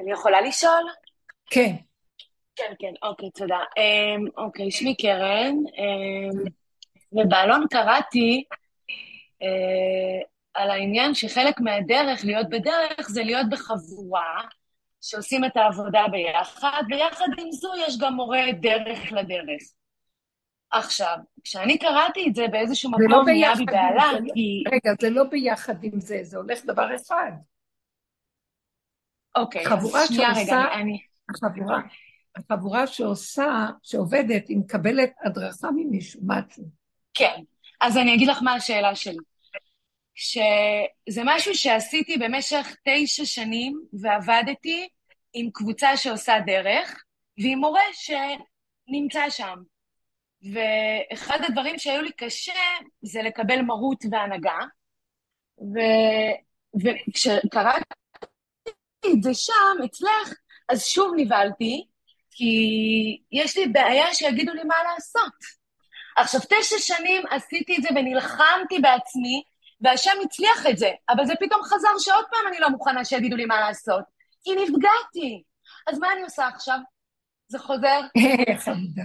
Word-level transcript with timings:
אני 0.00 0.12
יכולה 0.12 0.40
לשאול? 0.40 0.84
כן. 1.50 1.74
כן, 2.56 2.72
כן, 2.78 2.92
אוקיי, 3.02 3.30
תודה. 3.30 3.58
אמ, 3.78 4.26
אוקיי, 4.36 4.70
שמי 4.70 4.96
קרן, 4.96 5.54
אמ, 5.78 6.44
ובעלון 7.12 7.66
קראתי 7.70 8.44
אה, 9.42 10.22
על 10.54 10.70
העניין 10.70 11.14
שחלק 11.14 11.60
מהדרך 11.60 12.24
להיות 12.24 12.48
בדרך 12.48 13.08
זה 13.08 13.22
להיות 13.22 13.46
בחבורה 13.50 14.40
שעושים 15.00 15.44
את 15.44 15.56
העבודה 15.56 16.04
ביחד, 16.10 16.82
ויחד 16.88 17.26
עם 17.38 17.52
זו 17.52 17.72
יש 17.86 17.98
גם 17.98 18.14
מורה 18.14 18.42
דרך 18.60 19.12
לדרך. 19.12 19.62
עכשיו, 20.70 21.16
כשאני 21.44 21.78
קראתי 21.78 22.26
את 22.28 22.34
זה 22.34 22.48
באיזשהו 22.48 22.90
זה 22.98 23.04
לא 23.08 23.16
מקום 23.16 23.28
נהיה 23.28 23.54
בי 23.54 23.64
זה. 23.70 24.18
כי... 24.34 24.62
רגע, 24.72 24.92
זה 25.00 25.10
לא 25.10 25.24
ביחד 25.24 25.84
עם 25.84 26.00
זה, 26.00 26.18
זה 26.22 26.36
הולך 26.38 26.64
דבר 26.64 26.94
אחד. 26.96 27.32
אוקיי, 29.36 29.64
חבורה 29.64 30.00
רגע, 30.10 30.34
שעושה, 30.34 30.64
אני... 30.74 30.82
אני... 30.82 30.98
החבורה, 31.28 31.80
החבורה 32.36 32.86
שעושה, 32.86 33.66
שעובדת, 33.82 34.48
היא 34.48 34.58
מקבלת 34.58 35.12
הדרכה 35.24 35.68
ממישהו, 35.70 36.20
משהו. 36.26 36.64
כן, 37.14 37.40
אז 37.80 37.96
אני 37.96 38.14
אגיד 38.14 38.28
לך 38.28 38.38
מה 38.42 38.54
השאלה 38.54 38.94
שלי. 38.94 39.16
שזה 40.14 41.22
משהו 41.24 41.54
שעשיתי 41.54 42.16
במשך 42.16 42.76
תשע 42.84 43.24
שנים, 43.24 43.80
ועבדתי 43.92 44.88
עם 45.32 45.50
קבוצה 45.52 45.96
שעושה 45.96 46.34
דרך, 46.46 47.04
ועם 47.38 47.58
מורה 47.58 47.82
שנמצא 47.92 49.30
שם. 49.30 49.58
ואחד 50.52 51.38
הדברים 51.48 51.78
שהיו 51.78 52.02
לי 52.02 52.12
קשה 52.12 52.52
זה 53.02 53.22
לקבל 53.22 53.62
מרות 53.62 54.04
והנהגה, 54.10 54.58
ו... 55.58 55.78
וכשקראתי 56.74 57.80
את 59.06 59.22
זה 59.22 59.34
שם, 59.34 59.84
אצלך, 59.84 60.34
אז 60.68 60.84
שוב 60.84 61.12
נבהלתי, 61.16 61.86
כי 62.30 62.52
יש 63.32 63.56
לי 63.56 63.68
בעיה 63.68 64.14
שיגידו 64.14 64.52
לי 64.52 64.64
מה 64.64 64.74
לעשות. 64.92 65.32
עכשיו, 66.16 66.40
תשע 66.40 66.78
שנים 66.78 67.22
עשיתי 67.30 67.76
את 67.76 67.82
זה 67.82 67.88
ונלחמתי 67.96 68.78
בעצמי, 68.82 69.42
והשם 69.80 70.10
הצליח 70.24 70.66
את 70.70 70.78
זה, 70.78 70.90
אבל 71.08 71.26
זה 71.26 71.32
פתאום 71.40 71.62
חזר 71.62 71.88
שעוד 71.98 72.24
פעם 72.30 72.48
אני 72.48 72.58
לא 72.60 72.68
מוכנה 72.68 73.04
שיגידו 73.04 73.36
לי 73.36 73.44
מה 73.44 73.60
לעשות, 73.60 74.04
כי 74.44 74.50
נפגעתי. 74.54 75.42
אז 75.86 75.98
מה 75.98 76.12
אני 76.12 76.22
עושה 76.22 76.46
עכשיו? 76.46 76.78
זה 77.48 77.58
חוזר? 77.58 78.00
חמודה. 78.64 79.02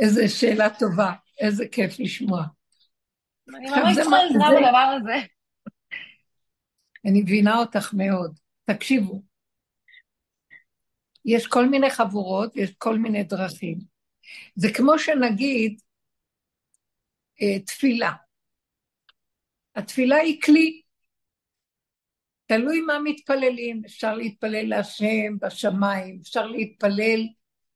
איזה 0.00 0.28
שאלה 0.28 0.70
טובה, 0.78 1.12
איזה 1.40 1.64
כיף 1.72 2.00
לשמוע. 2.00 2.42
אני 3.56 3.70
ממש 3.70 3.94
צריכה 3.94 4.16
עזרה 4.16 4.50
בדבר 4.50 4.96
הזה. 4.96 5.26
אני 7.06 7.22
מבינה 7.22 7.58
אותך 7.58 7.94
מאוד. 7.94 8.38
תקשיבו, 8.64 9.22
יש 11.24 11.46
כל 11.46 11.66
מיני 11.66 11.90
חבורות, 11.90 12.56
יש 12.56 12.70
כל 12.78 12.98
מיני 12.98 13.24
דרכים. 13.24 13.78
זה 14.54 14.68
כמו 14.74 14.98
שנגיד 14.98 15.80
אה, 17.42 17.58
תפילה. 17.58 18.12
התפילה 19.74 20.16
היא 20.16 20.40
כלי. 20.42 20.80
תלוי 22.46 22.80
מה 22.80 22.98
מתפללים, 23.04 23.82
אפשר 23.86 24.14
להתפלל 24.14 24.68
להשם 24.68 25.38
בשמיים, 25.40 26.18
אפשר 26.22 26.46
להתפלל 26.46 27.20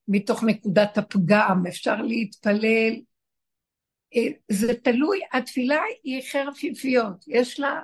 מתוך 0.09 0.45
נקודת 0.45 0.99
הפגם, 0.99 1.63
אפשר 1.69 2.03
להתפלל, 2.03 2.95
אה, 4.17 4.29
זה 4.49 4.75
תלוי, 4.75 5.21
התפילה 5.33 5.81
היא 6.05 6.23
חרפיפיות, 6.33 7.25
יש 7.29 7.61
לה, 7.61 7.81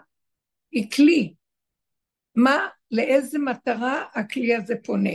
היא 0.74 0.90
כלי. 0.90 1.34
מה, 2.34 2.68
לאיזה 2.90 3.38
מטרה 3.38 4.04
הכלי 4.14 4.54
הזה 4.54 4.74
פונה? 4.84 5.10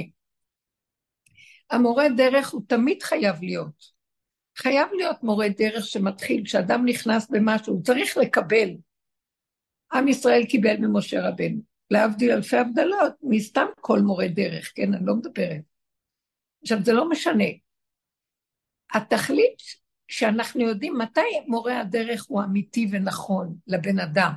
המורה 1.72 2.10
דרך 2.18 2.50
הוא 2.50 2.62
תמיד 2.68 3.04
חייב 3.04 3.36
להיות. 3.42 4.00
חייב 4.58 4.88
להיות 4.98 5.24
מורה 5.24 5.48
דרך 5.58 5.86
שמתחיל, 5.86 6.46
כשאדם 6.46 6.86
נכנס 6.86 7.30
במשהו, 7.30 7.74
הוא 7.74 7.84
צריך 7.84 8.18
לקבל. 8.18 8.70
עם 9.94 10.08
ישראל 10.08 10.46
קיבל 10.46 10.78
ממשה 10.78 11.30
רבנו. 11.30 11.62
להבדיל 11.92 12.32
אלפי 12.32 12.58
הבדלות, 12.58 13.14
מסתם 13.22 13.66
כל 13.82 14.00
מורה 14.00 14.28
דרך, 14.28 14.72
כן? 14.76 14.94
אני 14.94 15.06
לא 15.06 15.16
מדברת. 15.16 15.62
עכשיו, 16.62 16.78
זה 16.84 16.94
לא 16.94 17.10
משנה. 17.10 17.44
התכלית 18.94 19.58
שאנחנו 20.08 20.62
יודעים 20.62 20.98
מתי 20.98 21.22
מורה 21.48 21.80
הדרך 21.80 22.26
הוא 22.28 22.44
אמיתי 22.44 22.88
ונכון 22.92 23.56
לבן 23.68 24.00
אדם, 24.00 24.32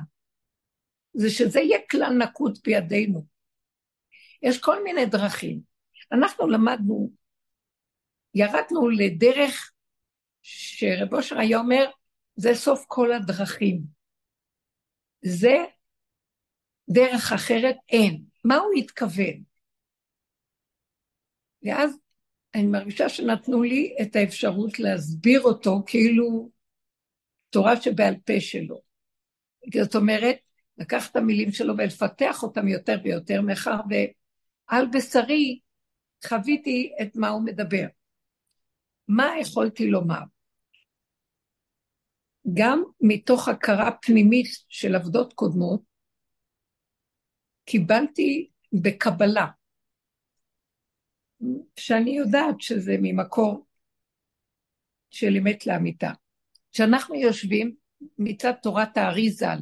זה 1.13 1.29
שזה 1.29 1.59
יהיה 1.59 1.79
כלל 1.91 2.13
נקוט 2.23 2.67
בידינו. 2.67 3.25
יש 4.41 4.61
כל 4.61 4.83
מיני 4.83 5.05
דרכים. 5.05 5.59
אנחנו 6.11 6.47
למדנו, 6.47 7.11
ירדנו 8.33 8.89
לדרך 8.89 9.71
שרב 10.41 11.13
אושר 11.13 11.39
היה 11.39 11.57
אומר, 11.57 11.85
זה 12.35 12.55
סוף 12.55 12.85
כל 12.87 13.13
הדרכים. 13.13 13.81
זה 15.21 15.55
דרך 16.89 17.31
אחרת 17.35 17.75
אין. 17.89 18.23
מה 18.43 18.55
הוא 18.55 18.73
התכוון? 18.77 19.43
ואז 21.63 21.99
אני 22.55 22.67
מרגישה 22.67 23.09
שנתנו 23.09 23.63
לי 23.63 23.95
את 24.01 24.15
האפשרות 24.15 24.79
להסביר 24.79 25.41
אותו 25.41 25.83
כאילו 25.85 26.51
תורה 27.49 27.81
שבעל 27.81 28.15
פה 28.25 28.39
שלו. 28.39 28.81
זאת 29.83 29.95
אומרת, 29.95 30.37
לקח 30.77 31.11
את 31.11 31.15
המילים 31.15 31.51
שלו 31.51 31.73
ולפתח 31.77 32.43
אותם 32.43 32.67
יותר 32.67 32.95
ויותר, 33.03 33.41
מאחר 33.41 33.79
ועל 33.89 34.85
בשרי 34.93 35.59
חוויתי 36.27 36.93
את 37.01 37.15
מה 37.15 37.29
הוא 37.29 37.45
מדבר. 37.45 37.85
מה 39.07 39.27
יכולתי 39.41 39.87
לומר? 39.87 40.21
גם 42.53 42.83
מתוך 43.01 43.47
הכרה 43.47 43.91
פנימית 44.01 44.47
של 44.69 44.95
עבודות 44.95 45.33
קודמות, 45.33 45.81
קיבלתי 47.65 48.49
בקבלה, 48.81 49.47
שאני 51.79 52.11
יודעת 52.11 52.55
שזה 52.59 52.95
ממקור 53.01 53.65
של 55.09 55.35
אמת 55.37 55.67
לאמיתה. 55.67 56.11
כשאנחנו 56.71 57.15
יושבים 57.15 57.75
מצד 58.17 58.51
תורת 58.61 58.97
הארי 58.97 59.29
ז"ל, 59.29 59.57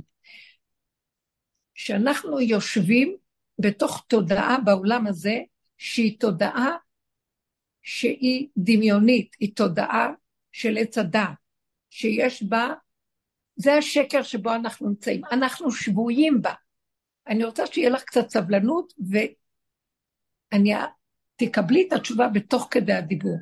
שאנחנו 1.81 2.39
יושבים 2.39 3.15
בתוך 3.59 4.05
תודעה 4.07 4.57
בעולם 4.65 5.07
הזה, 5.07 5.39
שהיא 5.77 6.19
תודעה 6.19 6.75
שהיא 7.81 8.47
דמיונית, 8.57 9.35
היא 9.39 9.55
תודעה 9.55 10.09
של 10.51 10.77
עץ 10.77 10.97
הדעת, 10.97 11.37
שיש 11.89 12.43
בה, 12.43 12.73
זה 13.55 13.73
השקר 13.73 14.23
שבו 14.23 14.55
אנחנו 14.55 14.89
נמצאים, 14.89 15.21
אנחנו 15.31 15.71
שבויים 15.71 16.41
בה. 16.41 16.53
אני 17.27 17.43
רוצה 17.43 17.67
שיהיה 17.67 17.89
לך 17.89 18.03
קצת 18.03 18.29
סבלנות, 18.29 18.93
ואני 20.51 20.73
תקבלי 21.35 21.87
את 21.87 21.93
התשובה 21.93 22.27
בתוך 22.27 22.67
כדי 22.71 22.93
הדיבור. 22.93 23.37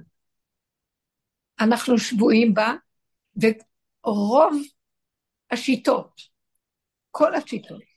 אנחנו 1.60 1.98
שבויים 1.98 2.54
בה, 2.54 2.74
ורוב 3.36 4.54
השיטות, 5.52 6.22
כל 7.12 7.36
השיטות, 7.36 7.89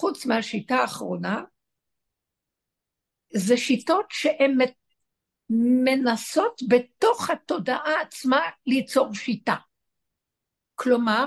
חוץ 0.00 0.26
מהשיטה 0.26 0.76
האחרונה, 0.76 1.42
זה 3.34 3.56
שיטות 3.56 4.06
שהן 4.10 4.58
מנסות 5.84 6.60
בתוך 6.68 7.30
התודעה 7.30 8.00
עצמה 8.00 8.40
ליצור 8.66 9.14
שיטה. 9.14 9.54
כלומר, 10.74 11.24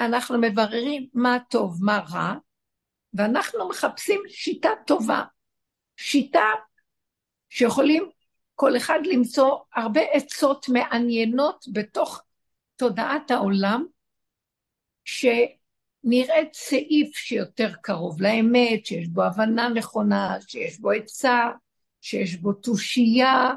אנחנו 0.00 0.38
מבררים 0.40 1.08
מה 1.14 1.38
טוב, 1.50 1.84
מה 1.84 2.00
רע, 2.12 2.34
ואנחנו 3.14 3.68
מחפשים 3.68 4.20
שיטה 4.28 4.70
טובה, 4.86 5.22
שיטה 5.96 6.46
שיכולים 7.48 8.10
כל 8.54 8.76
אחד 8.76 8.98
למצוא 9.04 9.58
הרבה 9.74 10.00
עצות 10.12 10.66
מעניינות 10.68 11.64
בתוך 11.72 12.22
תודעת 12.76 13.30
העולם, 13.30 13.86
שנראית 16.02 16.54
סעיף 16.54 17.16
שיותר 17.16 17.72
קרוב 17.82 18.22
לאמת, 18.22 18.86
שיש 18.86 19.08
בו 19.08 19.22
הבנה 19.22 19.68
נכונה, 19.68 20.36
שיש 20.46 20.80
בו 20.80 20.90
עצה, 20.90 21.50
שיש 22.00 22.36
בו 22.36 22.52
תושייה, 22.52 23.50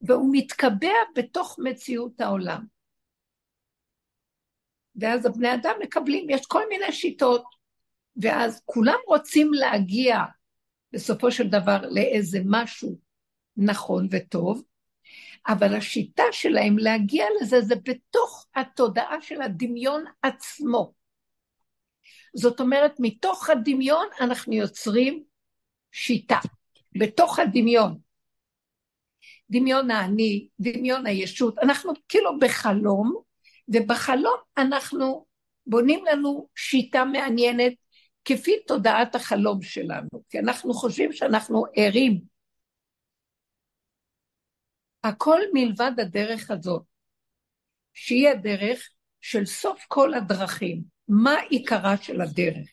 והוא 0.00 0.28
מתקבע 0.32 0.94
בתוך 1.16 1.58
מציאות 1.58 2.20
העולם. 2.20 2.64
ואז 4.96 5.26
הבני 5.26 5.54
אדם 5.54 5.74
מקבלים, 5.82 6.30
יש 6.30 6.46
כל 6.46 6.62
מיני 6.68 6.92
שיטות, 6.92 7.44
ואז 8.16 8.62
כולם 8.64 8.98
רוצים 9.06 9.54
להגיע 9.54 10.18
בסופו 10.92 11.32
של 11.32 11.48
דבר 11.48 11.80
לאיזה 11.90 12.38
משהו 12.44 12.98
נכון 13.56 14.08
וטוב, 14.10 14.62
אבל 15.48 15.74
השיטה 15.74 16.22
שלהם 16.32 16.78
להגיע 16.78 17.26
לזה 17.40 17.60
זה 17.60 17.74
בתוך 17.74 18.46
התודעה 18.54 19.20
של 19.20 19.42
הדמיון 19.42 20.04
עצמו. 20.22 21.01
זאת 22.34 22.60
אומרת, 22.60 22.92
מתוך 22.98 23.50
הדמיון 23.50 24.06
אנחנו 24.20 24.52
יוצרים 24.52 25.24
שיטה. 25.92 26.38
בתוך 26.98 27.38
הדמיון. 27.38 27.98
דמיון 29.50 29.90
האני, 29.90 30.48
דמיון 30.60 31.06
הישות, 31.06 31.58
אנחנו 31.58 31.92
כאילו 32.08 32.38
בחלום, 32.38 33.22
ובחלום 33.68 34.36
אנחנו 34.56 35.26
בונים 35.66 36.04
לנו 36.04 36.48
שיטה 36.54 37.04
מעניינת 37.04 37.72
כפי 38.24 38.52
תודעת 38.66 39.14
החלום 39.14 39.62
שלנו, 39.62 40.08
כי 40.28 40.38
אנחנו 40.38 40.74
חושבים 40.74 41.12
שאנחנו 41.12 41.64
ערים. 41.76 42.20
הכל 45.04 45.40
מלבד 45.52 45.92
הדרך 46.00 46.50
הזאת, 46.50 46.82
שהיא 47.94 48.28
הדרך 48.28 48.88
של 49.20 49.44
סוף 49.44 49.84
כל 49.88 50.14
הדרכים. 50.14 50.91
מה 51.08 51.34
עיקרה 51.50 51.96
של 51.96 52.20
הדרך? 52.20 52.68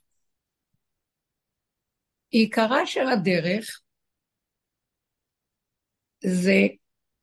עיקרה 2.29 2.85
של 2.85 3.07
הדרך 3.07 3.81
זה 6.23 6.67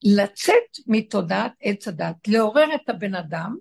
לצאת 0.05 0.70
מתודעת 0.87 1.53
עץ 1.61 1.88
הדת, 1.88 2.29
לעורר 2.29 2.75
את 2.75 2.88
הבן 2.88 3.14
אדם, 3.14 3.56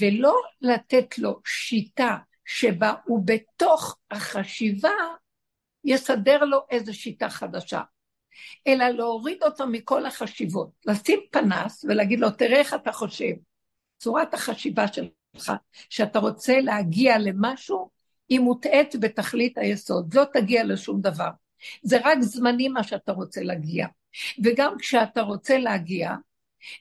ולא 0.00 0.42
לתת 0.60 1.18
לו 1.18 1.40
שיטה 1.44 2.16
שבה 2.44 2.94
הוא 3.04 3.22
בתוך 3.26 3.98
החשיבה 4.10 4.90
יסדר 5.84 6.44
לו 6.44 6.58
איזו 6.70 6.94
שיטה 6.94 7.28
חדשה, 7.28 7.82
אלא 8.66 8.88
להוריד 8.88 9.42
אותו 9.42 9.66
מכל 9.66 10.06
החשיבות, 10.06 10.70
לשים 10.86 11.20
פנס 11.30 11.84
ולהגיד 11.84 12.20
לו, 12.20 12.30
תראה 12.30 12.58
איך 12.58 12.74
אתה 12.74 12.92
חושב, 12.92 13.32
צורת 13.98 14.34
החשיבה 14.34 14.88
שלך, 14.88 15.21
שאתה 15.90 16.18
רוצה 16.18 16.60
להגיע 16.60 17.18
למשהו, 17.18 17.90
היא 18.28 18.40
מוטעית 18.40 18.96
בתכלית 19.00 19.58
היסוד, 19.58 20.14
לא 20.14 20.24
תגיע 20.32 20.64
לשום 20.64 21.00
דבר. 21.00 21.28
זה 21.82 21.98
רק 22.04 22.18
זמני 22.20 22.68
מה 22.68 22.82
שאתה 22.82 23.12
רוצה 23.12 23.42
להגיע. 23.42 23.86
וגם 24.44 24.74
כשאתה 24.78 25.22
רוצה 25.22 25.58
להגיע, 25.58 26.10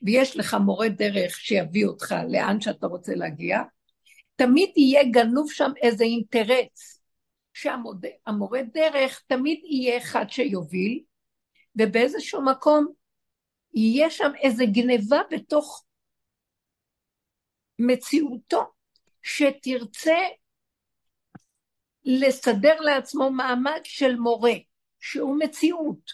ויש 0.03 0.38
לך 0.38 0.53
מורה 0.53 0.89
דרך 0.89 1.36
שיביא 1.36 1.86
אותך 1.86 2.15
לאן 2.30 2.62
שאתה 2.62 2.88
רוצה 2.88 3.15
להגיע, 3.15 3.59
תמיד 4.36 4.69
יהיה 4.75 5.03
גנוב 5.03 5.51
שם 5.51 5.71
איזה 5.81 6.03
אינטרס, 6.03 7.01
שהמורה 7.53 8.62
דרך 8.74 9.21
תמיד 9.27 9.59
יהיה 9.63 9.98
אחד 9.98 10.25
שיוביל, 10.30 11.00
ובאיזשהו 11.75 12.45
מקום 12.45 12.88
יהיה 13.74 14.09
שם 14.09 14.31
איזה 14.42 14.65
גניבה 14.65 15.21
בתוך 15.31 15.86
מציאותו, 17.88 18.72
שתרצה 19.24 20.18
לסדר 22.04 22.80
לעצמו 22.80 23.31
מעמד 23.31 23.80
של 23.83 24.16
מורה, 24.16 24.54
שהוא 25.00 25.39
מציאות, 25.39 26.12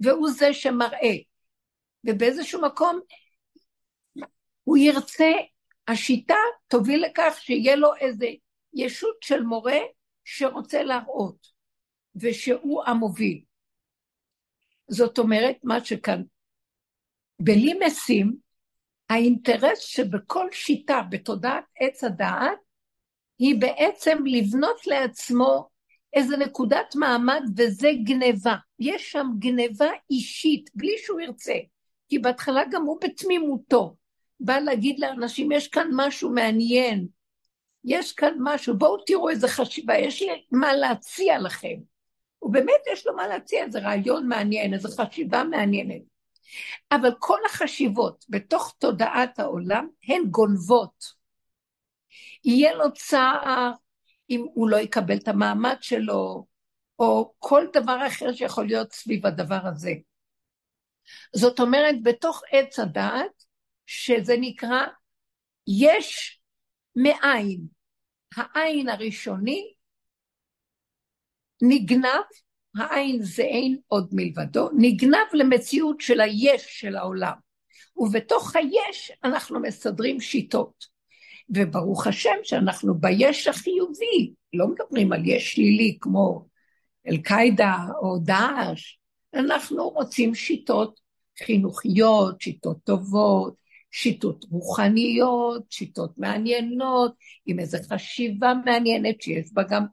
והוא 0.00 0.30
זה 0.30 0.54
שמראה. 0.54 1.16
ובאיזשהו 2.04 2.62
מקום 2.62 3.00
הוא 4.64 4.76
ירצה, 4.76 5.32
השיטה 5.88 6.34
תוביל 6.68 7.04
לכך 7.04 7.36
שיהיה 7.40 7.76
לו 7.76 7.96
איזה 7.96 8.26
ישות 8.74 9.16
של 9.20 9.42
מורה 9.42 9.78
שרוצה 10.24 10.82
להראות, 10.82 11.46
ושהוא 12.16 12.84
המוביל. 12.86 13.44
זאת 14.88 15.18
אומרת, 15.18 15.56
מה 15.62 15.84
שכאן, 15.84 16.22
בלי 17.40 17.72
משים, 17.86 18.36
האינטרס 19.10 19.78
שבכל 19.78 20.48
שיטה 20.52 21.02
בתודעת 21.10 21.64
עץ 21.80 22.04
הדעת, 22.04 22.58
היא 23.38 23.60
בעצם 23.60 24.18
לבנות 24.26 24.86
לעצמו 24.86 25.68
איזה 26.14 26.36
נקודת 26.36 26.94
מעמד, 26.94 27.42
וזה 27.56 27.88
גניבה. 28.04 28.54
יש 28.78 29.12
שם 29.12 29.26
גניבה 29.38 29.90
אישית, 30.10 30.70
בלי 30.74 30.94
שהוא 30.98 31.20
ירצה. 31.20 31.54
כי 32.08 32.18
בהתחלה 32.18 32.62
גם 32.70 32.82
הוא 32.82 32.98
בתמימותו. 33.00 33.96
בא 34.40 34.58
להגיד 34.58 34.98
לאנשים, 34.98 35.52
יש 35.52 35.68
כאן 35.68 35.88
משהו 35.92 36.30
מעניין, 36.30 37.06
יש 37.84 38.12
כאן 38.12 38.34
משהו, 38.38 38.78
בואו 38.78 39.04
תראו 39.04 39.30
איזה 39.30 39.48
חשיבה, 39.48 39.98
יש 39.98 40.22
לי 40.22 40.28
מה 40.52 40.72
להציע 40.72 41.38
לכם. 41.38 41.76
ובאמת 42.42 42.80
יש 42.92 43.06
לו 43.06 43.16
מה 43.16 43.28
להציע, 43.28 43.64
איזה 43.64 43.78
רעיון 43.78 44.28
מעניין, 44.28 44.74
איזו 44.74 44.88
חשיבה 44.88 45.44
מעניינת. 45.44 46.02
אבל 46.92 47.10
כל 47.18 47.38
החשיבות 47.46 48.24
בתוך 48.28 48.74
תודעת 48.78 49.38
העולם 49.38 49.88
הן 50.08 50.22
גונבות. 50.30 51.04
יהיה 52.44 52.74
לו 52.74 52.92
צער 52.92 53.72
אם 54.30 54.46
הוא 54.54 54.68
לא 54.68 54.76
יקבל 54.76 55.16
את 55.16 55.28
המעמד 55.28 55.76
שלו, 55.80 56.46
או 56.98 57.34
כל 57.38 57.64
דבר 57.72 58.06
אחר 58.06 58.32
שיכול 58.32 58.66
להיות 58.66 58.92
סביב 58.92 59.26
הדבר 59.26 59.60
הזה. 59.64 59.92
זאת 61.36 61.60
אומרת, 61.60 61.94
בתוך 62.02 62.42
עץ 62.52 62.78
הדעת, 62.78 63.44
שזה 63.86 64.34
נקרא 64.40 64.86
יש 65.66 66.40
מאין. 66.96 67.60
העין 68.36 68.88
הראשוני 68.88 69.74
נגנב, 71.62 72.24
העין 72.76 73.22
זה 73.22 73.42
אין 73.42 73.76
עוד 73.86 74.08
מלבדו, 74.12 74.68
נגנב 74.76 75.26
למציאות 75.32 76.00
של 76.00 76.20
היש 76.20 76.80
של 76.80 76.96
העולם. 76.96 77.34
ובתוך 77.96 78.56
היש 78.56 79.12
אנחנו 79.24 79.60
מסדרים 79.60 80.20
שיטות. 80.20 80.94
וברוך 81.50 82.06
השם 82.06 82.36
שאנחנו 82.42 82.94
ביש 82.94 83.48
החיובי, 83.48 84.32
לא 84.54 84.66
מדברים 84.66 85.12
על 85.12 85.20
יש 85.24 85.52
שלילי 85.52 85.98
כמו 86.00 86.46
אל-קאידה 87.08 87.76
או 88.02 88.18
דאעש, 88.18 88.96
אנחנו 89.34 89.88
רוצים 89.88 90.34
שיטות 90.34 91.00
חינוכיות, 91.44 92.40
שיטות 92.40 92.76
טובות, 92.84 93.54
שיטות 93.90 94.44
רוחניות, 94.50 95.62
שיטות 95.70 96.18
מעניינות, 96.18 97.14
עם 97.46 97.58
איזו 97.58 97.78
חשיבה 97.92 98.52
מעניינת 98.64 99.22
שיש 99.22 99.52
בה 99.52 99.62
גם, 99.62 99.84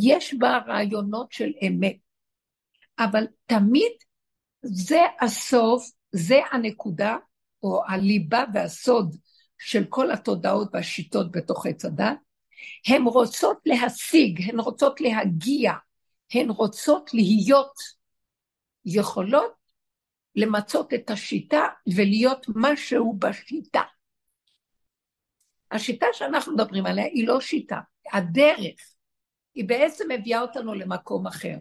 יש 0.00 0.34
בה 0.34 0.58
רעיונות 0.66 1.32
של 1.32 1.52
אמת. 1.66 1.96
אבל 2.98 3.26
תמיד 3.46 3.92
זה 4.62 5.00
הסוף, 5.20 5.90
זה 6.12 6.38
הנקודה, 6.52 7.16
או 7.62 7.82
הליבה 7.88 8.44
והסוד 8.54 9.16
של 9.58 9.84
כל 9.88 10.10
התודעות 10.10 10.68
והשיטות 10.72 11.32
בתוך 11.32 11.66
עץ 11.66 11.84
הדת. 11.84 12.16
הן 12.86 13.02
רוצות 13.02 13.58
להשיג, 13.66 14.50
הן 14.50 14.60
רוצות 14.60 15.00
להגיע, 15.00 15.72
הן 16.34 16.50
רוצות 16.50 17.14
להיות 17.14 17.72
יכולות 18.84 19.52
למצות 20.36 20.94
את 20.94 21.10
השיטה 21.10 21.62
ולהיות 21.96 22.46
משהו 22.54 23.16
בשיטה. 23.18 23.82
השיטה 25.70 26.06
שאנחנו 26.12 26.54
מדברים 26.54 26.86
עליה 26.86 27.04
היא 27.04 27.28
לא 27.28 27.40
שיטה, 27.40 27.80
הדרך. 28.12 28.91
היא 29.54 29.68
בעצם 29.68 30.04
מביאה 30.10 30.40
אותנו 30.40 30.74
למקום 30.74 31.26
אחר. 31.26 31.56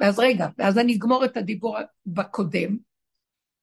ואז 0.00 0.18
רגע, 0.18 0.46
ואז 0.58 0.78
אני 0.78 0.96
אגמור 0.96 1.24
את 1.24 1.36
הדיבור 1.36 1.76
בקודם. 2.06 2.76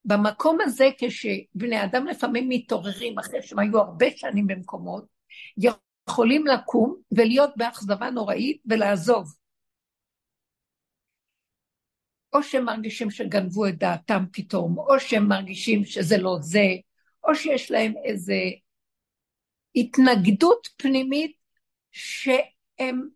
במקום 0.05 0.57
הזה, 0.61 0.89
כשבני 0.97 1.83
אדם 1.83 2.07
לפעמים 2.07 2.49
מתעוררים 2.49 3.19
אחרי 3.19 3.41
שהם 3.41 3.59
היו 3.59 3.77
הרבה 3.77 4.05
שנים 4.15 4.47
במקומות, 4.47 5.05
יכולים 5.57 6.47
לקום 6.47 6.95
ולהיות 7.11 7.49
באכזבה 7.57 8.09
נוראית 8.09 8.61
ולעזוב. 8.65 9.33
או 12.33 12.43
שהם 12.43 12.65
מרגישים 12.65 13.11
שגנבו 13.11 13.67
את 13.67 13.77
דעתם 13.77 14.23
פתאום, 14.31 14.77
או 14.77 14.99
שהם 14.99 15.27
מרגישים 15.27 15.85
שזה 15.85 16.17
לא 16.17 16.37
זה, 16.41 16.65
או 17.23 17.35
שיש 17.35 17.71
להם 17.71 17.93
איזו 18.05 18.33
התנגדות 19.75 20.67
פנימית 20.77 21.35
שהם 22.77 23.09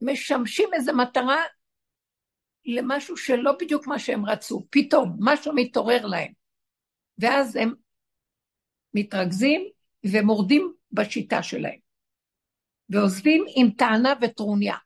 משמשים 0.00 0.68
איזו 0.74 0.92
מטרה 0.96 1.42
למשהו 2.64 3.16
שלא 3.16 3.52
בדיוק 3.60 3.86
מה 3.86 3.98
שהם 3.98 4.26
רצו, 4.26 4.66
פתאום 4.70 5.16
משהו 5.20 5.52
מתעורר 5.54 6.06
להם. 6.06 6.32
ואז 7.18 7.56
הם 7.56 7.74
מתרכזים 8.94 9.68
ומורדים 10.06 10.74
בשיטה 10.92 11.42
שלהם, 11.42 11.78
ועוזבים 12.88 13.44
עם 13.56 13.70
טענה 13.70 14.14
וטרוניה. 14.22 14.76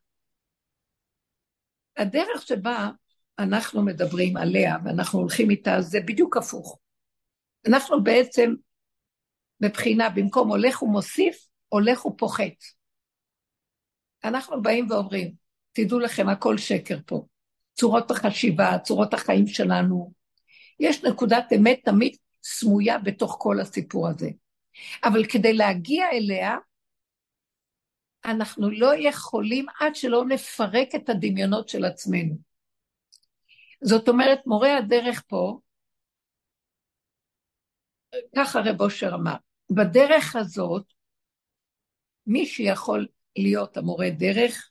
הדרך 1.96 2.42
שבה 2.42 2.90
אנחנו 3.38 3.84
מדברים 3.84 4.36
עליה 4.36 4.76
ואנחנו 4.84 5.18
הולכים 5.18 5.50
איתה 5.50 5.80
זה 5.80 5.98
בדיוק 6.06 6.36
הפוך. 6.36 6.78
אנחנו 7.66 8.02
בעצם 8.02 8.54
מבחינה, 9.60 10.08
במקום 10.10 10.48
הולך 10.48 10.82
ומוסיף, 10.82 11.46
הולך 11.68 12.06
ופוחת. 12.06 12.79
אנחנו 14.24 14.62
באים 14.62 14.90
ואומרים, 14.90 15.34
תדעו 15.72 15.98
לכם, 15.98 16.28
הכל 16.28 16.58
שקר 16.58 16.98
פה. 17.06 17.26
צורות 17.74 18.10
החשיבה, 18.10 18.78
צורות 18.78 19.14
החיים 19.14 19.46
שלנו. 19.46 20.12
יש 20.80 21.04
נקודת 21.04 21.44
אמת 21.56 21.80
תמיד 21.84 22.16
סמויה 22.42 22.98
בתוך 22.98 23.36
כל 23.40 23.60
הסיפור 23.60 24.08
הזה. 24.08 24.30
אבל 25.04 25.26
כדי 25.26 25.52
להגיע 25.52 26.10
אליה, 26.12 26.56
אנחנו 28.24 28.70
לא 28.70 28.92
יכולים 28.98 29.66
עד 29.80 29.94
שלא 29.94 30.24
נפרק 30.24 30.94
את 30.94 31.08
הדמיונות 31.08 31.68
של 31.68 31.84
עצמנו. 31.84 32.34
זאת 33.82 34.08
אומרת, 34.08 34.38
מורה 34.46 34.78
הדרך 34.78 35.22
פה, 35.28 35.58
ככה 38.36 38.60
רב 38.64 38.80
אושר 38.80 39.10
אמר, 39.14 39.36
בדרך 39.70 40.36
הזאת, 40.36 40.84
מי 42.26 42.46
שיכול 42.46 43.06
להיות 43.42 43.76
המורה 43.76 44.10
דרך, 44.10 44.70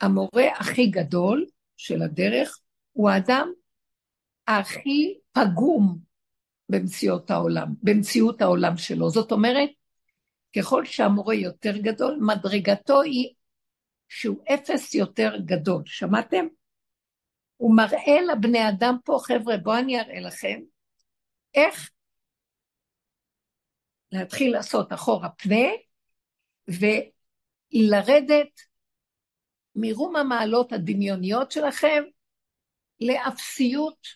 המורה 0.00 0.44
הכי 0.58 0.86
גדול 0.86 1.46
של 1.76 2.02
הדרך, 2.02 2.58
הוא 2.92 3.10
האדם 3.10 3.52
הכי 4.46 5.18
פגום 5.32 5.98
במציאות 6.68 7.30
העולם, 7.30 7.68
במציאות 7.82 8.42
העולם 8.42 8.76
שלו. 8.76 9.10
זאת 9.10 9.32
אומרת, 9.32 9.70
ככל 10.56 10.84
שהמורה 10.84 11.34
יותר 11.34 11.76
גדול, 11.76 12.18
מדרגתו 12.20 13.02
היא 13.02 13.34
שהוא 14.08 14.44
אפס 14.54 14.94
יותר 14.94 15.36
גדול. 15.44 15.82
שמעתם? 15.86 16.46
הוא 17.56 17.76
מראה 17.76 18.20
לבני 18.32 18.68
אדם 18.68 18.96
פה, 19.04 19.18
חבר'ה, 19.24 19.56
בואו 19.56 19.78
אני 19.78 20.00
אראה 20.00 20.20
לכם 20.20 20.60
איך 21.54 21.90
להתחיל 24.12 24.52
לעשות 24.52 24.92
אחורה 24.92 25.28
פנה 25.28 25.66
ולרדת 26.68 28.60
מרום 29.76 30.16
המעלות 30.16 30.72
הדמיוניות 30.72 31.50
שלכם 31.50 32.02
לאפסיות 33.00 34.06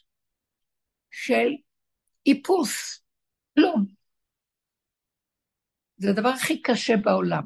של 1.11 1.49
איפוס, 2.27 3.03
כלום. 3.55 3.87
זה 5.97 6.11
הדבר 6.11 6.29
הכי 6.29 6.63
קשה 6.63 6.97
בעולם. 6.97 7.43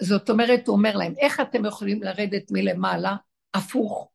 זאת 0.00 0.30
אומרת, 0.30 0.66
הוא 0.66 0.76
אומר 0.76 0.96
להם, 0.96 1.14
איך 1.18 1.40
אתם 1.40 1.64
יכולים 1.64 2.02
לרדת 2.02 2.50
מלמעלה? 2.50 3.16
הפוך. 3.54 4.10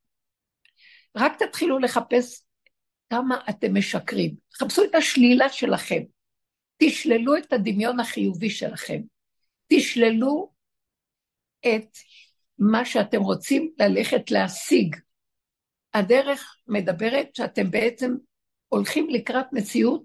רק 1.17 1.43
תתחילו 1.43 1.79
לחפש 1.79 2.43
כמה 3.09 3.35
אתם 3.49 3.77
משקרים. 3.77 4.35
חפשו 4.53 4.83
את 4.83 4.95
השלילה 4.95 5.49
שלכם. 5.49 6.01
תשללו 6.77 7.37
את 7.37 7.53
הדמיון 7.53 7.99
החיובי 7.99 8.49
שלכם. 8.49 9.01
תשללו 9.73 10.51
את 11.59 11.97
מה 12.59 12.85
שאתם 12.85 13.21
רוצים 13.21 13.73
ללכת 13.79 14.31
להשיג. 14.31 14.95
הדרך 15.93 16.55
מדברת 16.67 17.35
שאתם 17.35 17.71
בעצם 17.71 18.15
הולכים 18.67 19.09
לקראת 19.09 19.45
מציאות 19.53 20.03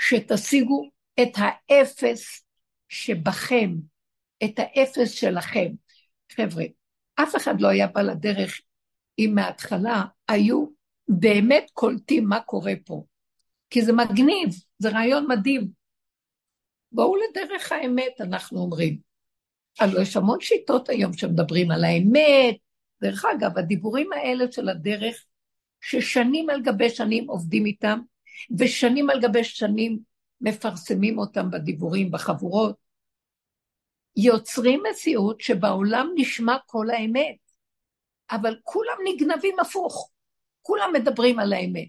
שתשיגו 0.00 0.90
את 1.22 1.32
האפס 1.36 2.44
שבכם, 2.88 3.70
את 4.44 4.58
האפס 4.58 5.10
שלכם. 5.10 5.68
חבר'ה, 6.32 6.64
אף 7.14 7.36
אחד 7.36 7.60
לא 7.60 7.68
היה 7.68 7.86
בא 7.86 8.02
לדרך 8.02 8.60
אם 9.18 9.32
מההתחלה 9.34 10.04
היו 10.28 10.66
באמת 11.08 11.70
קולטים 11.72 12.24
מה 12.28 12.40
קורה 12.40 12.72
פה. 12.84 13.04
כי 13.70 13.82
זה 13.82 13.92
מגניב, 13.92 14.48
זה 14.78 14.88
רעיון 14.88 15.26
מדהים. 15.28 15.79
בואו 16.92 17.14
לדרך 17.16 17.72
האמת, 17.72 18.20
אנחנו 18.20 18.60
אומרים. 18.60 18.98
הלוא 19.80 20.00
יש 20.02 20.16
המון 20.16 20.40
שיטות 20.40 20.88
היום 20.88 21.12
שמדברים 21.12 21.70
על 21.70 21.84
האמת. 21.84 22.56
דרך 23.02 23.24
אגב, 23.24 23.58
הדיבורים 23.58 24.12
האלה 24.12 24.52
של 24.52 24.68
הדרך, 24.68 25.24
ששנים 25.80 26.50
על 26.50 26.62
גבי 26.62 26.90
שנים 26.90 27.30
עובדים 27.30 27.66
איתם, 27.66 28.00
ושנים 28.58 29.10
על 29.10 29.20
גבי 29.20 29.44
שנים 29.44 29.98
מפרסמים 30.40 31.18
אותם 31.18 31.50
בדיבורים, 31.50 32.10
בחבורות, 32.10 32.76
יוצרים 34.16 34.82
מציאות 34.90 35.40
שבעולם 35.40 36.10
נשמע 36.14 36.56
כל 36.66 36.90
האמת, 36.90 37.36
אבל 38.30 38.56
כולם 38.62 38.96
נגנבים 39.04 39.60
הפוך, 39.60 40.10
כולם 40.62 40.90
מדברים 40.94 41.38
על 41.38 41.52
האמת, 41.52 41.88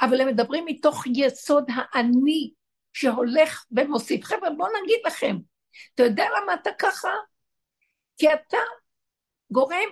אבל 0.00 0.20
הם 0.20 0.28
מדברים 0.28 0.64
מתוך 0.66 1.04
יסוד 1.06 1.64
האני 1.68 2.50
שהולך 2.94 3.64
ומוסיף. 3.70 4.24
חבר'ה, 4.24 4.50
בואו 4.56 4.68
נגיד 4.82 4.98
לכם, 5.06 5.36
אתה 5.94 6.02
יודע 6.02 6.24
למה 6.36 6.54
אתה 6.54 6.70
ככה? 6.78 7.10
כי 8.18 8.32
אתה 8.32 8.58
גורם, 9.50 9.88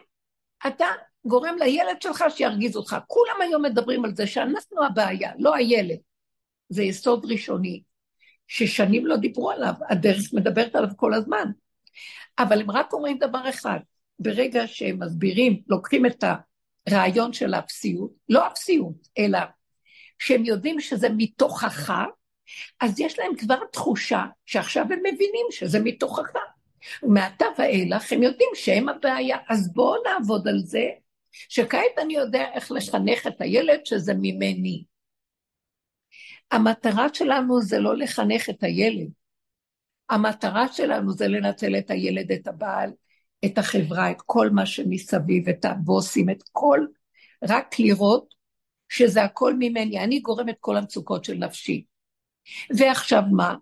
אתה 0.67 0.87
גורם 1.25 1.57
לילד 1.59 2.03
שלך 2.03 2.25
שירגיז 2.29 2.77
אותך. 2.77 2.97
כולם 3.07 3.37
היום 3.41 3.63
מדברים 3.63 4.05
על 4.05 4.15
זה 4.15 4.27
שאנחנו 4.27 4.85
הבעיה, 4.85 5.33
לא 5.39 5.55
הילד. 5.55 5.99
זה 6.69 6.83
יסוד 6.83 7.25
ראשוני, 7.31 7.83
ששנים 8.49 9.07
לא 9.07 9.17
דיברו 9.17 9.51
עליו, 9.51 9.75
הדרך 9.91 10.33
מדברת 10.33 10.75
עליו 10.77 10.91
כל 10.97 11.15
הזמן. 11.15 11.51
אבל 12.39 12.61
הם 12.61 12.71
רק 12.71 12.93
אומרים 12.93 13.19
דבר 13.19 13.49
אחד, 13.49 13.79
ברגע 14.19 14.67
שהם 14.67 15.03
מסבירים, 15.03 15.63
לוקחים 15.69 16.07
את 16.07 16.25
הרעיון 16.87 17.33
של 17.33 17.55
האפסיות, 17.55 18.11
לא 18.29 18.47
אפסיות, 18.47 19.09
אלא 19.19 19.39
שהם 20.19 20.45
יודעים 20.45 20.81
שזה 20.81 21.09
מתוכך, 21.17 21.93
אז 22.81 23.01
יש 23.01 23.19
להם 23.19 23.37
כבר 23.37 23.59
תחושה 23.73 24.25
שעכשיו 24.47 24.83
הם 24.83 24.99
מבינים 24.99 25.47
שזה 25.51 25.81
מתוכך. 25.81 26.33
ומעתה 27.03 27.45
ואילך 27.59 28.13
הם 28.13 28.23
יודעים 28.23 28.51
שהם 28.55 28.89
הבעיה, 28.89 29.37
אז 29.49 29.73
בואו 29.73 30.03
נעבוד 30.03 30.49
על 30.49 30.59
זה, 30.59 30.89
שכעת 31.31 31.99
אני 31.99 32.15
יודע 32.15 32.45
איך 32.55 32.73
לחנך 32.73 33.27
את 33.27 33.41
הילד 33.41 33.81
שזה 33.85 34.13
ממני. 34.21 34.85
המטרה 36.51 37.07
שלנו 37.15 37.61
זה 37.61 37.79
לא 37.79 37.97
לחנך 37.97 38.51
את 38.51 38.63
הילד. 38.63 39.09
המטרה 40.11 40.73
שלנו 40.73 41.13
זה 41.13 41.29
לנצל 41.29 41.79
את 41.79 41.91
הילד, 41.91 42.33
את 42.33 42.47
הבעל, 42.47 42.91
את 43.45 43.59
החברה, 43.59 44.11
את 44.11 44.23
כל 44.27 44.51
מה 44.51 44.67
שמסביב, 44.67 45.49
את 45.49 45.65
הבוסים, 45.65 46.31
את 46.31 46.43
כל, 46.53 46.81
רק 47.43 47.81
לראות 47.81 48.35
שזה 48.89 49.23
הכל 49.23 49.55
ממני, 49.59 50.05
אני 50.05 50.21
גורם 50.21 50.49
את 50.49 50.57
כל 50.61 50.77
המצוקות 50.77 51.25
של 51.25 51.35
נפשי. 51.35 51.85
ועכשיו 52.79 53.23
מה? 53.33 53.55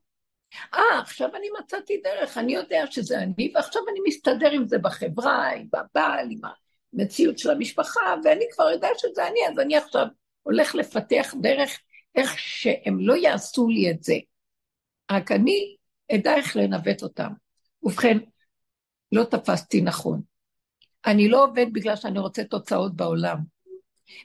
אה, 0.75 0.99
עכשיו 1.00 1.37
אני 1.37 1.46
מצאתי 1.60 2.00
דרך, 2.04 2.38
אני 2.38 2.54
יודע 2.54 2.84
שזה 2.90 3.18
אני, 3.18 3.52
ועכשיו 3.54 3.82
אני 3.90 4.00
מסתדר 4.06 4.50
עם 4.50 4.68
זה 4.68 4.78
בחברה, 4.78 5.50
עם 5.50 5.66
הבעל, 5.75 6.28
עם 6.30 6.40
המציאות 6.94 7.38
של 7.38 7.50
המשפחה, 7.50 8.14
ואני 8.25 8.44
כבר 8.52 8.70
יודע 8.70 8.88
שזה 8.99 9.28
אני, 9.28 9.40
אז 9.52 9.58
אני 9.58 9.76
עכשיו 9.76 10.06
הולך 10.42 10.75
לפתח 10.75 11.34
דרך 11.40 11.78
איך 12.14 12.38
שהם 12.38 13.00
לא 13.00 13.16
יעשו 13.16 13.68
לי 13.68 13.90
את 13.90 14.02
זה. 14.02 14.14
רק 15.10 15.32
אני 15.32 15.76
אדע 16.14 16.34
איך 16.34 16.56
לנווט 16.56 17.02
אותם. 17.02 17.28
ובכן, 17.82 18.18
לא 19.12 19.25
תפסתי 19.25 19.80
נכון. 19.80 20.22
אני 21.06 21.28
לא 21.28 21.44
עובד 21.44 21.66
בגלל 21.72 21.96
שאני 21.96 22.18
רוצה 22.18 22.44
תוצאות 22.44 22.96
בעולם. 22.96 23.38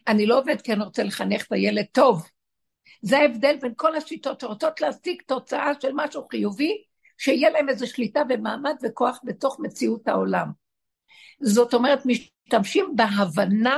אני 0.08 0.26
לא 0.26 0.40
עובד 0.40 0.62
כי 0.62 0.74
אני 0.74 0.84
רוצה 0.84 1.04
לחנך 1.04 1.46
את 1.46 1.52
הילד 1.52 1.86
טוב. 1.92 2.30
זה 3.06 3.18
ההבדל 3.18 3.56
בין 3.62 3.74
כל 3.76 3.96
השיטות 3.96 4.40
שרוצות 4.40 4.82
להשיג 4.82 5.22
תוצאה 5.28 5.72
של 5.82 5.90
משהו 5.94 6.28
חיובי, 6.32 6.84
שיהיה 7.18 7.50
להם 7.50 7.70
איזו 7.70 7.88
שליטה 7.88 8.22
ומעמד 8.30 8.76
וכוח 8.84 9.20
בתוך 9.24 9.60
מציאות 9.60 10.08
העולם. 10.08 10.48
זאת 11.42 11.74
אומרת, 11.74 12.00
משתמשים 12.06 12.96
בהבנה 12.96 13.78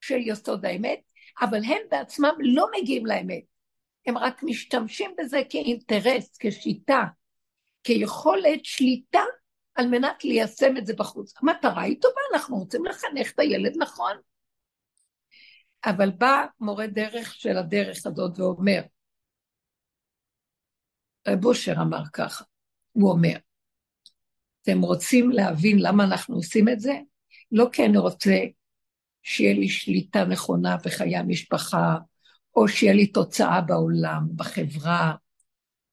של 0.00 0.18
יסוד 0.18 0.64
האמת, 0.64 1.00
אבל 1.40 1.64
הם 1.64 1.82
בעצמם 1.90 2.32
לא 2.38 2.66
מגיעים 2.78 3.06
לאמת. 3.06 3.42
הם 4.06 4.18
רק 4.18 4.42
משתמשים 4.42 5.10
בזה 5.18 5.40
כאינטרס, 5.48 6.36
כשיטה, 6.40 7.04
כיכולת 7.84 8.64
שליטה 8.64 9.22
על 9.74 9.88
מנת 9.88 10.24
ליישם 10.24 10.76
את 10.76 10.86
זה 10.86 10.94
בחוץ. 10.94 11.34
המטרה 11.42 11.82
היא 11.82 12.00
טובה, 12.00 12.20
אנחנו 12.34 12.56
רוצים 12.56 12.84
לחנך 12.84 13.32
את 13.32 13.38
הילד 13.38 13.72
נכון. 13.78 14.16
אבל 15.84 16.10
בא 16.10 16.44
מורה 16.60 16.86
דרך 16.86 17.34
של 17.34 17.56
הדרך 17.58 18.06
הזאת 18.06 18.38
ואומר, 18.38 18.82
רב 21.28 21.44
אושר 21.44 21.74
אמר 21.82 22.02
ככה, 22.12 22.44
הוא 22.92 23.10
אומר, 23.10 23.36
אתם 24.62 24.80
רוצים 24.80 25.30
להבין 25.30 25.78
למה 25.78 26.04
אנחנו 26.04 26.36
עושים 26.36 26.68
את 26.68 26.80
זה? 26.80 26.92
לא 27.52 27.68
כי 27.72 27.84
אני 27.84 27.98
רוצה 27.98 28.36
שיהיה 29.22 29.54
לי 29.54 29.68
שליטה 29.68 30.24
נכונה 30.24 30.76
בחיי 30.76 31.16
המשפחה, 31.16 31.96
או 32.56 32.68
שיהיה 32.68 32.94
לי 32.94 33.06
תוצאה 33.06 33.60
בעולם, 33.60 34.28
בחברה, 34.36 35.14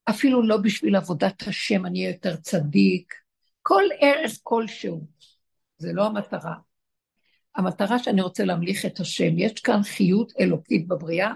אפילו 0.09 0.43
לא 0.43 0.57
בשביל 0.57 0.95
עבודת 0.95 1.47
השם 1.47 1.85
אני 1.85 1.99
אהיה 1.99 2.13
יותר 2.13 2.35
צדיק, 2.35 3.13
כל 3.61 3.83
ערך 3.99 4.31
כלשהו. 4.43 5.07
זה 5.77 5.93
לא 5.93 6.05
המטרה. 6.05 6.68
המטרה 7.59 7.99
שאני 7.99 8.21
רוצה 8.21 8.45
להמליך 8.45 8.85
את 8.85 8.99
השם, 8.99 9.39
יש 9.39 9.53
כאן 9.53 9.83
חיות 9.83 10.33
אלוקית 10.39 10.87
בבריאה 10.87 11.33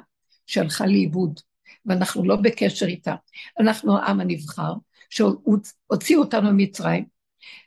שהלכה 0.48 0.86
לאיבוד, 0.86 1.40
ואנחנו 1.86 2.28
לא 2.28 2.36
בקשר 2.36 2.86
איתה. 2.86 3.16
אנחנו 3.60 3.98
העם 3.98 4.20
הנבחר, 4.20 4.74
שהוציאו 5.10 6.20
אותנו 6.22 6.52
ממצרים, 6.52 7.06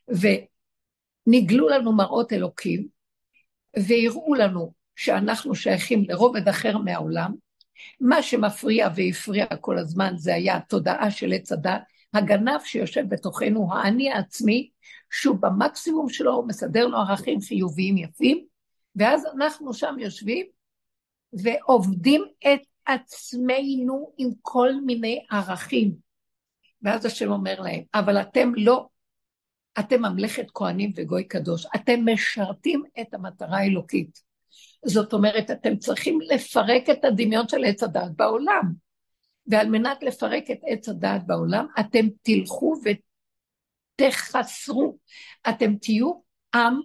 ונגלו 0.09 1.69
לנו 1.69 1.93
מראות 1.93 2.33
אלוקים, 2.33 2.89
והראו 3.77 4.35
לנו 4.35 4.73
שאנחנו 4.97 5.55
שייכים 5.55 6.05
לרובד 6.09 6.49
אחר 6.49 6.79
מהעולם. 6.79 7.35
מה 8.01 8.23
שמפריע 8.23 8.89
והפריע 8.97 9.47
כל 9.61 9.79
הזמן 9.79 10.13
זה 10.17 10.35
היה 10.35 10.57
התודעה 10.57 11.11
של 11.11 11.33
עץ 11.33 11.53
הדת, 11.53 11.83
הגנב 12.17 12.61
שיושב 12.65 13.05
בתוכנו, 13.09 13.69
האני 13.73 14.13
העצמי, 14.13 14.71
שהוא 15.11 15.37
במקסימום 15.41 16.09
שלו, 16.09 16.47
מסדר 16.47 16.87
לו 16.87 16.99
ערכים 16.99 17.41
חיוביים 17.41 17.97
יפים, 17.97 18.45
ואז 18.97 19.27
אנחנו 19.37 19.75
שם 19.75 19.97
יושבים 19.99 20.47
ועובדים 21.33 22.25
את 22.39 22.61
עצמנו 22.87 24.13
עם 24.19 24.31
כל 24.43 24.73
מיני 24.87 25.25
ערכים. 25.31 25.95
ואז 26.83 27.05
השם 27.05 27.31
אומר 27.33 27.61
להם, 27.61 27.83
אבל 27.95 28.21
אתם 28.21 28.53
לא, 28.57 28.87
אתם 29.79 30.03
ממלכת 30.03 30.47
כהנים 30.55 30.93
וגוי 30.97 31.25
קדוש, 31.25 31.67
אתם 31.77 32.01
משרתים 32.05 32.83
את 33.01 33.15
המטרה 33.15 33.59
האלוקית. 33.59 34.21
זאת 34.85 35.13
אומרת, 35.13 35.51
אתם 35.51 35.77
צריכים 35.77 36.19
לפרק 36.21 36.91
את 36.91 37.05
הדמיון 37.05 37.49
של 37.49 37.65
עץ 37.65 37.83
הדת 37.83 38.11
בעולם. 38.17 38.86
ועל 39.49 39.69
מנת 39.69 40.03
לפרק 40.03 40.45
את 40.51 40.61
עץ 40.67 40.89
הדעת 40.89 41.27
בעולם, 41.27 41.67
אתם 41.81 42.07
תלכו 42.23 42.75
ותחסרו. 44.01 44.99
אתם 45.49 45.77
תהיו 45.77 46.13
עם 46.55 46.81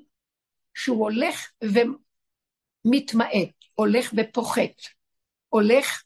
שהוא 0.73 1.03
הולך 1.03 1.51
ומתמעט, 2.85 3.49
הולך 3.75 4.13
ופוחת, 4.17 4.81
הולך 5.49 6.03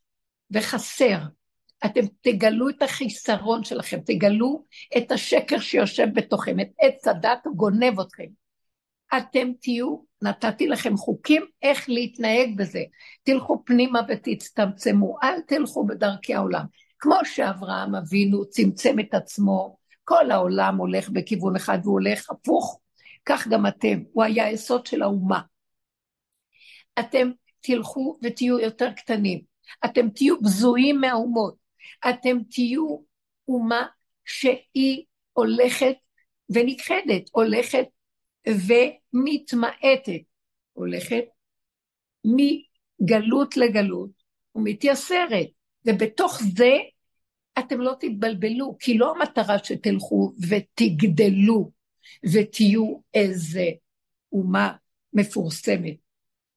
וחסר. 0.51 1.17
אתם 1.85 2.01
תגלו 2.21 2.69
את 2.69 2.81
החיסרון 2.81 3.63
שלכם, 3.63 3.99
תגלו 4.05 4.65
את 4.97 5.11
השקר 5.11 5.59
שיושב 5.59 6.07
בתוכם, 6.13 6.59
את 6.59 6.67
עץ 6.79 7.07
הדת 7.07 7.47
גונב 7.55 7.99
אתכם. 7.99 8.27
אתם 9.17 9.51
תהיו, 9.61 9.97
נתתי 10.27 10.67
לכם 10.67 10.97
חוקים 10.97 11.45
איך 11.61 11.89
להתנהג 11.89 12.57
בזה. 12.57 12.83
תלכו 13.23 13.63
פנימה 13.65 13.99
ותצטמצמו, 14.09 15.17
אל 15.23 15.41
תלכו 15.41 15.85
בדרכי 15.85 16.33
העולם. 16.33 16.65
כמו 16.99 17.15
שאברהם 17.23 17.95
אבינו 17.95 18.49
צמצם 18.49 18.99
את 18.99 19.13
עצמו, 19.13 19.77
כל 20.03 20.31
העולם 20.31 20.77
הולך 20.77 21.09
בכיוון 21.09 21.55
אחד 21.55 21.79
והוא 21.83 21.93
הולך 21.93 22.29
הפוך, 22.29 22.79
כך 23.25 23.47
גם 23.47 23.67
אתם, 23.67 24.03
הוא 24.13 24.23
היה 24.23 24.45
היסוד 24.45 24.85
של 24.85 25.01
האומה. 25.01 25.41
אתם 26.99 27.31
תלכו 27.61 28.19
ותהיו 28.23 28.59
יותר 28.59 28.91
קטנים, 28.91 29.41
אתם 29.85 30.09
תהיו 30.09 30.41
בזויים 30.41 31.01
מהאומות, 31.01 31.55
אתם 32.09 32.37
תהיו 32.49 32.97
אומה 33.47 33.85
שהיא 34.25 35.03
הולכת 35.33 35.95
ונכחדת, 36.49 37.29
הולכת 37.31 37.85
ומתמעטת, 38.47 40.21
הולכת 40.73 41.23
מגלות 42.25 43.57
לגלות 43.57 44.09
ומתייסרת, 44.55 45.47
ובתוך 45.85 46.41
זה 46.55 46.71
אתם 47.59 47.81
לא 47.81 47.95
תתבלבלו, 47.99 48.77
כי 48.79 48.97
לא 48.97 49.15
המטרה 49.15 49.57
שתלכו 49.63 50.33
ותגדלו 50.49 51.71
ותהיו 52.33 52.95
איזה 53.13 53.65
אומה 54.31 54.73
מפורסמת. 55.13 55.95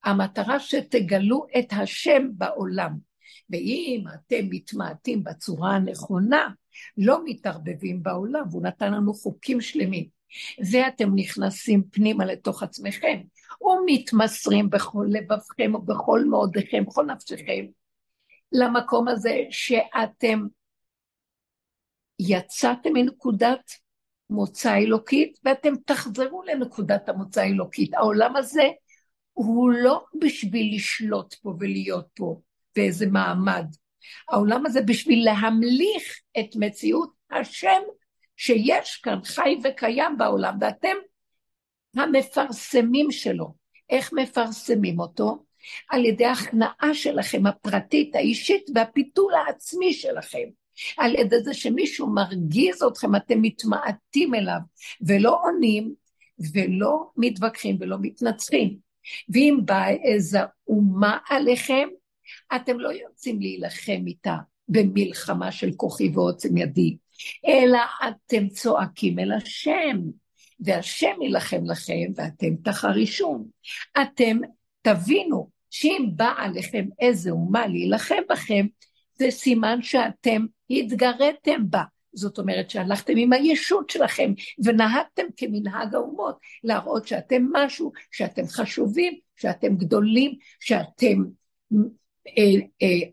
המטרה 0.04 0.61
שתגלו 0.61 1.47
את 1.59 1.66
השם 1.71 2.28
בעולם. 2.33 2.92
ואם 3.50 4.04
אתם 4.14 4.47
מתמעטים 4.50 5.25
בצורה 5.25 5.76
הנכונה, 5.76 6.49
לא 6.99 7.21
מתערבבים 7.25 8.02
בעולם, 8.02 8.42
והוא 8.50 8.62
נתן 8.62 8.92
לנו 8.92 9.14
חוקים 9.14 9.61
שלמים. 9.61 10.17
ואתם 10.73 11.14
נכנסים 11.14 11.82
פנימה 11.90 12.25
לתוך 12.25 12.62
עצמכם, 12.62 13.20
ומתמסרים 13.61 14.70
בכל 14.70 15.06
לבבכם 15.08 15.75
ובכל 15.75 16.25
מאודיכם, 16.25 16.85
בכל 16.85 17.04
נפשכם, 17.06 17.64
למקום 18.52 19.08
הזה 19.08 19.42
שאתם 19.50 20.40
יצאתם 22.18 22.92
מנקודת 22.92 23.70
מוצא 24.30 24.76
אלוקית, 24.76 25.38
ואתם 25.44 25.73
תחזרו 25.87 26.42
לנקודת 26.42 27.08
המוצא 27.08 27.40
האלוקית. 27.40 27.95
העולם 27.95 28.36
הזה 28.36 28.69
הוא 29.32 29.71
לא 29.71 30.04
בשביל 30.21 30.76
לשלוט 30.76 31.34
פה 31.34 31.54
ולהיות 31.60 32.06
פה 32.14 32.41
באיזה 32.76 33.06
מעמד. 33.06 33.67
העולם 34.28 34.67
הזה 34.67 34.80
בשביל 34.82 35.25
להמליך 35.25 36.21
את 36.41 36.56
מציאות 36.56 37.12
השם 37.30 37.80
שיש 38.38 38.96
כאן, 38.96 39.18
חי 39.24 39.56
וקיים 39.64 40.18
בעולם, 40.18 40.58
ואתם 40.60 40.96
המפרסמים 41.96 43.10
שלו. 43.10 43.54
איך 43.90 44.12
מפרסמים 44.12 45.00
אותו? 45.00 45.44
על 45.88 46.04
ידי 46.04 46.26
הכנעה 46.26 46.94
שלכם 46.94 47.46
הפרטית, 47.46 48.16
האישית, 48.16 48.66
והפיתול 48.74 49.32
העצמי 49.34 49.92
שלכם. 49.92 50.48
על 50.98 51.14
ידי 51.14 51.40
זה 51.40 51.54
שמישהו 51.54 52.06
מרגיז 52.06 52.82
אתכם, 52.82 53.16
אתם 53.16 53.42
מתמעטים 53.42 54.34
אליו, 54.34 54.58
ולא 55.00 55.38
עונים, 55.42 55.94
ולא 56.52 57.10
מתווכחים 57.16 57.76
ולא 57.80 57.96
מתנצחים. 58.00 58.76
ואם 59.28 59.58
באה 59.64 59.90
איזו 59.90 60.38
אומה 60.68 61.18
עליכם, 61.28 61.88
אתם 62.56 62.80
לא 62.80 62.88
יוצאים 62.88 63.40
להילחם 63.40 64.02
איתה 64.06 64.36
במלחמה 64.68 65.52
של 65.52 65.72
כוחי 65.76 66.08
ועוצם 66.14 66.56
ידי, 66.56 66.96
אלא 67.47 67.78
אתם 68.09 68.49
צועקים 68.49 69.19
אל 69.19 69.33
השם, 69.33 69.97
והשם 70.61 71.23
יילחם 71.23 71.65
לכם 71.65 72.07
ואתם 72.17 72.57
תחרישון. 72.65 73.47
אתם 74.02 74.37
תבינו 74.83 75.50
שאם 75.71 76.11
בא 76.17 76.35
עליכם 76.37 76.85
איזה 77.00 77.31
אומה 77.31 77.67
להילחם 77.67 78.23
בכם, 78.31 78.67
זה 79.19 79.31
סימן 79.31 79.83
שאתם 79.83 80.47
התגרדתם 80.71 81.71
בה. 81.71 81.83
זאת 82.13 82.39
אומרת 82.39 82.71
שהלכתם 82.71 83.13
עם 83.17 83.33
הישות 83.33 83.91
שלכם 83.91 84.33
ונהגתם 84.65 85.23
כמנהג 85.37 85.95
האומות, 85.95 86.39
להראות 86.65 87.07
שאתם 87.07 87.47
משהו, 87.52 87.93
שאתם 88.13 88.43
חשובים, 88.47 89.19
שאתם 89.37 89.76
גדולים, 89.76 90.35
שאתם, 90.61 91.25
אה, 92.28 92.43
אה, 92.83 93.09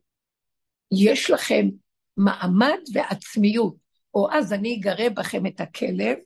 יש 0.92 1.32
לכם 1.32 1.70
מעמד 2.18 2.80
ועצמיות. 2.94 3.85
או 4.16 4.28
אז 4.32 4.54
אני 4.54 4.76
אגרה 4.76 5.10
בכם 5.10 5.46
את 5.46 5.62
הכלב, 5.62 6.18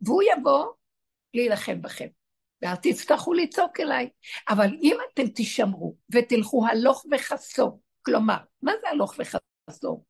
והוא 0.00 0.22
יבוא 0.22 0.66
להילחם 1.34 1.82
בכם. 1.82 2.06
ואז 2.62 2.78
תצטרכו 2.82 3.34
לצעוק 3.34 3.80
אליי. 3.80 4.08
אבל 4.48 4.68
אם 4.82 4.96
אתם 5.12 5.26
תישמרו 5.26 5.96
ותלכו 6.12 6.66
הלוך 6.66 7.04
וחסור, 7.12 7.80
כלומר, 8.02 8.36
מה 8.62 8.72
זה 8.80 8.88
הלוך 8.88 9.14
וחסור? 9.18 10.04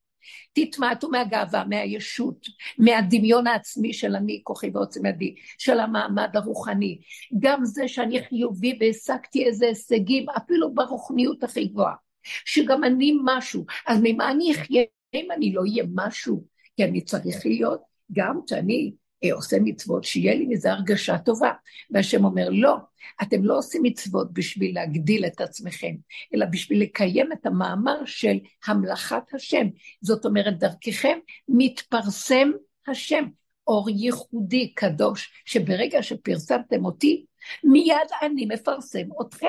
תתמעטו 0.53 1.09
מהגאווה, 1.11 1.65
מהישות, 1.65 2.47
מהדמיון 2.79 3.47
העצמי 3.47 3.93
של 3.93 4.17
אני, 4.17 4.41
כוחי 4.45 4.71
ועוצם 4.75 5.07
ידי, 5.07 5.35
של 5.59 5.81
המעמד 5.81 6.37
הרוחני. 6.37 7.01
גם 7.39 7.65
זה 7.65 7.89
שאני 7.89 8.25
חיובי 8.25 8.79
והשגתי 8.81 9.45
איזה 9.45 9.67
הישגים, 9.67 10.31
אפילו 10.31 10.75
ברוחניות 10.75 11.45
הכי 11.45 11.65
גבוהה. 11.65 11.95
שגם 12.23 12.85
אני 12.85 13.13
משהו, 13.25 13.65
אז 13.87 14.01
ממה 14.03 14.31
אני 14.31 14.53
אחיה 14.53 14.83
אם 15.15 15.29
אני 15.33 15.53
לא 15.53 15.61
אהיה 15.61 15.85
משהו? 15.95 16.50
כי 16.81 16.85
אני 16.85 17.01
צריך 17.01 17.47
להיות, 17.47 17.81
גם 18.13 18.41
כשאני 18.47 18.93
אה, 19.25 19.33
עושה 19.33 19.57
מצוות, 19.65 20.05
שיהיה 20.05 20.35
לי 20.35 20.47
מזה 20.47 20.73
הרגשה 20.73 21.19
טובה. 21.19 21.53
והשם 21.91 22.25
אומר, 22.25 22.49
לא, 22.51 22.77
אתם 23.23 23.45
לא 23.45 23.59
עושים 23.59 23.83
מצוות 23.83 24.33
בשביל 24.33 24.75
להגדיל 24.75 25.27
את 25.27 25.41
עצמכם, 25.41 25.95
אלא 26.35 26.47
בשביל 26.47 26.83
לקיים 26.83 27.33
את 27.33 27.47
המאמר 27.47 28.05
של 28.05 28.39
המלאכת 28.67 29.35
השם. 29.35 29.67
זאת 30.01 30.25
אומרת, 30.25 30.59
דרככם 30.59 31.19
מתפרסם 31.49 32.51
השם, 32.89 33.25
אור 33.67 33.91
ייחודי, 33.91 34.73
קדוש, 34.75 35.33
שברגע 35.45 36.03
שפרסמתם 36.03 36.85
אותי, 36.85 37.25
מיד 37.65 37.97
אני 38.23 38.47
מפרסם 38.47 39.09
אתכם. 39.21 39.47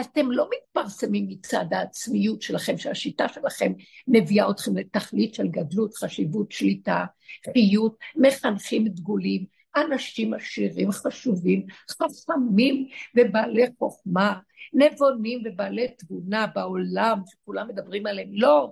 אתם 0.00 0.30
לא 0.30 0.48
מתפרסמים 0.56 1.28
מצד 1.28 1.64
העצמיות 1.70 2.42
שלכם, 2.42 2.78
שהשיטה 2.78 3.28
שלכם 3.28 3.72
מביאה 4.08 4.50
אתכם 4.50 4.76
לתכלית 4.76 5.34
של 5.34 5.48
גדלות, 5.48 5.94
חשיבות, 5.94 6.52
שליטה, 6.52 7.04
חיות, 7.52 7.96
מחנכים 8.16 8.88
דגולים, 8.88 9.44
אנשים 9.76 10.34
עשירים, 10.34 10.92
חשובים, 10.92 11.66
חכמים 11.90 12.88
ובעלי 13.16 13.66
חוכמה, 13.78 14.38
נבונים 14.72 15.42
ובעלי 15.44 15.88
תבונה 15.98 16.46
בעולם, 16.54 17.18
שכולם 17.26 17.68
מדברים 17.68 18.06
עליהם. 18.06 18.28
לא. 18.32 18.70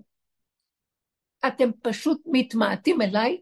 אתם 1.47 1.71
פשוט 1.83 2.23
מתמעטים 2.27 3.03
אליי, 3.03 3.41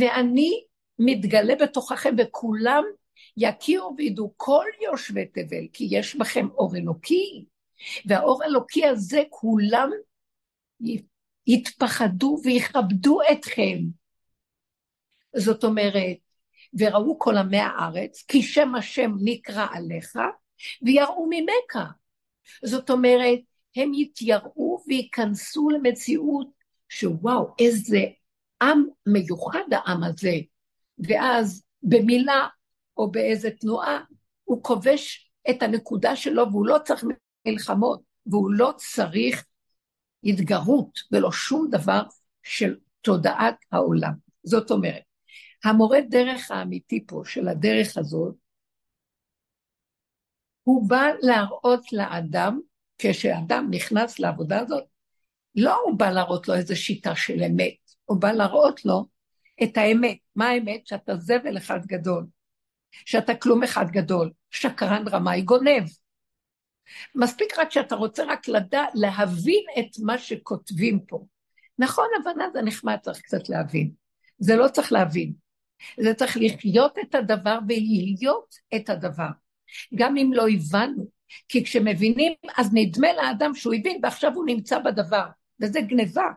ואני 0.00 0.64
מתגלה 0.98 1.54
בתוככם, 1.60 2.14
וכולם 2.18 2.84
יכירו 3.36 3.94
וידעו 3.96 4.32
כל 4.36 4.64
יושבי 4.84 5.26
תבל, 5.26 5.66
כי 5.72 5.88
יש 5.90 6.16
בכם 6.16 6.48
אור 6.50 6.76
אלוקי, 6.76 7.44
והאור 8.06 8.42
האלוקי 8.42 8.86
הזה 8.86 9.22
כולם 9.30 9.90
יתפחדו 11.46 12.38
ויכבדו 12.44 13.18
אתכם. 13.32 13.78
זאת 15.36 15.64
אומרת, 15.64 16.16
וראו 16.78 17.18
כל 17.18 17.36
עמי 17.36 17.58
הארץ, 17.58 18.24
כי 18.28 18.42
שם 18.42 18.74
השם 18.74 19.12
נקרא 19.24 19.66
עליך, 19.72 20.18
ויראו 20.82 21.26
ממך. 21.30 21.84
זאת 22.64 22.90
אומרת, 22.90 23.38
הם 23.76 23.94
יתייראו 23.94 24.82
וייכנסו 24.86 25.70
למציאות 25.70 26.48
שוואו, 26.88 27.54
איזה 27.58 28.00
עם 28.62 28.84
מיוחד 29.06 29.72
העם 29.72 30.04
הזה, 30.04 30.34
ואז 30.98 31.64
במילה 31.82 32.46
או 32.96 33.10
באיזה 33.10 33.50
תנועה 33.50 34.00
הוא 34.44 34.62
כובש 34.62 35.30
את 35.50 35.62
הנקודה 35.62 36.16
שלו 36.16 36.50
והוא 36.50 36.66
לא 36.66 36.76
צריך 36.84 37.04
מלחמות 37.46 38.00
והוא 38.26 38.50
לא 38.52 38.72
צריך 38.76 39.44
התגרות 40.24 40.98
ולא 41.12 41.32
שום 41.32 41.68
דבר 41.70 42.02
של 42.42 42.76
תודעת 43.00 43.56
העולם. 43.72 44.12
זאת 44.44 44.70
אומרת, 44.70 45.02
המורה 45.64 45.98
דרך 46.00 46.50
האמיתי 46.50 47.04
פה 47.06 47.22
של 47.24 47.48
הדרך 47.48 47.96
הזאת, 47.96 48.34
הוא 50.62 50.88
בא 50.88 51.06
להראות 51.20 51.92
לאדם, 51.92 52.60
כשאדם 52.98 53.68
נכנס 53.70 54.18
לעבודה 54.18 54.60
הזאת, 54.60 54.84
לא 55.54 55.80
הוא 55.84 55.98
בא 55.98 56.10
להראות 56.10 56.48
לו 56.48 56.54
איזו 56.54 56.76
שיטה 56.76 57.16
של 57.16 57.42
אמת, 57.42 57.74
הוא 58.04 58.20
בא 58.20 58.32
להראות 58.32 58.84
לו 58.84 59.06
את 59.62 59.76
האמת. 59.76 60.18
מה 60.36 60.48
האמת? 60.48 60.86
שאתה 60.86 61.16
זבל 61.16 61.56
אחד 61.56 61.86
גדול, 61.86 62.26
שאתה 63.04 63.34
כלום 63.34 63.62
אחד 63.62 63.90
גדול, 63.90 64.30
שקרן 64.50 65.08
רמאי 65.08 65.42
גונב. 65.42 65.84
מספיק 67.14 67.58
רק 67.58 67.70
שאתה 67.70 67.94
רוצה 67.94 68.24
רק 68.24 68.48
לדע, 68.48 68.84
להבין 68.94 69.64
את 69.78 69.98
מה 70.04 70.18
שכותבים 70.18 71.00
פה. 71.00 71.26
נכון, 71.78 72.06
הבנה 72.20 72.44
זה 72.52 72.62
נחמד, 72.62 72.96
צריך 73.02 73.20
קצת 73.20 73.48
להבין. 73.48 73.90
זה 74.38 74.56
לא 74.56 74.68
צריך 74.68 74.92
להבין. 74.92 75.32
זה 76.00 76.14
צריך 76.14 76.36
לחיות 76.40 76.98
את 76.98 77.14
הדבר 77.14 77.58
ולהיות 77.68 78.54
את 78.76 78.90
הדבר. 78.90 79.28
גם 79.94 80.16
אם 80.16 80.30
לא 80.34 80.48
הבנו. 80.48 81.16
כי 81.48 81.64
כשמבינים, 81.64 82.32
אז 82.56 82.70
נדמה 82.74 83.12
לאדם 83.12 83.54
שהוא 83.54 83.74
הבין 83.74 84.00
ועכשיו 84.02 84.34
הוא 84.34 84.46
נמצא 84.46 84.78
בדבר, 84.78 85.26
וזה 85.60 85.80
גניבה. 85.80 86.30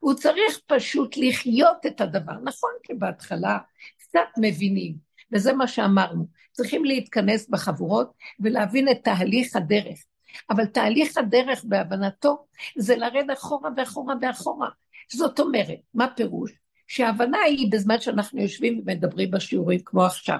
הוא 0.00 0.14
צריך 0.14 0.60
פשוט 0.66 1.16
לחיות 1.16 1.86
את 1.86 2.00
הדבר. 2.00 2.32
נכון, 2.44 2.70
כי 2.82 2.94
בהתחלה 2.94 3.58
קצת 3.98 4.28
מבינים, 4.40 4.96
וזה 5.32 5.52
מה 5.52 5.66
שאמרנו. 5.66 6.26
צריכים 6.52 6.84
להתכנס 6.84 7.48
בחבורות 7.48 8.12
ולהבין 8.40 8.88
את 8.88 8.98
תהליך 9.04 9.56
הדרך. 9.56 10.04
אבל 10.50 10.66
תהליך 10.66 11.18
הדרך 11.18 11.64
בהבנתו 11.64 12.46
זה 12.76 12.96
לרד 12.96 13.30
אחורה 13.30 13.70
ואחורה 13.76 14.14
ואחורה. 14.22 14.68
זאת 15.12 15.40
אומרת, 15.40 15.78
מה 15.94 16.06
פירוש? 16.16 16.52
שההבנה 16.88 17.38
היא 17.38 17.72
בזמן 17.72 18.00
שאנחנו 18.00 18.40
יושבים 18.42 18.78
ומדברים 18.78 19.30
בשיעורים 19.30 19.80
כמו 19.84 20.04
עכשיו. 20.04 20.38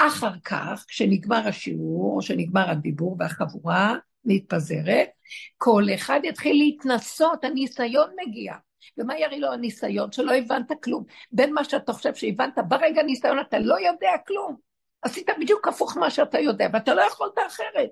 אחר 0.00 0.32
כך, 0.44 0.84
כשנגמר 0.88 1.48
השיעור, 1.48 2.16
או 2.16 2.22
שנגמר 2.22 2.70
הדיבור 2.70 3.16
והחבורה 3.18 3.96
מתפזרת, 4.24 5.08
כל 5.56 5.84
אחד 5.94 6.20
יתחיל 6.24 6.56
להתנסות, 6.56 7.44
הניסיון 7.44 8.10
מגיע. 8.26 8.54
ומה 8.98 9.18
יראה 9.18 9.38
לו 9.38 9.52
הניסיון? 9.52 10.12
שלא 10.12 10.32
הבנת 10.32 10.72
כלום. 10.82 11.04
בין 11.32 11.54
מה 11.54 11.64
שאתה 11.64 11.92
חושב 11.92 12.14
שהבנת, 12.14 12.58
ברגע 12.68 13.00
הניסיון 13.00 13.38
אתה 13.40 13.58
לא 13.58 13.80
יודע 13.80 14.10
כלום. 14.26 14.56
עשית 15.02 15.28
בדיוק 15.40 15.68
הפוך 15.68 15.96
מה 15.96 16.10
שאתה 16.10 16.38
יודע, 16.38 16.68
ואתה 16.72 16.94
לא 16.94 17.02
יכולת 17.02 17.38
אחרת. 17.46 17.90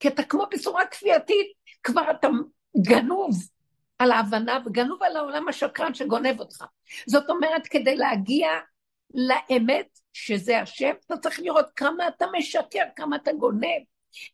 כי 0.00 0.08
אתה 0.08 0.22
כמו 0.22 0.44
בצורה 0.50 0.86
כפייתית, 0.86 1.46
כבר 1.82 2.10
אתה 2.10 2.28
גנוב 2.80 3.30
על 3.98 4.12
ההבנה 4.12 4.58
וגנוב 4.66 5.02
על 5.02 5.16
העולם 5.16 5.48
השקרן 5.48 5.94
שגונב 5.94 6.40
אותך. 6.40 6.64
זאת 7.06 7.30
אומרת, 7.30 7.66
כדי 7.66 7.96
להגיע 7.96 8.48
לאמת, 9.14 9.98
שזה 10.12 10.60
השם, 10.60 10.92
אתה 11.06 11.16
צריך 11.16 11.40
לראות 11.40 11.66
כמה 11.76 12.08
אתה 12.08 12.26
משקר, 12.38 12.84
כמה 12.96 13.16
אתה 13.16 13.32
גונב, 13.32 13.82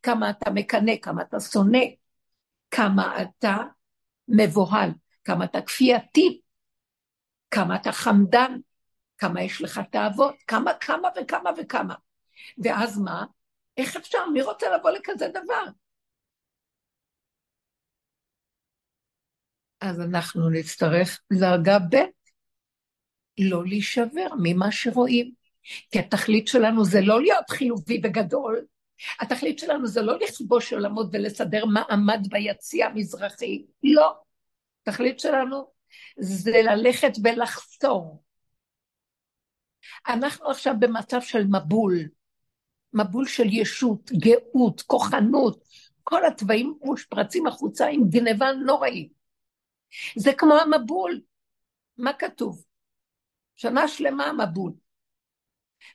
כמה 0.02 0.30
אתה 0.30 0.50
מקנא, 0.50 0.92
כמה 1.02 1.22
אתה 1.22 1.40
שונא, 1.40 1.84
כמה 2.70 3.22
אתה 3.22 3.56
מבוהל, 4.28 4.90
כמה 5.24 5.44
אתה 5.44 5.62
כפייתי, 5.62 6.40
כמה 7.50 7.76
אתה 7.76 7.92
חמדן, 7.92 8.52
כמה 9.18 9.42
יש 9.42 9.62
לך 9.62 9.80
תאוות, 9.90 10.34
כמה, 10.46 10.74
כמה 10.80 11.08
וכמה 11.16 11.50
וכמה. 11.58 11.94
ואז 12.64 12.98
מה? 12.98 13.24
איך 13.76 13.96
אפשר? 13.96 14.26
מי 14.32 14.42
רוצה 14.42 14.66
לבוא 14.76 14.90
לכזה 14.90 15.28
דבר? 15.28 15.64
אז 19.80 20.00
אנחנו 20.00 20.50
נצטרך 20.50 21.20
דרגה 21.32 21.78
ב', 21.78 21.96
לא 23.38 23.64
להישבר 23.66 24.26
ממה 24.42 24.72
שרואים. 24.72 25.32
כי 25.90 25.98
התכלית 25.98 26.48
שלנו 26.48 26.84
זה 26.84 27.00
לא 27.00 27.22
להיות 27.22 27.50
חיובי 27.50 28.00
וגדול, 28.04 28.64
התכלית 29.20 29.58
שלנו 29.58 29.86
זה 29.86 30.02
לא 30.02 30.18
לכבוש 30.18 30.72
עולמות 30.72 31.06
ולסדר 31.12 31.64
מעמד 31.64 32.26
ביציע 32.30 32.86
המזרחי, 32.86 33.64
לא. 33.82 34.23
התכלית 34.86 35.20
שלנו 35.20 35.70
זה 36.18 36.62
ללכת 36.62 37.12
ולחסור. 37.24 38.22
אנחנו 40.08 40.50
עכשיו 40.50 40.74
במצב 40.78 41.20
של 41.20 41.44
מבול, 41.44 41.94
מבול 42.92 43.26
של 43.26 43.46
ישות, 43.50 44.10
גאות, 44.12 44.82
כוחנות, 44.82 45.64
כל 46.02 46.26
התוואים 46.26 46.78
מושפרצים 46.82 47.46
החוצה 47.46 47.86
עם 47.86 48.08
גניבה 48.08 48.52
נוראית. 48.66 49.12
זה 50.16 50.32
כמו 50.32 50.54
המבול. 50.54 51.20
מה 51.98 52.12
כתוב? 52.12 52.64
שנה 53.56 53.88
שלמה 53.88 54.24
המבול. 54.24 54.72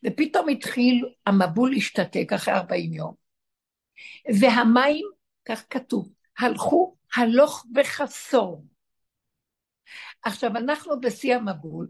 ופתאום 0.05 0.49
התחיל 0.49 1.05
המבול 1.25 1.71
להשתתק 1.71 2.33
אחרי 2.35 2.53
40 2.53 2.93
יום. 2.93 3.13
והמים, 4.41 5.05
כך 5.45 5.63
כתוב, 5.69 6.13
הלכו 6.37 6.95
הלוך 7.15 7.65
וחסור. 7.75 8.65
עכשיו, 10.23 10.57
אנחנו 10.57 11.01
בשיא 11.01 11.35
המבול, 11.35 11.87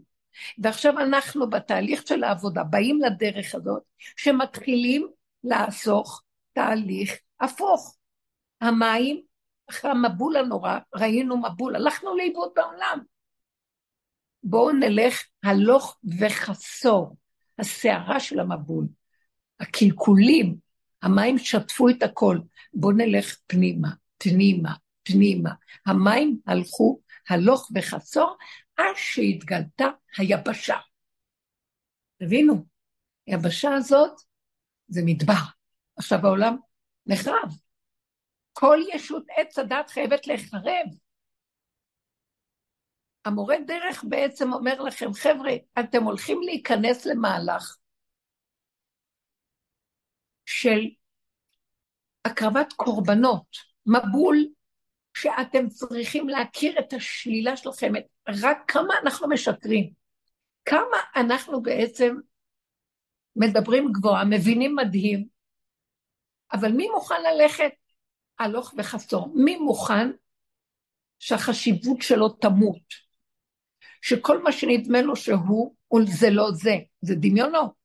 ועכשיו 0.58 0.98
אנחנו 0.98 1.50
בתהליך 1.50 2.02
של 2.06 2.24
העבודה, 2.24 2.64
באים 2.64 3.00
לדרך 3.00 3.54
הזאת, 3.54 3.82
שמתחילים 4.16 5.08
לעסוך 5.44 6.22
תהליך 6.52 7.16
הפוך. 7.40 7.96
המים, 8.60 9.22
אחרי 9.70 9.90
המבול 9.90 10.36
הנורא, 10.36 10.78
ראינו 10.94 11.36
מבול, 11.36 11.76
הלכנו 11.76 12.16
לאיבוד 12.16 12.50
בעולם. 12.56 12.98
בואו 14.42 14.72
נלך 14.72 15.22
הלוך 15.44 15.98
וחסור, 16.18 17.16
הסערה 17.58 18.20
של 18.20 18.40
המבול, 18.40 18.86
הקלקולים, 19.60 20.56
המים 21.02 21.38
שטפו 21.38 21.88
את 21.88 22.02
הכל, 22.02 22.38
בואו 22.74 22.92
נלך 22.92 23.36
פנימה, 23.46 23.88
פנימה, 24.18 24.72
פנימה. 25.02 25.50
המים 25.86 26.38
הלכו 26.46 27.00
הלוך 27.30 27.70
וחסור 27.74 28.36
עד 28.76 28.94
שהתגלתה 28.96 29.84
היבשה. 30.18 30.76
תבינו, 32.18 32.64
היבשה 33.26 33.74
הזאת 33.74 34.20
זה 34.88 35.00
מדבר. 35.04 35.42
עכשיו 35.96 36.18
העולם 36.22 36.56
נחרב. 37.06 37.50
כל 38.52 38.78
ישות 38.94 39.24
עץ 39.36 39.58
הדת 39.58 39.90
חייבת 39.90 40.26
להיחרב. 40.26 40.86
המורה 43.24 43.56
דרך 43.66 44.04
בעצם 44.08 44.52
אומר 44.52 44.82
לכם, 44.82 45.12
חבר'ה, 45.12 45.52
אתם 45.80 46.02
הולכים 46.02 46.40
להיכנס 46.42 47.06
למהלך 47.06 47.76
של 50.46 50.80
הקרבת 52.24 52.72
קורבנות, 52.72 53.56
מבול 53.86 54.36
שאתם 55.14 55.68
צריכים 55.68 56.28
להכיר 56.28 56.78
את 56.78 56.92
השלילה 56.92 57.56
שלכם, 57.56 57.92
רק 58.28 58.58
כמה 58.68 58.94
אנחנו 59.02 59.28
משקרים, 59.28 59.90
כמה 60.64 60.96
אנחנו 61.16 61.62
בעצם 61.62 62.16
מדברים 63.36 63.92
גבוהה, 63.92 64.24
מבינים 64.24 64.76
מדהים, 64.76 65.26
אבל 66.52 66.72
מי 66.72 66.88
מוכן 66.88 67.22
ללכת 67.22 67.72
הלוך 68.38 68.74
וחסור? 68.78 69.32
מי 69.34 69.56
מוכן 69.56 70.10
שהחשיבות 71.18 72.02
שלו 72.02 72.28
תמות? 72.28 73.10
שכל 74.02 74.42
מה 74.42 74.52
שנדמה 74.52 75.02
לו 75.02 75.16
שהוא, 75.16 75.74
זה 76.06 76.30
לא 76.30 76.50
זה, 76.52 76.74
זה 77.00 77.14
דמיונו. 77.14 77.80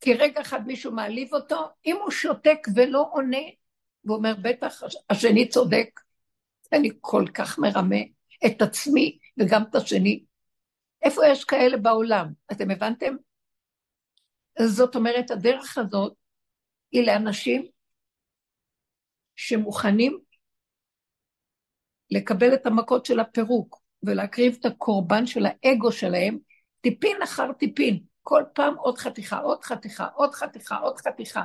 כי 0.00 0.14
רגע 0.14 0.40
אחד 0.40 0.66
מישהו 0.66 0.92
מעליב 0.92 1.34
אותו, 1.34 1.68
אם 1.86 1.96
הוא 2.02 2.10
שותק 2.10 2.58
ולא 2.74 3.08
עונה, 3.12 3.42
והוא 4.04 4.16
אומר, 4.16 4.34
בטח, 4.42 4.82
השני 5.10 5.48
צודק, 5.48 6.00
אני 6.72 6.90
כל 7.00 7.24
כך 7.34 7.58
מרמה 7.58 8.00
את 8.46 8.62
עצמי 8.62 9.18
וגם 9.38 9.62
את 9.70 9.74
השני. 9.74 10.24
איפה 11.02 11.26
יש 11.26 11.44
כאלה 11.44 11.76
בעולם? 11.76 12.32
אתם 12.52 12.70
הבנתם? 12.70 13.14
זאת 14.62 14.96
אומרת, 14.96 15.30
הדרך 15.30 15.78
הזאת 15.78 16.14
היא 16.92 17.06
לאנשים 17.06 17.66
שמוכנים 19.36 20.18
לקבל 22.10 22.54
את 22.54 22.66
המכות 22.66 23.06
של 23.06 23.20
הפירוק. 23.20 23.86
ולהקריב 24.02 24.56
את 24.60 24.64
הקורבן 24.64 25.26
של 25.26 25.46
האגו 25.46 25.92
שלהם, 25.92 26.38
טיפין 26.80 27.22
אחר 27.22 27.52
טיפין, 27.52 28.00
כל 28.22 28.42
פעם 28.54 28.74
עוד 28.74 28.98
חתיכה, 28.98 29.38
עוד 29.38 29.64
חתיכה, 29.64 30.06
עוד 30.14 30.34
חתיכה, 30.34 30.76
עוד 30.76 30.98
חתיכה, 30.98 31.44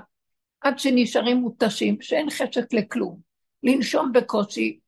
עד 0.62 0.80
שנשארים 0.80 1.38
מותשים, 1.38 2.02
שאין 2.02 2.30
חשק 2.30 2.74
לכלום. 2.74 3.20
לנשום 3.64 4.12
בקושי, 4.12 4.80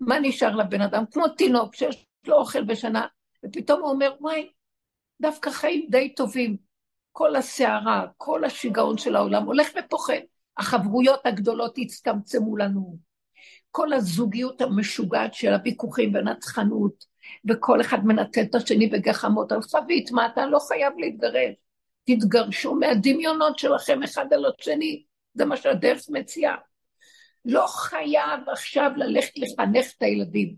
מה 0.00 0.18
נשאר 0.18 0.56
לבן 0.56 0.80
אדם? 0.80 1.04
כמו 1.12 1.28
תינוק 1.28 1.74
שיש 1.74 2.06
לו 2.26 2.36
אוכל 2.36 2.64
בשנה, 2.64 3.06
ופתאום 3.44 3.80
הוא 3.80 3.90
אומר, 3.90 4.14
וואי, 4.20 4.50
דווקא 5.20 5.50
חיים 5.50 5.86
די 5.90 6.14
טובים. 6.14 6.56
כל 7.12 7.36
הסערה, 7.36 8.06
כל 8.16 8.44
השיגעון 8.44 8.98
של 8.98 9.16
העולם 9.16 9.44
הולך 9.44 9.68
ופוחד. 9.78 10.20
החברויות 10.56 11.26
הגדולות 11.26 11.74
הצטמצמו 11.78 12.56
לנו. 12.56 12.98
כל 13.70 13.92
הזוגיות 13.92 14.60
המשוגעת 14.60 15.34
של 15.34 15.52
הוויכוחים 15.52 16.14
והנצחנות, 16.14 17.04
וכל 17.48 17.80
אחד 17.80 18.06
מנצל 18.06 18.40
את 18.42 18.54
השני 18.54 18.86
בגחמות. 18.86 19.52
הלכה 19.52 19.78
והתמעטה, 19.88 20.46
לא 20.46 20.58
חייב 20.68 20.92
להתגרש. 20.98 21.54
תתגרשו 22.04 22.74
מהדמיונות 22.74 23.58
שלכם 23.58 24.02
אחד 24.02 24.32
על 24.32 24.44
השני, 24.46 25.04
זה 25.34 25.44
מה 25.44 25.56
שהדרך 25.56 26.02
מציעה. 26.08 26.56
לא 27.44 27.66
חייב 27.66 28.48
עכשיו 28.52 28.90
ללכת 28.96 29.32
לחנך 29.36 29.86
את 29.96 30.02
הילדים. 30.02 30.56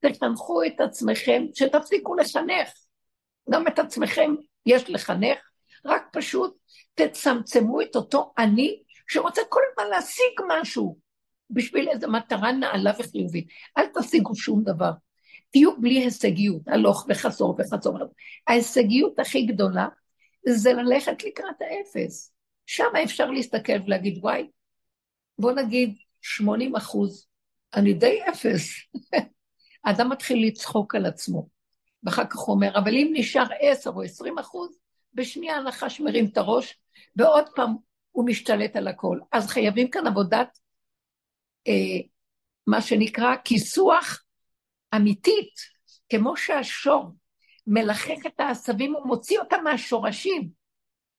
תחנכו 0.00 0.64
את 0.64 0.80
עצמכם, 0.80 1.46
שתפסיקו 1.54 2.14
לחנך. 2.14 2.68
גם 3.50 3.66
את 3.66 3.78
עצמכם 3.78 4.34
יש 4.66 4.90
לחנך, 4.90 5.38
רק 5.84 6.02
פשוט 6.12 6.56
תצמצמו 6.94 7.82
את 7.82 7.96
אותו 7.96 8.32
אני 8.38 8.82
שרוצה 9.08 9.40
כל 9.48 9.60
הזמן 9.70 9.90
להשיג 9.90 10.40
משהו 10.48 10.98
בשביל 11.50 11.88
איזו 11.88 12.08
מטרה 12.08 12.52
נעלה 12.52 12.92
וחיובית. 12.98 13.48
אל 13.78 13.86
תשיגו 13.94 14.34
שום 14.34 14.62
דבר. 14.64 14.90
תהיו 15.50 15.80
בלי 15.80 15.98
הישגיות, 15.98 16.62
הלוך 16.68 17.06
וחזור 17.08 17.56
וחזור. 17.58 17.98
ההישגיות 18.46 19.18
הכי 19.18 19.46
גדולה 19.46 19.88
זה 20.48 20.72
ללכת 20.72 21.24
לקראת 21.24 21.56
האפס. 21.60 22.32
שם 22.66 22.96
אפשר 23.04 23.30
להסתכל 23.30 23.82
ולהגיד, 23.86 24.18
וואי, 24.22 24.48
בוא 25.38 25.52
נגיד 25.52 25.96
80 26.22 26.76
אחוז, 26.76 27.26
אני 27.74 27.94
די 27.94 28.20
אפס. 28.30 28.68
האדם 29.84 30.08
מתחיל 30.08 30.46
לצחוק 30.46 30.94
על 30.94 31.06
עצמו. 31.06 31.48
ואחר 32.02 32.24
כך 32.24 32.36
הוא 32.36 32.54
אומר, 32.54 32.78
אבל 32.78 32.94
אם 32.94 33.10
נשאר 33.12 33.46
10 33.60 33.90
או 33.90 34.02
20 34.02 34.38
אחוז, 34.38 34.78
בשנייה 35.14 35.56
הנחש 35.56 36.00
מרים 36.00 36.26
את 36.32 36.36
הראש, 36.36 36.78
ועוד 37.16 37.44
פעם 37.54 37.76
הוא 38.10 38.26
משתלט 38.26 38.76
על 38.76 38.88
הכל. 38.88 39.18
אז 39.32 39.46
חייבים 39.46 39.90
כאן 39.90 40.06
עבודת, 40.06 40.58
אה, 41.68 42.08
מה 42.66 42.82
שנקרא, 42.82 43.34
כיסוח 43.44 44.24
אמיתית, 44.96 45.54
כמו 46.08 46.36
שהשור 46.36 47.10
מלחך 47.66 48.26
את 48.26 48.40
העשבים, 48.40 48.94
הוא 48.94 49.06
מוציא 49.06 49.38
אותם 49.38 49.64
מהשורשים. 49.64 50.48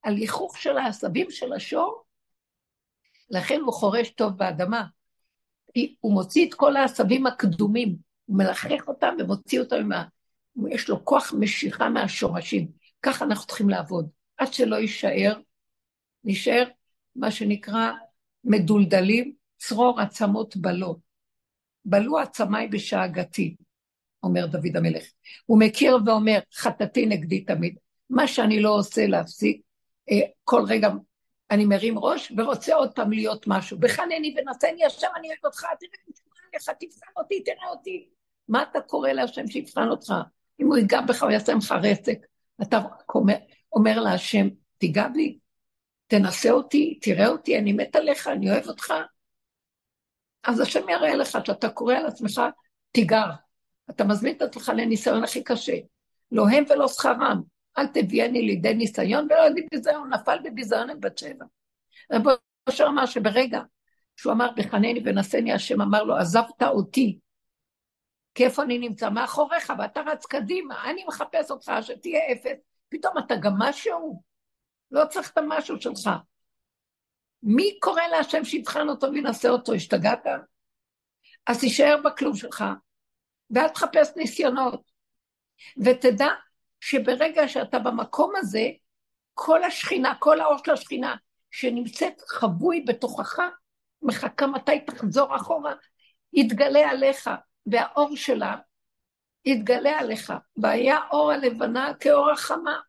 על 0.03 0.15
היכוך 0.15 0.57
של 0.57 0.77
העשבים 0.77 1.31
של 1.31 1.53
השור, 1.53 2.02
לכן 3.33 3.59
הוא 3.61 3.73
חורש 3.73 4.09
טוב 4.09 4.37
באדמה. 4.37 4.85
הוא 5.99 6.13
מוציא 6.13 6.47
את 6.47 6.53
כל 6.53 6.75
העשבים 6.75 7.25
הקדומים, 7.25 7.95
הוא 8.25 8.37
מלחך 8.37 8.87
אותם 8.87 9.15
ומוציא 9.19 9.59
אותם 9.59 9.87
מה... 9.87 10.03
יש 10.69 10.89
לו 10.89 11.05
כוח 11.05 11.33
משיכה 11.39 11.89
מהשורשים. 11.89 12.67
ככה 13.01 13.25
אנחנו 13.25 13.47
צריכים 13.47 13.69
לעבוד. 13.69 14.09
עד 14.37 14.53
שלא 14.53 14.75
יישאר, 14.75 15.39
נשאר 16.23 16.63
מה 17.15 17.31
שנקרא 17.31 17.91
מדולדלים, 18.43 19.33
צרור 19.57 19.99
עצמות 19.99 20.57
בלו. 20.57 20.99
בלו 21.85 22.19
עצמיי 22.19 22.67
בשאגתי, 22.67 23.55
אומר 24.23 24.45
דוד 24.45 24.77
המלך. 24.77 25.03
הוא 25.45 25.59
מכיר 25.59 25.97
ואומר, 26.05 26.39
חטאתי 26.53 27.05
נגדי 27.05 27.41
תמיד. 27.41 27.75
מה 28.09 28.27
שאני 28.27 28.61
לא 28.61 28.75
עושה 28.75 29.07
להפסיק, 29.07 29.61
אה, 30.11 30.21
כל 30.43 30.63
רגע 30.67 30.89
אני 31.51 31.65
מרים 31.65 31.99
ראש 31.99 32.33
ורוצה 32.37 32.75
עוד 32.75 32.91
פעם 32.95 33.11
להיות 33.11 33.47
משהו. 33.47 33.79
בחנני 33.79 34.35
ונשאני 34.37 34.85
השם, 34.85 35.07
אני 35.15 35.27
אוהב 35.27 35.45
אותך, 35.45 35.59
תראה, 35.79 36.13
תשמע 36.13 36.31
לך, 36.55 36.69
תבחן 36.79 37.11
אותי, 37.17 37.43
תראה 37.43 37.69
אותי. 37.69 38.09
מה 38.47 38.63
אתה 38.63 38.81
קורא 38.81 39.09
להשם 39.09 39.47
שיבחן 39.47 39.87
אותך? 39.87 40.13
אם 40.61 40.67
הוא 40.67 40.77
ייגע 40.77 41.01
בך, 41.01 41.23
הוא 41.23 41.31
יעשה 41.31 41.55
ממך 41.55 41.75
רסק. 41.83 42.17
אתה 42.61 42.79
אומר, 43.15 43.35
אומר 43.73 43.99
להשם, 43.99 44.47
תיגע 44.77 45.07
בי, 45.07 45.37
תנסה 46.07 46.51
אותי, 46.51 46.99
תראה 47.01 47.27
אותי, 47.27 47.57
אני 47.57 47.73
מת 47.73 47.95
עליך, 47.95 48.27
אני 48.27 48.51
אוהב 48.51 48.67
אותך. 48.67 48.93
אז 50.43 50.59
השם 50.59 50.89
יראה 50.89 51.15
לך 51.15 51.37
שאתה 51.45 51.69
קורא 51.69 51.95
על 51.95 52.05
עצמך 52.05 52.41
תיגר. 52.91 53.29
אתה 53.89 54.03
מזמין 54.03 54.35
את 54.35 54.41
עצמך 54.41 54.71
לניסיון 54.75 55.23
הכי 55.23 55.43
קשה. 55.43 55.77
לא 56.31 56.45
הם 56.49 56.63
ולא 56.69 56.87
שכרם. 56.87 57.41
אל 57.77 57.87
תביאני 57.87 58.41
לידי 58.41 58.73
ניסיון 58.73 59.25
ולא 59.25 59.47
לידי 59.47 59.67
ביזיון, 59.71 60.13
נפל 60.13 60.37
בביזיון 60.43 60.89
עם 60.89 60.99
בת 60.99 61.17
שבע. 61.17 61.45
רבו 62.11 62.29
אשר 62.69 62.85
אמר 62.87 63.05
שברגע 63.05 63.61
שהוא 64.15 64.33
אמר 64.33 64.49
בחנני 64.55 65.01
ונשני, 65.05 65.53
השם 65.53 65.81
אמר 65.81 66.03
לו, 66.03 66.15
עזבת 66.17 66.63
אותי, 66.63 67.19
כי 68.35 68.45
איפה 68.45 68.63
אני 68.63 68.77
נמצא? 68.77 69.09
מאחוריך, 69.09 69.73
ואתה 69.79 70.01
רץ 70.01 70.25
קדימה, 70.25 70.91
אני 70.91 71.03
מחפש 71.07 71.51
אותך, 71.51 71.71
שתהיה 71.81 72.19
אפס, 72.31 72.57
פתאום 72.89 73.17
אתה 73.17 73.35
גם 73.35 73.53
משהו? 73.57 74.23
לא 74.91 75.05
צריך 75.05 75.31
את 75.31 75.37
המשהו 75.37 75.81
שלך. 75.81 76.09
מי 77.43 77.79
קורא 77.79 78.01
להשם 78.11 78.43
שיבחן 78.43 78.89
אותו 78.89 79.07
וינשא 79.11 79.49
אותו? 79.49 79.73
השתגעת? 79.73 80.25
אז 81.47 81.59
תישאר 81.59 81.97
בכלוב 82.05 82.37
שלך, 82.37 82.63
ואל 83.49 83.67
תחפש 83.67 84.11
ניסיונות. 84.15 84.91
ותדע 85.85 86.27
שברגע 86.85 87.47
שאתה 87.47 87.79
במקום 87.79 88.33
הזה, 88.35 88.67
כל 89.33 89.63
השכינה, 89.63 90.15
כל 90.19 90.41
האור 90.41 90.57
של 90.65 90.71
השכינה 90.71 91.15
שנמצאת 91.51 92.21
חבוי 92.27 92.85
בתוכך, 92.87 93.39
מחכה 94.01 94.47
מתי 94.47 94.79
תחזור 94.79 95.35
אחורה, 95.35 95.73
יתגלה 96.33 96.89
עליך, 96.89 97.29
והאור 97.65 98.15
שלה 98.15 98.55
יתגלה 99.45 99.99
עליך. 99.99 100.33
והיה 100.57 100.97
אור 101.11 101.31
הלבנה 101.31 101.93
כאור 101.99 102.31
החמה, 102.31 102.79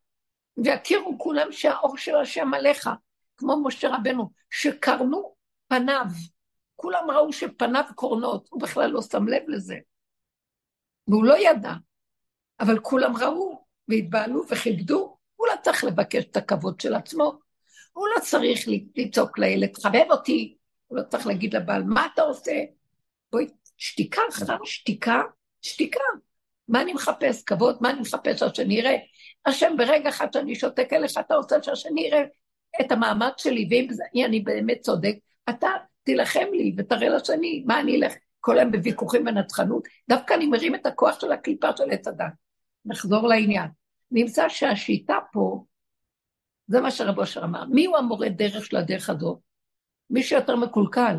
ויכירו 0.56 1.18
כולם 1.18 1.52
שהאור 1.52 1.96
של 1.96 2.16
השם 2.16 2.54
עליך, 2.54 2.90
כמו 3.36 3.64
משה 3.64 3.88
רבנו, 3.88 4.30
שקרנו 4.50 5.34
פניו. 5.68 6.06
כולם 6.76 7.10
ראו 7.10 7.32
שפניו 7.32 7.84
קורנות, 7.94 8.48
הוא 8.50 8.60
בכלל 8.60 8.90
לא 8.90 9.02
שם 9.02 9.28
לב 9.28 9.42
לזה. 9.48 9.76
והוא 11.08 11.24
לא 11.24 11.34
ידע, 11.38 11.72
אבל 12.60 12.78
כולם 12.80 13.16
ראו 13.16 13.63
והתבהלו 13.88 14.42
וכיבדו. 14.50 15.16
הוא 15.36 15.46
לא 15.46 15.54
צריך 15.62 15.84
לבקש 15.84 16.24
את 16.24 16.36
הכבוד 16.36 16.80
של 16.80 16.94
עצמו, 16.94 17.38
הוא 17.92 18.08
לא 18.16 18.20
צריך 18.20 18.68
לצעוק 18.96 19.38
לילד, 19.38 19.68
תחבב 19.68 20.04
אותי, 20.10 20.56
הוא 20.86 20.98
לא 20.98 21.02
צריך 21.02 21.26
להגיד 21.26 21.56
לבעל, 21.56 21.82
מה 21.82 22.06
אתה 22.14 22.22
עושה? 22.22 22.52
בואי, 23.32 23.46
שתיקה 23.76 24.22
אחר 24.30 24.56
שתיקה, 24.64 25.22
שתיקה. 25.62 26.00
מה 26.68 26.82
אני 26.82 26.92
מחפש? 26.92 27.42
כבוד? 27.42 27.78
מה 27.80 27.90
אני 27.90 28.00
מחפש 28.00 28.40
שהשני 28.40 28.74
יראה? 28.74 28.96
השם, 29.46 29.74
ברגע 29.78 30.08
אחד 30.08 30.32
שאני 30.32 30.54
שותק 30.54 30.92
אליך, 30.92 31.18
אתה 31.20 31.34
רוצה 31.34 31.62
שהשני 31.62 32.00
יראה 32.00 32.22
את 32.80 32.92
המעמד 32.92 33.32
שלי, 33.36 33.68
ואם 33.70 34.24
אני 34.24 34.40
באמת 34.40 34.80
צודק, 34.80 35.14
אתה 35.48 35.68
תילחם 36.02 36.46
לי 36.52 36.74
ותראה 36.78 37.08
לשני, 37.08 37.64
מה 37.66 37.80
אני 37.80 37.96
אלך 37.96 38.12
כל 38.40 38.58
היום 38.58 38.72
בוויכוחים 38.72 39.26
ונצחנות? 39.26 39.88
דווקא 40.08 40.34
אני 40.34 40.46
מרים 40.46 40.74
את 40.74 40.86
הכוח 40.86 41.20
של 41.20 41.32
הקליפה 41.32 41.76
של 41.76 41.90
עץ 41.90 42.08
הדת. 42.08 42.43
נחזור 42.84 43.28
לעניין. 43.28 43.68
נמצא 44.10 44.48
שהשיטה 44.48 45.14
פה, 45.32 45.64
זה 46.66 46.80
מה 46.80 46.90
שרב 46.90 47.18
אושר 47.18 47.44
אמר, 47.44 47.64
מי 47.64 47.84
הוא 47.86 47.96
המורה 47.96 48.28
דרך 48.28 48.66
של 48.66 48.76
הדרך 48.76 49.10
הזאת? 49.10 49.38
מי 50.10 50.22
שיותר 50.22 50.56
מקולקל, 50.56 51.16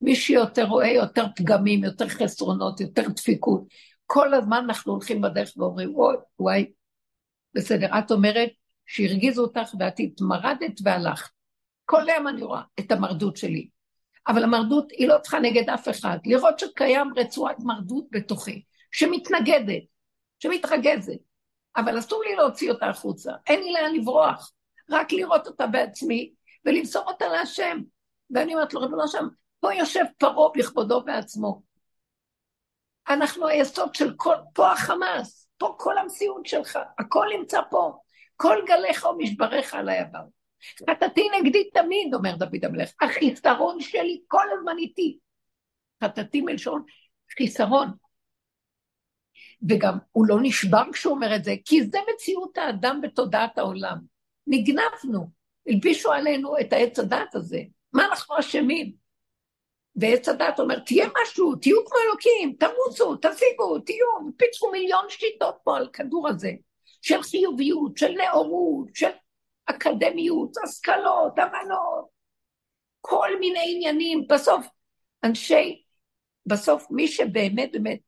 מי 0.00 0.16
שיותר 0.16 0.64
רואה 0.64 0.88
יותר 0.88 1.26
פגמים, 1.36 1.84
יותר 1.84 2.08
חסרונות, 2.08 2.80
יותר 2.80 3.08
דפיקות. 3.08 3.62
כל 4.06 4.34
הזמן 4.34 4.64
אנחנו 4.64 4.92
הולכים 4.92 5.20
בדרך 5.20 5.52
ואומרים, 5.56 5.94
וואי, 5.94 6.16
וואי, 6.38 6.72
בסדר, 7.54 7.98
את 7.98 8.10
אומרת 8.10 8.50
שהרגיזו 8.86 9.42
אותך 9.42 9.74
ואת 9.78 9.94
התמרדת 9.98 10.80
והלכת. 10.84 11.30
כל 11.84 12.08
היום 12.08 12.28
אני 12.28 12.42
רואה 12.42 12.62
את 12.80 12.92
המרדות 12.92 13.36
שלי. 13.36 13.68
אבל 14.28 14.44
המרדות 14.44 14.90
היא 14.90 15.08
לא 15.08 15.18
צריכה 15.22 15.38
נגד 15.38 15.70
אף 15.70 15.88
אחד. 15.88 16.18
לראות 16.24 16.58
שקיים 16.58 17.12
רצועת 17.16 17.56
מרדות 17.60 18.04
בתוכי, 18.10 18.62
שמתנגדת, 18.92 19.82
שמתרגזת. 20.38 21.18
אבל 21.76 21.98
אסור 21.98 22.22
לי 22.24 22.36
להוציא 22.36 22.70
אותה 22.70 22.86
החוצה, 22.86 23.32
אין 23.46 23.60
לי 23.62 23.72
לאן 23.72 23.94
לברוח. 23.94 24.52
רק 24.90 25.12
לראות 25.12 25.46
אותה 25.46 25.66
בעצמי 25.66 26.32
ולמסור 26.64 27.02
אותה 27.06 27.28
להשם. 27.28 27.78
ואני 28.30 28.54
אומרת 28.54 28.74
לו, 28.74 28.80
רבנו 28.80 29.08
שם, 29.08 29.28
פה 29.60 29.74
יושב 29.74 30.04
פרעה 30.18 30.48
בכבודו 30.54 31.04
בעצמו. 31.04 31.62
אנחנו 33.08 33.46
היסוד 33.46 33.94
של 33.94 34.12
כל, 34.16 34.34
פה 34.54 34.72
החמאס, 34.72 35.48
פה 35.58 35.74
כל 35.78 35.98
המציאות 35.98 36.46
שלך, 36.46 36.78
הכל 36.98 37.26
נמצא 37.38 37.60
פה. 37.70 37.98
כל 38.36 38.56
גליך 38.66 39.04
ומשבריך 39.04 39.74
עלי 39.74 39.98
עבר. 39.98 40.24
חטאתי 40.90 41.28
נגדי 41.40 41.70
תמיד, 41.70 42.14
אומר 42.14 42.36
דוד 42.36 42.64
המלך, 42.64 42.90
החיסרון 43.00 43.80
שלי 43.80 44.20
כל 44.28 44.44
הזמן 44.52 44.78
איתי. 44.78 45.18
חטאתי 46.04 46.40
מלשון 46.40 46.82
חיסרון. 47.36 47.88
וגם 49.68 49.98
הוא 50.12 50.26
לא 50.26 50.36
נשבר 50.42 50.82
כשהוא 50.92 51.14
אומר 51.14 51.36
את 51.36 51.44
זה, 51.44 51.54
כי 51.64 51.82
זה 51.82 51.98
מציאות 52.14 52.58
האדם 52.58 53.00
בתודעת 53.02 53.58
העולם. 53.58 53.98
נגנבנו, 54.46 55.26
הלבישו 55.68 56.12
עלינו 56.12 56.58
את 56.60 56.72
העץ 56.72 56.98
הדת 56.98 57.34
הזה. 57.34 57.60
מה 57.92 58.04
אנחנו 58.04 58.38
אשמים? 58.38 58.92
ועץ 59.96 60.28
הדת 60.28 60.60
אומר, 60.60 60.78
תהיה 60.78 61.08
משהו, 61.22 61.56
תהיו 61.56 61.84
כמו 61.86 61.98
אלוקים, 61.98 62.56
תרוצו, 62.58 63.16
תשיגו, 63.16 63.78
תהיו, 63.78 64.06
פיצחו 64.36 64.70
מיליון 64.70 65.04
שיטות 65.08 65.58
פה 65.64 65.76
על 65.76 65.88
כדור 65.92 66.28
הזה, 66.28 66.50
של 67.02 67.22
חיוביות, 67.22 67.96
של 67.96 68.12
נאורות, 68.12 68.88
של 68.94 69.10
אקדמיות, 69.66 70.50
השכלות, 70.64 71.38
הבנות, 71.38 72.06
כל 73.00 73.28
מיני 73.40 73.74
עניינים. 73.74 74.26
בסוף, 74.28 74.66
אנשי, 75.24 75.82
בסוף 76.46 76.86
מי 76.90 77.08
שבאמת 77.08 77.72
באמת, 77.72 77.98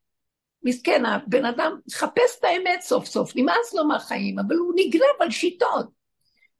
מסכן, 0.63 1.05
הבן 1.05 1.45
אדם 1.45 1.79
מחפש 1.87 2.39
את 2.39 2.43
האמת 2.43 2.81
סוף 2.81 3.05
סוף, 3.05 3.35
נמאס 3.35 3.73
לו 3.73 3.87
מהחיים, 3.87 4.39
אבל 4.39 4.55
הוא 4.55 4.73
נגנב 4.75 5.19
על 5.19 5.31
שיטות. 5.31 5.87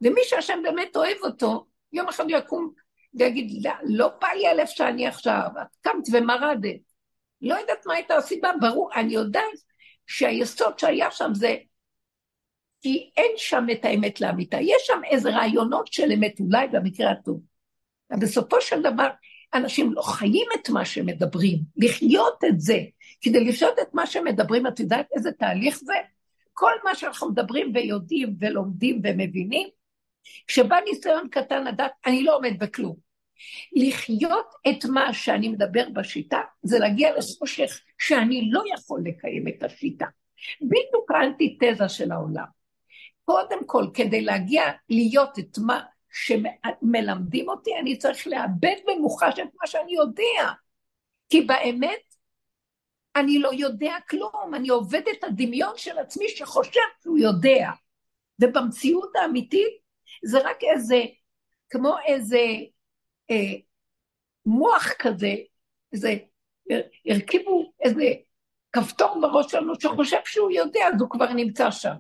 ומי 0.02 0.22
שהשם 0.24 0.60
באמת 0.64 0.96
אוהב 0.96 1.18
אותו, 1.24 1.66
יום 1.94 2.08
אחד 2.08 2.26
יקום 2.28 2.72
ויגיד, 3.14 3.66
לא, 3.66 3.72
לא 3.84 4.10
בא 4.22 4.28
לי 4.28 4.48
איפה 4.48 4.74
שאני 4.76 5.08
עכשיו, 5.08 5.48
את 5.62 5.76
קמת 5.82 6.04
ומרדת. 6.12 6.80
לא 7.42 7.56
יודעת 7.56 7.86
מה 7.86 7.94
הייתה 7.94 8.16
הסיבה, 8.16 8.52
ברור, 8.62 8.90
אני 8.96 9.14
יודעת 9.14 9.44
שהיסוד 10.08 10.80
שהיה 10.80 11.12
שם 11.12 11.32
זה 11.34 11.56
כי 12.82 13.10
אין 13.18 13.32
שם 13.38 13.66
את 13.72 13.86
האמת 13.86 14.22
לאמיתה, 14.22 14.58
יש 14.62 14.82
שם 14.82 15.02
איזה 15.12 15.30
רעיונות 15.30 15.94
של 15.94 16.12
אמת, 16.12 16.40
אולי 16.40 16.68
במקרה 16.68 17.12
הטוב. 17.12 17.42
ובסופו 18.12 18.62
של 18.62 18.82
דבר, 18.82 19.08
אנשים 19.54 19.94
לא 19.94 20.02
חיים 20.02 20.48
את 20.56 20.70
מה 20.70 20.86
שמדברים, 20.86 21.60
לחיות 21.78 22.44
את 22.50 22.60
זה, 22.60 22.78
כדי 23.22 23.44
לחיות 23.44 23.80
את 23.82 23.94
מה 23.94 24.06
שמדברים, 24.06 24.68
את 24.68 24.80
יודעת 24.80 25.08
איזה 25.16 25.32
תהליך 25.32 25.78
זה? 25.78 25.94
כל 26.54 26.72
מה 26.84 26.96
שאנחנו 26.96 27.30
מדברים 27.30 27.72
ויודעים 27.76 28.36
ולומדים 28.40 29.02
ומבינים, 29.04 29.68
כשבא 30.48 30.78
ניסיון 30.86 31.28
קטן 31.30 31.64
לדעת, 31.64 31.92
אני 32.06 32.24
לא 32.24 32.36
עומד 32.36 32.60
בכלום. 32.60 32.96
לחיות 33.74 34.48
את 34.70 34.86
מה 34.86 35.14
שאני 35.14 35.50
מדבר 35.50 35.90
בשיטה, 35.94 36.42
זה 36.64 36.80
להגיע 36.80 37.18
לחושך 37.18 37.82
שאני 37.98 38.50
לא 38.52 38.64
יכול 38.74 39.02
לקיים 39.06 39.48
את 39.48 39.64
השיטה. 39.64 40.06
בדיוק 40.62 41.12
האנטיתזה 41.12 41.90
של 41.90 42.12
העולם. 42.12 42.46
קודם 43.26 43.66
כל, 43.66 43.86
כדי 43.94 44.22
להגיע 44.22 44.64
להיות 44.90 45.40
את 45.40 45.58
מה 45.58 45.82
שמלמדים 46.12 47.50
אותי, 47.50 47.72
אני 47.82 47.98
צריך 47.98 48.28
לאבד 48.28 48.76
במוחש 48.88 49.40
את 49.40 49.48
מה 49.62 49.68
שאני 49.68 49.94
יודע. 49.94 50.52
כי 51.30 51.42
באמת, 51.42 52.09
אני 53.20 53.40
לא 53.40 53.50
יודע 53.54 53.96
כלום, 54.10 54.56
אני 54.56 54.70
עובד 54.70 55.02
את 55.12 55.24
הדמיון 55.24 55.78
של 55.78 55.98
עצמי 55.98 56.30
שחושב 56.30 56.80
שהוא 57.04 57.18
יודע. 57.18 57.70
ובמציאות 58.42 59.16
האמיתית 59.16 59.80
זה 60.26 60.40
רק 60.40 60.58
איזה, 60.64 61.02
כמו 61.70 61.96
איזה 62.06 62.40
אה, 63.32 63.56
מוח 64.46 64.88
כזה, 65.00 65.34
איזה, 65.94 66.16
הרכיבו 67.06 67.74
איזה 67.80 68.04
כפתור 68.72 69.22
בראש 69.22 69.52
שלנו 69.52 69.74
שחושב 69.80 70.20
שהוא 70.26 70.52
יודע, 70.52 70.88
אז 70.94 71.02
הוא 71.02 71.10
כבר 71.10 71.34
נמצא 71.34 71.72
שם. 71.72 71.96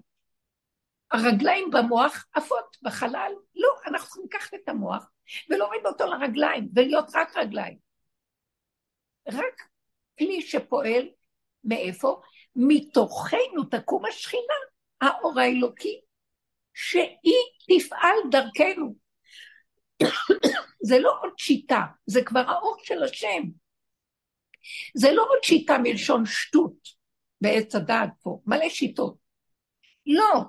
הרגליים 1.11 1.71
במוח 1.71 2.25
עפות 2.33 2.77
בחלל, 2.81 3.31
לא, 3.55 3.69
אנחנו 3.87 4.07
צריכים 4.07 4.23
לקחת 4.25 4.53
את 4.53 4.69
המוח 4.69 5.09
ולהוריד 5.49 5.85
אותו 5.85 6.05
לרגליים, 6.05 6.69
ולהיות 6.75 7.05
רק 7.15 7.37
רגליים. 7.37 7.77
רק 9.27 9.68
כלי 10.19 10.41
שפועל, 10.41 11.09
מאיפה? 11.63 12.21
מתוכנו 12.55 13.63
תקום 13.71 14.05
השכינה, 14.05 14.53
האור 15.01 15.39
האלוקי, 15.39 16.01
שהיא 16.73 17.79
תפעל 17.79 18.17
דרכנו. 18.31 18.95
זה 20.81 20.99
לא 20.99 21.13
עוד 21.21 21.33
שיטה, 21.37 21.81
זה 22.05 22.19
כבר 22.25 22.39
האור 22.39 22.77
של 22.83 23.03
השם. 23.03 23.43
זה 24.93 25.11
לא 25.11 25.25
עוד 25.29 25.43
שיטה 25.43 25.77
מלשון 25.83 26.25
שטות 26.25 26.89
בעץ 27.41 27.75
הדעת 27.75 28.09
פה, 28.21 28.41
מלא 28.45 28.69
שיטות. 28.69 29.17
לא, 30.05 30.43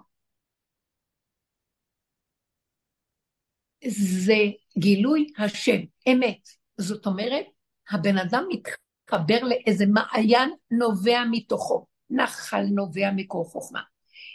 זה 3.86 4.34
גילוי 4.78 5.32
השם, 5.38 5.80
אמת. 6.12 6.48
זאת 6.76 7.06
אומרת, 7.06 7.46
הבן 7.90 8.18
אדם 8.18 8.44
מתחבר 9.14 9.38
לאיזה 9.42 9.84
מעיין 9.86 10.50
נובע 10.70 11.22
מתוכו, 11.30 11.86
נחל 12.10 12.64
נובע 12.70 13.10
מקור 13.16 13.44
חוכמה. 13.44 13.80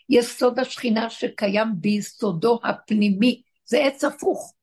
יסוד 0.09 0.59
השכינה 0.59 1.09
שקיים 1.09 1.67
ביסודו 1.75 2.59
הפנימי, 2.63 3.41
זה 3.65 3.77
עץ 3.77 4.03
הפוך. 4.03 4.53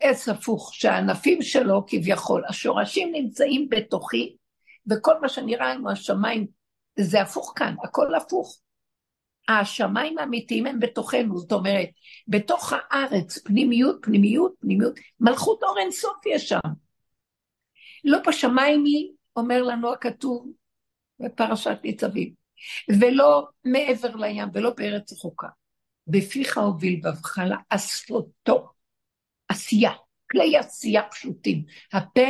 עץ 0.00 0.28
הפוך, 0.28 0.74
שהענפים 0.74 1.42
שלו 1.42 1.84
כביכול, 1.86 2.42
השורשים 2.48 3.12
נמצאים 3.12 3.68
בתוכי, 3.68 4.36
וכל 4.90 5.20
מה 5.20 5.28
שנראה 5.28 5.74
לנו 5.74 5.90
השמיים, 5.90 6.46
זה 6.98 7.22
הפוך 7.22 7.52
כאן, 7.56 7.74
הכל 7.84 8.14
הפוך. 8.14 8.60
השמיים 9.48 10.18
האמיתיים 10.18 10.66
הם 10.66 10.78
בתוכנו, 10.80 11.38
זאת 11.38 11.52
אומרת, 11.52 11.88
בתוך 12.28 12.72
הארץ, 12.72 13.38
פנימיות, 13.38 13.98
פנימיות, 14.02 14.52
פנימיות, 14.60 14.94
מלכות 15.20 15.62
אור 15.62 15.78
אינסוף 15.78 16.26
יש 16.26 16.48
שם. 16.48 16.87
לא 18.04 18.18
בשמיים 18.28 18.84
היא, 18.84 19.12
אומר 19.36 19.62
לנו 19.62 19.92
הכתוב 19.92 20.52
בפרשת 21.20 21.78
ניצבים, 21.84 22.34
ולא 23.00 23.48
מעבר 23.64 24.16
לים, 24.16 24.48
ולא 24.52 24.70
בארץ 24.76 25.12
רחוקה. 25.12 25.48
בפיך 26.06 26.58
הוביל 26.58 27.00
בבך 27.04 27.38
לעשותו, 27.38 28.68
עשייה, 29.48 29.92
כלי 30.30 30.56
עשייה 30.56 31.02
פשוטים. 31.10 31.64
הפה 31.92 32.28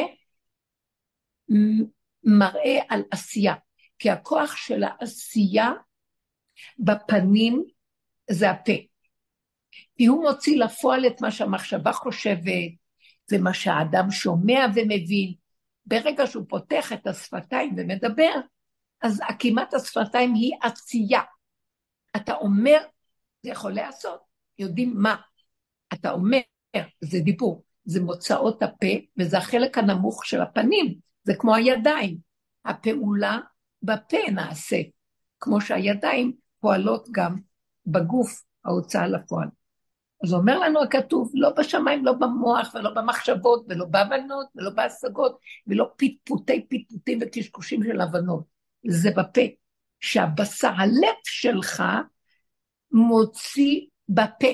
מראה 2.25 2.79
על 2.89 3.03
עשייה, 3.11 3.55
כי 3.99 4.11
הכוח 4.11 4.57
של 4.57 4.83
העשייה 4.85 5.73
בפנים 6.79 7.65
זה 8.31 8.51
הפה. 8.51 8.73
כי 9.97 10.07
הוא 10.07 10.23
מוציא 10.23 10.59
לפועל 10.59 11.07
את 11.07 11.21
מה 11.21 11.31
שהמחשבה 11.31 11.93
חושבת, 11.93 12.73
זה 13.27 13.39
מה 13.39 13.55
שהאדם 13.55 14.11
שומע 14.11 14.67
ומבין. 14.75 15.48
ברגע 15.89 16.27
שהוא 16.27 16.45
פותח 16.49 16.93
את 16.93 17.07
השפתיים 17.07 17.75
ומדבר, 17.77 18.33
אז 19.03 19.21
עקימת 19.29 19.75
השפתיים 19.75 20.35
היא 20.35 20.53
עשייה. 20.63 21.23
אתה 22.17 22.35
אומר, 22.35 22.79
זה 23.43 23.51
יכול 23.51 23.73
להיעשות, 23.73 24.21
יודעים 24.59 24.95
מה. 24.97 25.17
אתה 25.95 26.11
אומר, 26.11 26.41
זה 27.01 27.19
דיבור, 27.21 27.65
זה 27.85 28.01
מוצאות 28.01 28.63
הפה, 28.63 28.87
וזה 29.19 29.39
החלק 29.39 29.79
הנמוך 29.79 30.27
של 30.27 30.41
הפנים, 30.41 30.95
זה 31.23 31.35
כמו 31.35 31.55
הידיים. 31.55 32.19
הפעולה 32.65 33.39
בפה 33.83 34.31
נעשית, 34.35 34.91
כמו 35.41 35.61
שהידיים 35.61 36.33
פועלות 36.61 37.09
גם 37.13 37.37
בגוף 37.87 38.43
ההוצאה 38.65 39.07
לפועל. 39.07 39.49
אז 40.25 40.33
אומר 40.33 40.59
לנו 40.59 40.83
הכתוב, 40.83 41.31
לא 41.35 41.51
בשמיים, 41.51 42.05
לא 42.05 42.13
במוח 42.13 42.75
ולא 42.75 42.91
במחשבות 42.91 43.65
ולא 43.69 43.85
בהבנות 43.85 44.47
ולא 44.55 44.71
בהשגות 44.71 45.39
ולא 45.67 45.91
פטפוטי 45.97 46.67
פטפוטים 46.69 47.19
וקשקושים 47.23 47.83
של 47.85 48.01
הבנות. 48.01 48.45
זה 48.87 49.11
בפה. 49.11 49.41
שהבשר, 50.01 50.71
הלב 50.79 51.17
שלך 51.25 51.83
מוציא 52.93 53.81
בפה. 54.09 54.49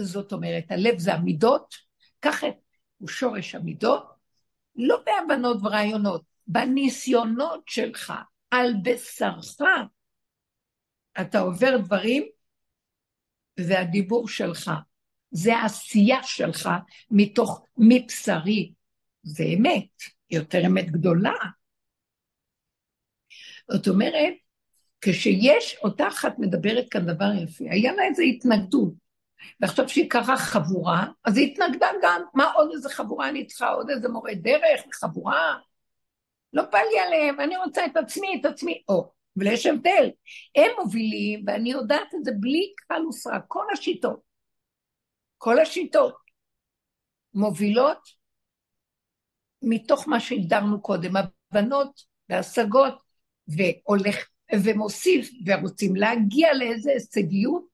זאת 0.00 0.32
אומרת, 0.32 0.64
הלב 0.70 0.98
זה 0.98 1.14
המידות, 1.14 1.74
את, 2.20 2.54
הוא 2.98 3.08
שורש 3.08 3.54
המידות, 3.54 4.06
לא 4.76 5.02
בהבנות 5.06 5.56
ורעיונות, 5.62 6.22
בניסיונות 6.46 7.62
שלך, 7.66 8.12
על 8.50 8.74
בשרך, 8.84 9.60
אתה 11.20 11.40
עובר 11.40 11.76
דברים, 11.76 12.28
זה 13.60 13.80
הדיבור 13.80 14.28
שלך, 14.28 14.70
זה 15.30 15.56
העשייה 15.56 16.22
שלך 16.22 16.68
מתוך 17.10 17.66
מבשרי, 17.78 18.72
זה 19.22 19.44
אמת, 19.44 20.02
יותר 20.30 20.66
אמת 20.66 20.90
גדולה. 20.90 21.34
זאת 23.70 23.88
אומרת, 23.88 24.34
כשיש, 25.00 25.76
אותה 25.82 26.08
אחת 26.08 26.38
מדברת 26.38 26.84
כאן 26.90 27.06
דבר 27.06 27.32
יפה, 27.42 27.64
היה 27.70 27.92
לה 27.92 28.04
איזו 28.04 28.22
התנגדות, 28.22 28.92
ועכשיו 29.60 29.88
שהיא 29.88 30.10
קרה 30.10 30.36
חבורה, 30.36 31.06
אז 31.24 31.36
היא 31.36 31.52
התנגדה 31.52 31.88
גם, 32.02 32.22
מה 32.34 32.52
עוד 32.52 32.70
איזה 32.72 32.88
חבורה 32.88 33.28
אני 33.28 33.46
צריכה, 33.46 33.68
עוד 33.68 33.90
איזה 33.90 34.08
מורה 34.08 34.34
דרך, 34.34 34.80
חבורה? 34.92 35.58
לא 36.52 36.62
בא 36.62 36.78
לי 36.78 36.98
עליהם, 36.98 37.40
אני 37.40 37.56
רוצה 37.56 37.86
את 37.86 37.96
עצמי, 37.96 38.38
את 38.40 38.46
עצמי. 38.46 38.82
או, 38.88 39.12
אבל 39.38 39.46
יש 39.46 39.66
הבדל. 39.66 40.10
הם 40.56 40.70
מובילים, 40.82 41.44
ואני 41.46 41.70
יודעת 41.70 42.14
את 42.14 42.24
זה 42.24 42.30
בלי 42.40 42.72
כלל 42.86 43.06
וסרק, 43.06 43.44
כל 43.48 43.64
השיטות, 43.72 44.20
כל 45.38 45.58
השיטות 45.58 46.16
מובילות 47.34 47.98
מתוך 49.62 50.08
מה 50.08 50.20
שהגדרנו 50.20 50.82
קודם, 50.82 51.12
הבנות 51.16 52.00
והשגות, 52.28 53.02
והולך 53.48 54.28
ומוסיף, 54.64 55.30
ורוצים 55.46 55.96
להגיע 55.96 56.54
לאיזה 56.54 56.90
הישגיות 56.90 57.64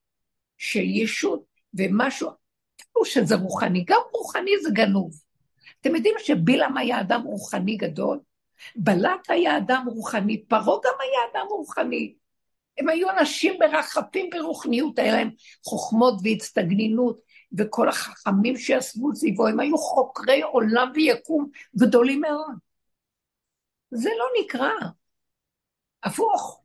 של 0.58 0.82
ישות 0.84 1.44
ומשהו, 1.74 2.30
כאילו 2.78 3.04
שזה 3.04 3.34
רוחני, 3.34 3.84
גם 3.86 4.00
רוחני 4.12 4.50
זה 4.62 4.70
גנוב. 4.72 5.12
אתם 5.80 5.94
יודעים 5.96 6.14
שבלעם 6.18 6.76
היה 6.76 7.00
אדם 7.00 7.22
רוחני 7.22 7.76
גדול? 7.76 8.20
בלק 8.76 9.30
היה 9.30 9.58
אדם 9.58 9.84
רוחני, 9.88 10.44
פרעה 10.44 10.78
גם 10.84 10.94
היה 11.00 11.20
אדם 11.32 11.46
רוחני. 11.50 12.14
הם 12.78 12.88
היו 12.88 13.10
אנשים 13.10 13.58
מרחפים 13.60 14.30
ברוחניות, 14.30 14.98
היה 14.98 15.12
להם 15.12 15.30
חוכמות 15.64 16.14
והצטגנינות, 16.24 17.20
וכל 17.58 17.88
החכמים 17.88 18.56
שישבו 18.56 19.14
סביבו, 19.14 19.46
הם 19.46 19.60
היו 19.60 19.78
חוקרי 19.78 20.42
עולם 20.42 20.92
ויקום 20.94 21.50
גדולים 21.76 22.20
מאוד. 22.20 22.54
זה 23.90 24.10
לא 24.18 24.24
נקרא. 24.40 24.70
הפוך, 26.02 26.62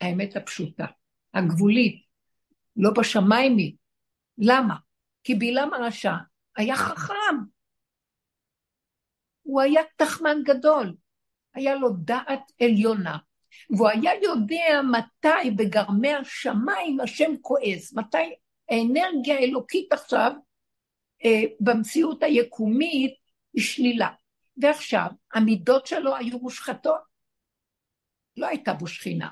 האמת 0.00 0.36
הפשוטה, 0.36 0.86
הגבולית, 1.34 2.04
לא 2.76 2.90
בשמיים 2.98 3.56
היא. 3.56 3.76
למה? 4.38 4.74
כי 5.24 5.34
בלעם 5.34 5.74
הרשע 5.74 6.14
היה 6.56 6.76
חכם. 6.76 7.36
הוא 9.42 9.60
היה 9.60 9.82
תחמן 9.96 10.36
גדול, 10.44 10.94
היה 11.54 11.74
לו 11.74 11.90
דעת 11.90 12.52
עליונה, 12.60 13.16
והוא 13.70 13.88
היה 13.88 14.12
יודע 14.22 14.80
מתי 14.92 15.50
בגרמי 15.50 16.14
השמיים 16.14 17.00
השם 17.00 17.32
כועס, 17.40 17.92
מתי 17.92 18.34
האנרגיה 18.68 19.38
האלוקית 19.38 19.92
עכשיו 19.92 20.32
אה, 21.24 21.42
במציאות 21.60 22.22
היקומית 22.22 23.14
היא 23.52 23.62
שלילה. 23.62 24.08
ועכשיו, 24.56 25.06
המידות 25.32 25.86
שלו 25.86 26.16
היו 26.16 26.38
מושחתות. 26.38 27.00
לא 28.36 28.46
הייתה 28.46 28.72
בו 28.72 28.86
שכינה. 28.86 29.28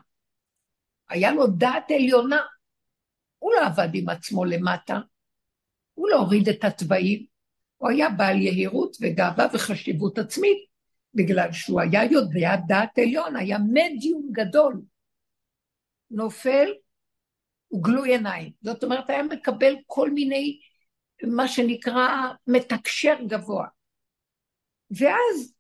היה 1.08 1.32
לו 1.32 1.46
דעת 1.46 1.90
עליונה. 1.90 2.42
הוא 3.38 3.52
לא 3.52 3.66
עבד 3.66 3.88
עם 3.94 4.08
עצמו 4.08 4.44
למטה, 4.44 5.00
הוא 5.94 6.08
לא 6.08 6.16
הוריד 6.16 6.48
את 6.48 6.64
התוואים, 6.64 7.26
הוא 7.76 7.90
היה 7.90 8.08
בעל 8.08 8.36
יהירות 8.36 8.96
וגאווה 9.00 9.46
וחשיבות 9.54 10.18
עצמית, 10.18 10.67
בגלל 11.18 11.52
שהוא 11.52 11.80
היה 11.80 12.04
יודע 12.04 12.56
דעת 12.68 12.98
עליון, 12.98 13.36
היה 13.36 13.58
מדיום 13.72 14.28
גדול. 14.32 14.82
נופל, 16.10 16.68
הוא 17.68 17.84
גלוי 17.84 18.10
עיניים. 18.10 18.52
זאת 18.62 18.84
אומרת, 18.84 19.10
היה 19.10 19.22
מקבל 19.22 19.74
כל 19.86 20.10
מיני, 20.10 20.58
מה 21.22 21.48
שנקרא, 21.48 22.08
מתקשר 22.46 23.14
גבוה. 23.26 23.66
ואז, 24.90 25.54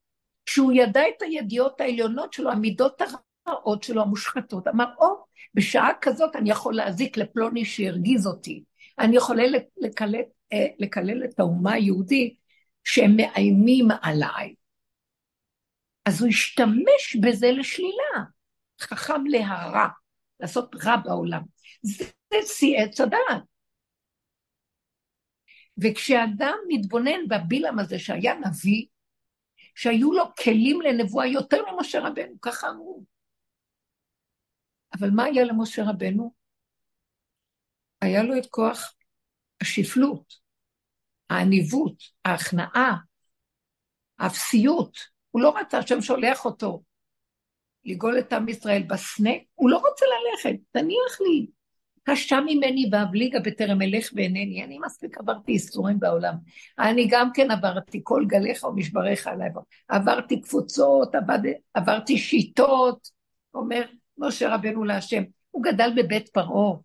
כשהוא 0.46 0.72
ידע 0.72 1.02
את 1.08 1.22
הידיעות 1.22 1.80
העליונות 1.80 2.32
שלו, 2.32 2.50
המידות 2.50 3.02
הרעות 3.46 3.82
שלו, 3.82 4.02
המושחתות, 4.02 4.68
אמר, 4.68 4.86
או, 4.98 5.06
oh, 5.06 5.28
בשעה 5.54 5.90
כזאת 6.00 6.36
אני 6.36 6.50
יכול 6.50 6.74
להזיק 6.74 7.16
לפלוני 7.16 7.64
שהרגיז 7.64 8.26
אותי. 8.26 8.64
אני 8.98 9.16
יכולה 9.16 9.42
לקלל, 9.76 10.14
אה, 10.52 10.66
לקלל 10.78 11.24
את 11.24 11.40
האומה 11.40 11.72
היהודית 11.72 12.38
שהם 12.84 13.16
מאיימים 13.16 13.88
עליי. 14.02 14.54
אז 16.08 16.20
הוא 16.20 16.28
השתמש 16.28 17.16
בזה 17.22 17.46
לשלילה. 17.50 18.24
חכם 18.80 19.26
להרע, 19.26 19.88
לעשות 20.40 20.74
רע 20.84 20.96
בעולם. 20.96 21.42
זה 21.82 22.04
שיא 22.46 22.78
עץ 22.78 23.00
הדעת. 23.00 23.42
וכשאדם 25.78 26.54
מתבונן 26.68 27.28
בבילעם 27.28 27.78
הזה 27.78 27.98
שהיה 27.98 28.34
נביא, 28.34 28.86
שהיו 29.74 30.12
לו 30.12 30.24
כלים 30.44 30.80
לנבואה 30.80 31.26
יותר 31.26 31.62
ממשה 31.72 32.00
רבנו, 32.00 32.40
ככה 32.40 32.70
אמרו. 32.70 33.04
אבל 34.98 35.10
מה 35.10 35.24
היה 35.24 35.44
למשה 35.44 35.82
רבנו? 35.90 36.34
היה 38.00 38.22
לו 38.22 38.38
את 38.38 38.46
כוח 38.46 38.94
השפלות, 39.60 40.34
העניבות, 41.30 42.02
ההכנעה, 42.24 42.96
האפסיות. 44.18 45.17
הוא 45.30 45.42
לא 45.42 45.54
רצה, 45.58 45.78
השם 45.78 46.02
שולח 46.02 46.44
אותו 46.44 46.82
לגאול 47.84 48.18
את 48.18 48.32
עם 48.32 48.48
ישראל 48.48 48.82
בסנה, 48.82 49.30
הוא 49.54 49.70
לא 49.70 49.76
רוצה 49.76 50.04
ללכת, 50.06 50.60
תניח 50.70 51.20
לי. 51.20 51.46
קשה 52.02 52.40
ממני 52.40 52.90
ואבליגה 52.92 53.40
בטרם 53.40 53.82
אלך 53.82 54.10
ואינני, 54.14 54.64
אני 54.64 54.78
מספיק 54.86 55.18
עברתי 55.18 55.52
איסורים 55.52 56.00
בעולם. 56.00 56.34
אני 56.78 57.06
גם 57.10 57.30
כן 57.34 57.50
עברתי 57.50 58.00
כל 58.04 58.24
גליך 58.26 58.64
ומשבריך 58.64 59.26
עליי. 59.26 59.48
עברתי 59.88 60.40
קבוצות, 60.40 61.14
עבד, 61.14 61.38
עברתי 61.74 62.18
שיטות, 62.18 63.08
אומר 63.54 63.82
משה 64.18 64.54
רבנו 64.54 64.84
להשם. 64.84 65.22
הוא 65.50 65.62
גדל 65.62 65.90
בבית 65.96 66.28
פרעה, 66.28 66.76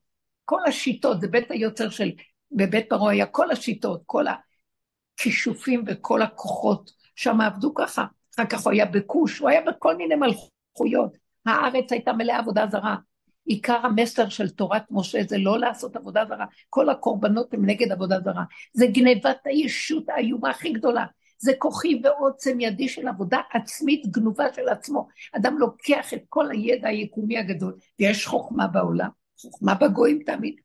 כל 0.45 0.59
השיטות, 0.67 1.21
זה 1.21 1.27
בית 1.27 1.51
היוצר 1.51 1.89
של, 1.89 2.11
בבית 2.51 2.85
פרעה 2.89 3.11
היה 3.11 3.25
כל 3.25 3.51
השיטות, 3.51 4.01
כל 4.05 4.25
הכישופים 5.19 5.83
וכל 5.87 6.21
הכוחות, 6.21 6.91
שם 7.15 7.41
עבדו 7.41 7.73
ככה. 7.73 8.05
אחר 8.35 8.45
כך 8.45 8.63
הוא 8.63 8.71
היה 8.73 8.85
בכוש, 8.85 9.39
הוא 9.39 9.49
היה 9.49 9.61
בכל 9.61 9.97
מיני 9.97 10.15
מלכויות. 10.15 11.17
הארץ 11.45 11.91
הייתה 11.91 12.13
מלאה 12.13 12.39
עבודה 12.39 12.65
זרה. 12.71 12.95
עיקר 13.45 13.79
המסר 13.83 14.29
של 14.29 14.49
תורת 14.49 14.83
משה 14.91 15.23
זה 15.23 15.37
לא 15.37 15.59
לעשות 15.59 15.95
עבודה 15.95 16.25
זרה. 16.25 16.45
כל 16.69 16.89
הקורבנות 16.89 17.53
הם 17.53 17.65
נגד 17.65 17.91
עבודה 17.91 18.19
זרה. 18.23 18.43
זה 18.73 18.85
גנבת 18.87 19.37
הישות 19.45 20.09
האיומה 20.09 20.49
הכי 20.49 20.73
גדולה. 20.73 21.05
זה 21.37 21.51
כוחי 21.59 22.01
ועוצם 22.03 22.59
ידי 22.59 22.87
של 22.87 23.07
עבודה 23.07 23.41
עצמית 23.53 24.07
גנובה 24.07 24.53
של 24.53 24.69
עצמו. 24.69 25.07
אדם 25.35 25.57
לוקח 25.57 26.13
את 26.13 26.21
כל 26.29 26.51
הידע 26.51 26.87
היקומי 26.87 27.37
הגדול, 27.37 27.73
ויש 27.99 28.25
חוכמה 28.25 28.67
בעולם, 28.67 29.09
חוכמה 29.41 29.73
בגויים 29.73 30.23
תמיד, 30.25 30.55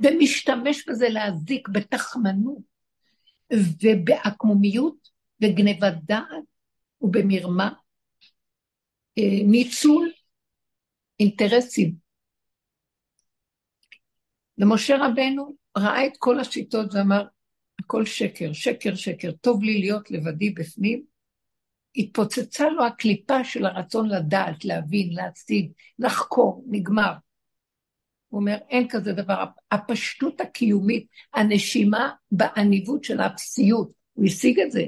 ומשתמש 0.00 0.88
בזה 0.88 1.08
להזיק 1.08 1.68
בתחמנות 1.68 2.58
ובעקמומיות 3.82 4.96
וגנבת 5.42 5.94
דעת 6.02 6.55
ובמרמה, 7.06 7.70
אה, 9.18 9.42
ניצול 9.44 10.12
אינטרסים. 11.20 11.94
ומשה 14.58 14.96
רבנו 14.96 15.56
ראה 15.78 16.06
את 16.06 16.12
כל 16.18 16.40
השיטות 16.40 16.94
ואמר, 16.94 17.24
הכל 17.80 18.04
שקר, 18.04 18.52
שקר, 18.52 18.94
שקר, 18.94 19.32
טוב 19.32 19.62
לי 19.62 19.80
להיות 19.80 20.10
לבדי 20.10 20.50
בפנים. 20.50 21.02
התפוצצה 21.96 22.68
לו 22.68 22.86
הקליפה 22.86 23.44
של 23.44 23.66
הרצון 23.66 24.08
לדעת, 24.08 24.64
להבין, 24.64 25.12
להציג, 25.12 25.72
לחקור, 25.98 26.64
נגמר. 26.66 27.12
הוא 28.28 28.40
אומר, 28.40 28.56
אין 28.68 28.88
כזה 28.88 29.12
דבר. 29.12 29.44
הפשטות 29.70 30.40
הקיומית, 30.40 31.06
הנשימה 31.34 32.10
בעניבות 32.30 33.04
של 33.04 33.20
האפסיות, 33.20 33.90
הוא 34.12 34.26
השיג 34.26 34.60
את 34.60 34.72
זה. 34.72 34.84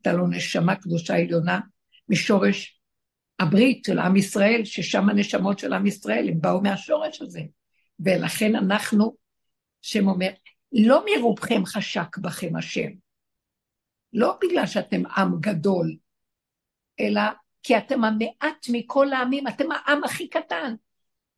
הייתה 0.00 0.12
לו 0.12 0.26
נשמה 0.26 0.76
קדושה 0.76 1.16
עליונה 1.16 1.60
משורש 2.08 2.80
הברית 3.38 3.84
של 3.84 3.98
עם 3.98 4.16
ישראל, 4.16 4.64
ששם 4.64 5.08
הנשמות 5.08 5.58
של 5.58 5.72
עם 5.72 5.86
ישראל, 5.86 6.28
הם 6.28 6.40
באו 6.40 6.60
מהשורש 6.60 7.22
הזה. 7.22 7.40
ולכן 8.00 8.56
אנחנו, 8.56 9.16
השם 9.84 10.08
אומר, 10.08 10.30
לא 10.72 11.04
מרובכם 11.06 11.64
חשק 11.64 12.18
בכם 12.18 12.56
השם. 12.56 12.88
לא 14.12 14.38
בגלל 14.42 14.66
שאתם 14.66 15.02
עם 15.06 15.40
גדול, 15.40 15.96
אלא 17.00 17.22
כי 17.62 17.78
אתם 17.78 18.04
המעט 18.04 18.66
מכל 18.72 19.12
העמים, 19.12 19.48
אתם 19.48 19.72
העם 19.72 20.04
הכי 20.04 20.28
קטן. 20.28 20.74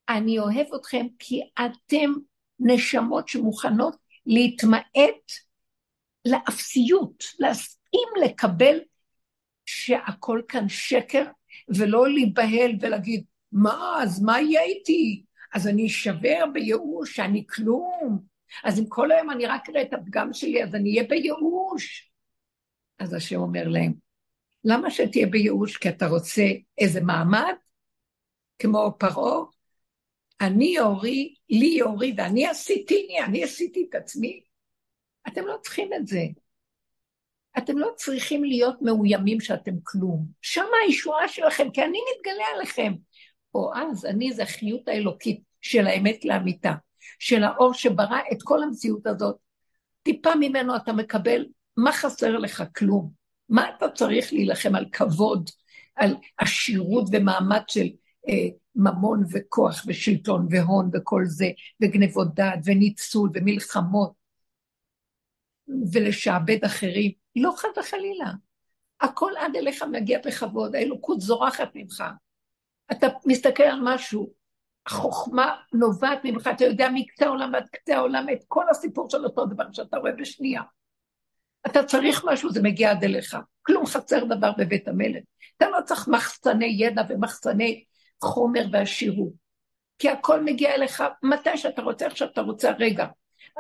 אני 0.09 0.39
אוהב 0.39 0.75
אתכם 0.75 1.07
כי 1.19 1.41
אתם 1.55 2.13
נשמות 2.61 3.29
שמוכנות 3.29 3.97
להתמעט 4.27 5.33
לאפסיות, 6.25 7.25
להסכים 7.93 8.25
לקבל 8.25 8.79
שהכל 9.67 10.43
כאן 10.49 10.69
שקר, 10.69 11.25
ולא 11.77 12.09
להיבהל 12.09 12.73
ולהגיד, 12.81 13.25
מה, 13.53 13.99
אז 14.03 14.23
מה 14.23 14.41
יהיה 14.41 14.63
איתי? 14.63 15.25
אז 15.55 15.69
אני 15.69 15.87
אשבר 15.87 16.45
בייאוש, 16.53 17.17
שאני 17.17 17.47
כלום. 17.47 18.25
אז 18.65 18.79
אם 18.79 18.87
כל 18.89 19.13
היום 19.13 19.31
אני 19.31 19.47
רק 19.47 19.69
אראה 19.69 19.83
את 19.83 19.93
הפגם 19.93 20.33
שלי, 20.33 20.65
אז 20.65 20.75
אני 20.75 20.91
אהיה 20.91 21.09
בייאוש. 21.09 22.13
אז 22.99 23.15
השם 23.15 23.37
אומר 23.37 23.69
להם, 23.69 23.93
למה 24.65 24.91
שתהיה 24.91 25.27
בייאוש? 25.27 25.77
כי 25.77 25.89
אתה 25.89 26.07
רוצה 26.07 26.43
איזה 26.79 27.01
מעמד? 27.01 27.55
כמו 28.59 28.95
פרעה? 28.99 29.45
אני 30.41 30.65
יורי, 30.65 31.35
לי 31.51 31.67
יורי, 31.67 32.15
ואני 32.17 32.47
עשיתי, 32.47 33.07
אני 33.27 33.45
עשיתי 33.45 33.87
את 33.91 33.95
עצמי. 33.95 34.43
אתם 35.29 35.47
לא 35.47 35.57
צריכים 35.63 35.91
את 35.95 36.07
זה. 36.07 36.21
אתם 37.59 37.79
לא 37.79 37.89
צריכים 37.97 38.45
להיות 38.45 38.83
מאוימים 38.83 39.41
שאתם 39.41 39.75
כלום. 39.83 40.27
שם 40.43 40.65
הישועה 40.85 41.29
שלכם, 41.29 41.71
כי 41.71 41.83
אני 41.83 41.99
מתגלה 42.17 42.45
עליכם. 42.55 42.93
או 43.55 43.75
אז 43.75 44.05
אני 44.05 44.33
זה 44.33 44.43
החיות 44.43 44.89
האלוקית 44.89 45.41
של 45.61 45.87
האמת 45.87 46.25
לאמיתה, 46.25 46.73
של 47.19 47.45
האור 47.45 47.75
שברא 47.75 48.19
את 48.33 48.43
כל 48.43 48.63
המציאות 48.63 49.07
הזאת. 49.07 49.37
טיפה 50.03 50.35
ממנו 50.35 50.77
אתה 50.77 50.93
מקבל, 50.93 51.47
מה 51.77 51.93
חסר 51.93 52.39
לך? 52.39 52.63
כלום. 52.77 53.11
מה 53.49 53.71
אתה 53.77 53.89
צריך 53.89 54.33
להילחם 54.33 54.75
על 54.75 54.87
כבוד, 54.93 55.51
על 55.95 56.17
עשירות 56.39 57.05
ומעמד 57.13 57.63
של 57.69 57.87
אה, 58.29 58.49
ממון 58.77 59.25
וכוח 59.33 59.85
ושלטון 59.87 60.47
והון 60.51 60.91
וכל 60.93 61.23
זה, 61.25 61.51
וגנבות 61.83 62.35
דעת 62.35 62.59
וניצול 62.65 63.31
ומלחמות. 63.35 64.13
ולשעבד 65.93 66.65
אחרים. 66.65 67.22
לא 67.37 67.53
חד 67.57 67.69
וחלילה. 67.79 68.33
הכל 69.01 69.33
עד 69.39 69.57
אליך 69.57 69.83
מגיע 69.83 70.19
בכבוד, 70.27 70.75
האלוקות 70.75 71.21
זורחת 71.21 71.71
ממך. 71.75 72.05
אתה 72.93 73.07
מסתכל 73.27 73.63
על 73.63 73.81
משהו, 73.83 74.33
החוכמה 74.87 75.57
נובעת 75.73 76.21
ממך, 76.25 76.51
אתה 76.55 76.65
יודע 76.65 76.89
מקצה 76.95 77.27
העולם 77.27 77.53
ועד 77.53 77.69
קצה 77.69 77.97
העולם 77.97 78.27
את 78.33 78.45
כל 78.49 78.65
הסיפור 78.71 79.11
של 79.11 79.25
אותו 79.25 79.47
דבר 79.47 79.65
שאתה 79.73 79.97
רואה 79.97 80.13
בשנייה. 80.13 80.63
אתה 81.67 81.85
צריך 81.85 82.25
משהו, 82.25 82.53
זה 82.53 82.63
מגיע 82.63 82.91
עד 82.91 83.05
אליך. 83.05 83.37
כלום 83.63 83.87
חסר 83.87 84.25
דבר 84.25 84.53
בבית 84.59 84.89
המלך. 84.89 85.23
אתה 85.57 85.71
לא 85.71 85.79
צריך 85.85 86.09
מחסני 86.09 86.77
ידע 86.79 87.03
ומחסני 87.09 87.85
חומר 88.23 88.65
ועשירות. 88.73 89.33
כי 89.99 90.09
הכל 90.09 90.45
מגיע 90.45 90.75
אליך 90.75 91.03
מתי 91.23 91.57
שאתה 91.57 91.83
רוצה, 91.83 92.05
איך 92.05 92.17
שאתה 92.17 92.41
רוצה, 92.41 92.71
רגע. 92.79 93.07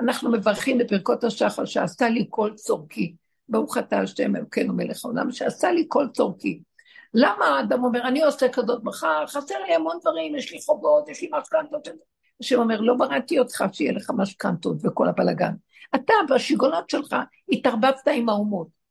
אנחנו 0.00 0.32
מברכים 0.32 0.78
בפרקות 0.78 1.24
השחר 1.24 1.64
שעשה 1.64 2.08
לי 2.08 2.26
כל 2.30 2.52
צורכי. 2.54 3.14
ברוך 3.48 3.78
אתה 3.78 4.00
השם 4.00 4.36
אלוקינו 4.36 4.74
מלך 4.74 5.04
העולם, 5.04 5.32
שעשה 5.32 5.72
לי 5.72 5.84
כל 5.88 6.06
צורכי. 6.12 6.60
למה 7.14 7.46
האדם 7.46 7.84
אומר, 7.84 8.08
אני 8.08 8.22
עושה 8.22 8.48
כזאת 8.48 8.84
מחר, 8.84 9.26
חסר 9.26 9.58
לי 9.66 9.74
המון 9.74 9.98
דברים, 10.00 10.36
יש 10.36 10.52
לי 10.52 10.60
חובות, 10.62 11.08
יש 11.08 11.22
לי 11.22 11.30
משכנתות. 11.32 11.88
השם 12.40 12.58
אומר, 12.58 12.80
לא 12.80 12.94
בראתי 12.94 13.38
אותך 13.38 13.64
שיהיה 13.72 13.92
לך 13.92 14.10
משכנתות 14.16 14.76
וכל 14.82 15.08
הבלגן. 15.08 15.52
אתה 15.94 16.14
בשיגונות 16.28 16.90
שלך 16.90 17.16
התערבבת 17.48 18.08
עם 18.12 18.28
האומות. 18.28 18.82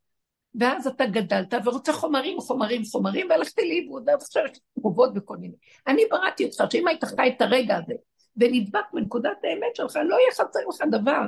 ואז 0.55 0.87
אתה 0.87 1.05
גדלת 1.05 1.53
ורוצה 1.65 1.93
חומרים, 1.93 2.39
חומרים, 2.39 2.83
חומרים, 2.83 3.27
והלכתי 3.29 3.61
לאיבוד, 3.61 4.03
ועכשיו 4.07 4.43
יש 4.51 4.59
חובות 4.81 5.11
וכל 5.15 5.37
מיני. 5.37 5.55
אני 5.87 6.03
בראתי 6.11 6.45
אותך, 6.45 6.63
שאם 6.71 6.87
היית 6.87 7.03
חי 7.03 7.33
את 7.37 7.41
הרגע 7.41 7.77
הזה, 7.77 7.93
ונדבק 8.37 8.85
בנקודת 8.93 9.37
האמת 9.43 9.75
שלך, 9.75 9.95
לא 9.95 10.15
יהיה 10.15 10.31
חסר 10.31 10.59
לך 10.69 10.81
דבר. 10.91 11.21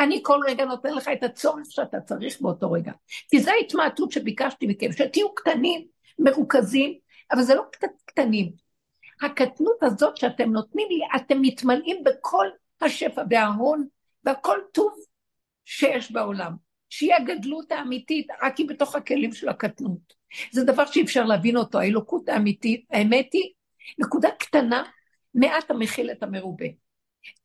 אני 0.00 0.20
כל 0.22 0.38
רגע 0.48 0.64
נותן 0.64 0.94
לך 0.94 1.08
את 1.12 1.22
הצורך 1.22 1.66
שאתה 1.70 2.00
צריך 2.00 2.40
באותו 2.40 2.72
רגע. 2.72 2.92
כי 3.30 3.40
זו 3.40 3.50
ההתמעטות 3.50 4.12
שביקשתי 4.12 4.66
מכם, 4.66 4.92
שתהיו 4.92 5.34
קטנים, 5.34 5.86
מרוכזים, 6.18 6.98
אבל 7.32 7.42
זה 7.42 7.54
לא 7.54 7.62
קצת 7.72 7.88
קטנים. 8.04 8.52
הקטנות 9.22 9.82
הזאת 9.82 10.16
שאתם 10.16 10.50
נותנים 10.50 10.88
לי, 10.90 11.00
אתם 11.16 11.40
מתמלאים 11.40 12.04
בכל 12.04 12.46
השפע 12.80 13.22
וההון 13.30 13.86
והכל 14.24 14.58
טוב 14.72 14.92
שיש 15.64 16.12
בעולם. 16.12 16.52
שהיא 16.92 17.14
הגדלות 17.14 17.72
האמיתית, 17.72 18.26
רק 18.42 18.56
היא 18.56 18.68
בתוך 18.68 18.94
הכלים 18.94 19.32
של 19.32 19.48
הקטנות. 19.48 20.14
זה 20.50 20.64
דבר 20.64 20.86
שאי 20.86 21.02
אפשר 21.02 21.24
להבין 21.24 21.56
אותו, 21.56 21.78
האלוקות 21.78 22.28
האמיתית, 22.28 22.84
האמת 22.90 23.28
היא, 23.32 23.52
נקודה 23.98 24.28
קטנה, 24.38 24.82
מעט 25.34 25.70
המכיל 25.70 26.10
את 26.10 26.22
המרובה. 26.22 26.66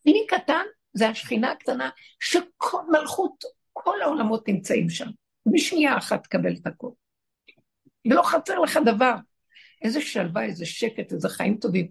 כלי 0.04 0.26
קטן 0.28 0.64
זה 0.98 1.10
השכינה 1.10 1.52
הקטנה, 1.52 1.90
שכל 2.20 2.82
מלכות, 2.92 3.44
כל 3.74 4.02
העולמות 4.02 4.48
נמצאים 4.48 4.90
שם. 4.90 5.08
בשנייה 5.54 5.98
אחת 5.98 6.24
תקבל 6.24 6.54
את 6.62 6.68
הכל. 6.68 6.90
ולא 8.10 8.22
חסר 8.22 8.60
לך 8.60 8.80
דבר. 8.86 9.16
איזה 9.82 10.02
שלווה, 10.02 10.44
איזה 10.44 10.66
שקט, 10.66 11.14
איזה 11.14 11.30
חיים 11.30 11.58
טובים. 11.58 11.88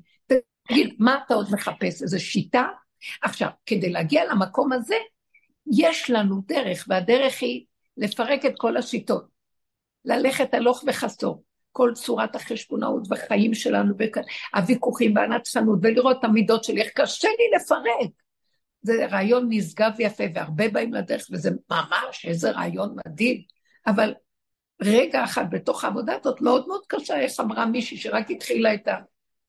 תגיד, 0.68 0.94
מה 0.98 1.18
אתה 1.26 1.34
עוד 1.34 1.46
מחפש? 1.52 2.02
איזה 2.02 2.18
שיטה? 2.18 2.66
עכשיו, 3.22 3.48
כדי 3.66 3.90
להגיע 3.90 4.24
למקום 4.24 4.72
הזה, 4.72 4.96
יש 5.72 6.10
לנו 6.10 6.42
דרך, 6.46 6.84
והדרך 6.88 7.42
היא 7.42 7.64
לפרק 7.96 8.44
את 8.44 8.54
כל 8.58 8.76
השיטות. 8.76 9.26
ללכת 10.04 10.54
הלוך 10.54 10.84
וחסור. 10.86 11.42
כל 11.72 11.92
צורת 11.94 12.36
החשבונאות 12.36 13.02
והחיים 13.08 13.54
שלנו, 13.54 13.94
והוויכוחים 14.54 15.16
והנצחנות, 15.16 15.78
ולראות 15.82 16.16
את 16.18 16.24
המידות 16.24 16.64
שלי, 16.64 16.82
איך 16.82 16.90
קשה 16.94 17.28
לי 17.28 17.56
לפרק. 17.56 18.10
זה 18.82 19.06
רעיון 19.06 19.46
נשגב 19.48 19.90
ויפה, 19.96 20.24
והרבה 20.34 20.68
באים 20.68 20.94
לדרך, 20.94 21.26
וזה 21.32 21.50
ממש 21.70 22.26
איזה 22.26 22.50
רעיון 22.50 22.96
מדהים. 23.06 23.42
אבל 23.86 24.14
רגע 24.82 25.24
אחד 25.24 25.44
בתוך 25.50 25.84
העבודה 25.84 26.16
הזאת 26.20 26.40
מאוד 26.40 26.68
מאוד 26.68 26.82
קשה, 26.88 27.20
איך 27.20 27.32
אמרה 27.40 27.66
מישהי 27.66 27.96
שרק 27.96 28.30
התחילה 28.30 28.74
את 28.74 28.88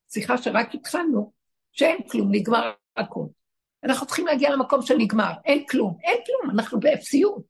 השיחה 0.10 0.38
שרק 0.38 0.76
התחלנו, 0.76 1.32
שאין 1.72 1.98
כלום, 2.10 2.28
נגמר 2.32 2.72
הכול. 2.98 3.28
אנחנו 3.84 4.08
צריכים 4.08 4.28
להגיע 4.28 4.50
למקום 4.50 4.82
שנגמר, 4.82 5.32
אין 5.46 5.66
כלום, 5.70 5.98
אין 6.04 6.18
כלום, 6.26 6.52
אנחנו 6.56 6.80
באפסיות, 6.80 7.44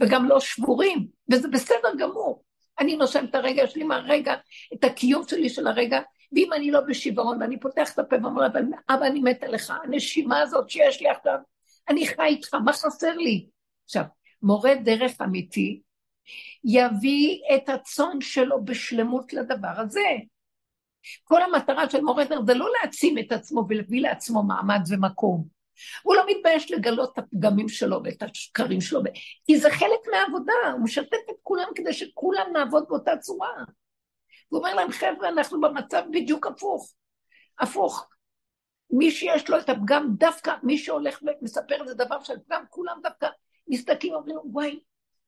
וגם 0.00 0.28
לא 0.28 0.40
שבורים, 0.40 1.06
וזה 1.32 1.48
בסדר 1.48 1.88
גמור. 1.98 2.44
אני 2.78 2.96
נושם 2.96 3.24
את 3.24 3.34
הרגע 3.34 3.66
שלי 3.66 3.84
מהרגע, 3.84 4.34
את 4.74 4.84
הקיום 4.84 5.22
שלי 5.28 5.48
של 5.48 5.66
הרגע, 5.66 6.00
ואם 6.32 6.52
אני 6.52 6.70
לא 6.70 6.80
בשיוורון, 6.80 7.42
ואני 7.42 7.60
פותח 7.60 7.92
את 7.94 7.98
הפה 7.98 8.16
ואומר, 8.22 8.46
אבא, 8.88 9.06
אני 9.06 9.20
מת 9.20 9.42
עליך, 9.42 9.72
הנשימה 9.84 10.40
הזאת 10.40 10.70
שיש 10.70 11.00
לי 11.00 11.08
עכשיו, 11.08 11.38
אני 11.88 12.06
חי 12.06 12.22
איתך, 12.22 12.54
מה 12.54 12.72
חסר 12.72 13.16
לי? 13.16 13.46
עכשיו, 13.84 14.04
מורה 14.42 14.74
דרך 14.74 15.20
אמיתי, 15.20 15.80
יביא 16.64 17.38
את 17.54 17.68
הצאן 17.68 18.20
שלו 18.20 18.64
בשלמות 18.64 19.32
לדבר 19.32 19.72
הזה. 19.76 20.10
כל 21.24 21.42
המטרה 21.42 21.90
של 21.90 22.00
מורה 22.00 22.24
דרך 22.24 22.44
זה 22.46 22.54
לא 22.54 22.68
להעצים 22.72 23.18
את 23.18 23.32
עצמו 23.32 23.66
ולהביא 23.68 24.02
לעצמו 24.02 24.42
מעמד 24.42 24.80
ומקום. 24.88 25.56
הוא 26.02 26.14
לא 26.14 26.22
מתבייש 26.28 26.70
לגלות 26.70 27.12
את 27.12 27.18
הפגמים 27.18 27.68
שלו 27.68 28.00
ואת 28.04 28.22
השקרים 28.22 28.80
שלו, 28.80 29.00
כי 29.46 29.58
זה 29.58 29.70
חלק 29.70 30.00
מהעבודה, 30.10 30.52
הוא 30.72 30.84
משתף 30.84 31.16
את 31.30 31.36
כולם 31.42 31.68
כדי 31.74 31.92
שכולם 31.92 32.46
נעבוד 32.52 32.84
באותה 32.88 33.16
צורה. 33.16 33.50
הוא 34.48 34.58
אומר 34.58 34.74
להם, 34.74 34.90
חבר'ה, 34.90 35.28
אנחנו 35.28 35.60
במצב 35.60 36.02
בדיוק 36.10 36.46
הפוך. 36.46 36.94
הפוך. 37.58 38.08
מי 38.90 39.10
שיש 39.10 39.50
לו 39.50 39.58
את 39.58 39.68
הפגם, 39.68 40.08
דווקא 40.18 40.54
מי 40.62 40.78
שהולך 40.78 41.22
ומספר 41.22 41.82
איזה 41.82 41.94
דבר 41.94 42.22
של 42.22 42.34
פגם, 42.46 42.64
כולם 42.70 43.00
דווקא 43.02 43.28
מסתכלים 43.68 44.12
ואומרים, 44.12 44.36
וואי, 44.44 44.80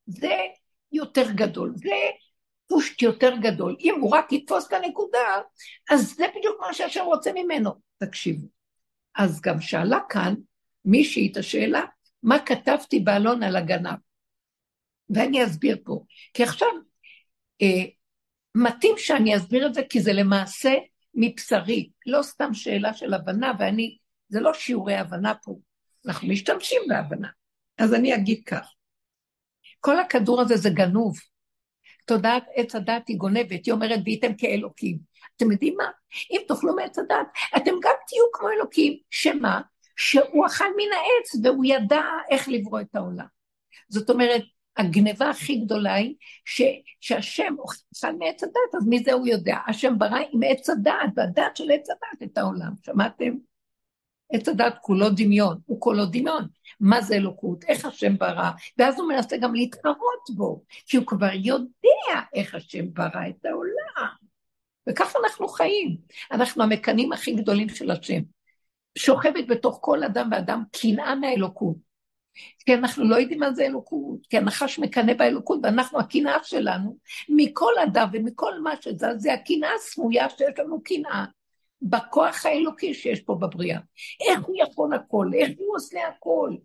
זה 0.05 0.37
יותר 0.91 1.31
גדול, 1.31 1.73
זה 1.75 1.95
פושט 2.67 3.01
יותר 3.01 3.35
גדול. 3.41 3.75
אם 3.79 3.95
הוא 4.01 4.15
רק 4.15 4.31
יתפוס 4.31 4.67
את 4.67 4.73
הנקודה, 4.73 5.41
אז 5.89 6.15
זה 6.15 6.25
בדיוק 6.35 6.61
מה 6.61 6.73
שהשם 6.73 7.03
רוצה 7.05 7.31
ממנו. 7.35 7.71
תקשיבו. 7.97 8.47
אז 9.15 9.41
גם 9.41 9.61
שאלה 9.61 9.99
כאן 10.09 10.33
מישהי 10.85 11.31
את 11.31 11.37
השאלה, 11.37 11.81
מה 12.23 12.39
כתבתי 12.45 12.99
באלון 12.99 13.43
על 13.43 13.55
הגנב? 13.55 13.97
ואני 15.09 15.45
אסביר 15.45 15.77
פה. 15.85 16.03
כי 16.33 16.43
עכשיו, 16.43 16.67
אה, 17.61 17.85
מתאים 18.55 18.95
שאני 18.97 19.35
אסביר 19.35 19.67
את 19.67 19.73
זה, 19.73 19.81
כי 19.89 20.01
זה 20.01 20.13
למעשה 20.13 20.73
מבשרי, 21.13 21.89
לא 22.05 22.21
סתם 22.23 22.53
שאלה 22.53 22.93
של 22.93 23.13
הבנה, 23.13 23.51
ואני, 23.59 23.97
זה 24.29 24.39
לא 24.39 24.53
שיעורי 24.53 24.95
הבנה 24.95 25.33
פה, 25.43 25.55
אנחנו 26.07 26.27
משתמשים 26.27 26.81
בהבנה. 26.87 27.27
אז 27.77 27.93
אני 27.93 28.15
אגיד 28.15 28.41
כך, 28.45 28.73
כל 29.79 29.99
הכדור 29.99 30.41
הזה 30.41 30.57
זה 30.57 30.69
גנוב. 30.69 31.17
תודעת 32.05 32.43
עץ 32.55 32.75
הדת 32.75 33.07
היא 33.07 33.17
גונבת, 33.17 33.65
היא 33.65 33.71
אומרת, 33.73 33.99
והייתם 34.05 34.33
כאלוקים. 34.37 34.99
אתם 35.35 35.51
יודעים 35.51 35.75
מה? 35.77 35.89
אם 36.31 36.41
תאכלו 36.47 36.75
מעץ 36.75 36.99
הדת, 36.99 37.27
אתם 37.57 37.71
גם 37.71 37.93
תהיו 38.07 38.25
כמו 38.33 38.49
אלוקים, 38.49 38.97
שמה? 39.09 39.61
שהוא 39.95 40.45
אכל 40.47 40.65
מן 40.77 40.93
העץ 40.93 41.45
והוא 41.45 41.65
ידע 41.65 42.03
איך 42.29 42.49
לברוא 42.49 42.81
את 42.81 42.95
העולם. 42.95 43.25
זאת 43.89 44.09
אומרת, 44.09 44.41
הגניבה 44.77 45.29
הכי 45.29 45.55
גדולה 45.55 45.93
היא 45.93 46.15
ש, 46.45 46.61
שהשם 46.99 47.55
אכל 47.65 48.11
מעץ 48.19 48.43
הדת, 48.43 48.75
אז 48.77 48.87
מזה 48.89 49.13
הוא 49.13 49.27
יודע? 49.27 49.57
השם 49.67 49.99
ברא 49.99 50.19
עם 50.31 50.39
עץ 50.45 50.69
הדת, 50.69 50.93
והדת 51.15 51.55
של 51.55 51.71
עץ 51.71 51.89
הדת 51.89 52.31
את 52.31 52.37
העולם, 52.37 52.71
שמעתם? 52.85 53.33
עץ 54.33 54.47
הדת 54.47 54.75
כולו 54.81 55.09
דמיון, 55.09 55.59
הוא 55.65 55.81
כולו 55.81 56.05
דמיון. 56.05 56.47
מה 56.79 57.01
זה 57.01 57.15
אלוקות, 57.15 57.63
איך 57.63 57.85
השם 57.85 58.17
ברא, 58.17 58.51
ואז 58.77 58.99
הוא 58.99 59.07
מנסה 59.07 59.37
גם 59.37 59.55
להתחרות 59.55 60.29
בו, 60.35 60.63
כי 60.85 60.97
הוא 60.97 61.05
כבר 61.05 61.33
יודע 61.33 62.19
איך 62.33 62.55
השם 62.55 62.93
ברא 62.93 63.27
את 63.29 63.45
העולם. 63.45 64.09
וככה 64.89 65.19
אנחנו 65.23 65.47
חיים. 65.47 65.97
אנחנו 66.31 66.63
המקנאים 66.63 67.13
הכי 67.13 67.35
גדולים 67.35 67.69
של 67.69 67.91
השם. 67.91 68.21
שוכבת 68.97 69.47
בתוך 69.47 69.79
כל 69.81 70.03
אדם 70.03 70.29
ואדם 70.31 70.63
קנאה 70.71 71.15
מהאלוקות. 71.15 71.88
כי 72.65 72.73
אנחנו 72.73 73.09
לא 73.09 73.15
יודעים 73.15 73.39
מה 73.39 73.53
זה 73.53 73.65
אלוקות, 73.65 74.27
כי 74.29 74.37
הנחש 74.37 74.79
מקנא 74.79 75.13
באלוקות, 75.13 75.59
ואנחנו, 75.63 75.99
הקנאה 75.99 76.37
שלנו, 76.43 76.97
מכל 77.29 77.73
אדם 77.83 78.07
ומכל 78.13 78.59
מה 78.61 78.73
שזה, 78.81 79.07
זה 79.17 79.33
הקנאה 79.33 79.69
הסמויה 79.75 80.29
שיש 80.29 80.53
לנו 80.57 80.83
קנאה. 80.83 81.25
בכוח 81.81 82.45
האלוקי 82.45 82.93
שיש 82.93 83.21
פה 83.21 83.35
בבריאה. 83.35 83.79
איך 84.21 84.43
הוא 84.43 84.55
יכול 84.59 84.93
הכל, 84.93 85.27
איך 85.33 85.49
הוא 85.57 85.75
עושה 85.75 86.07
הכל, 86.07 86.55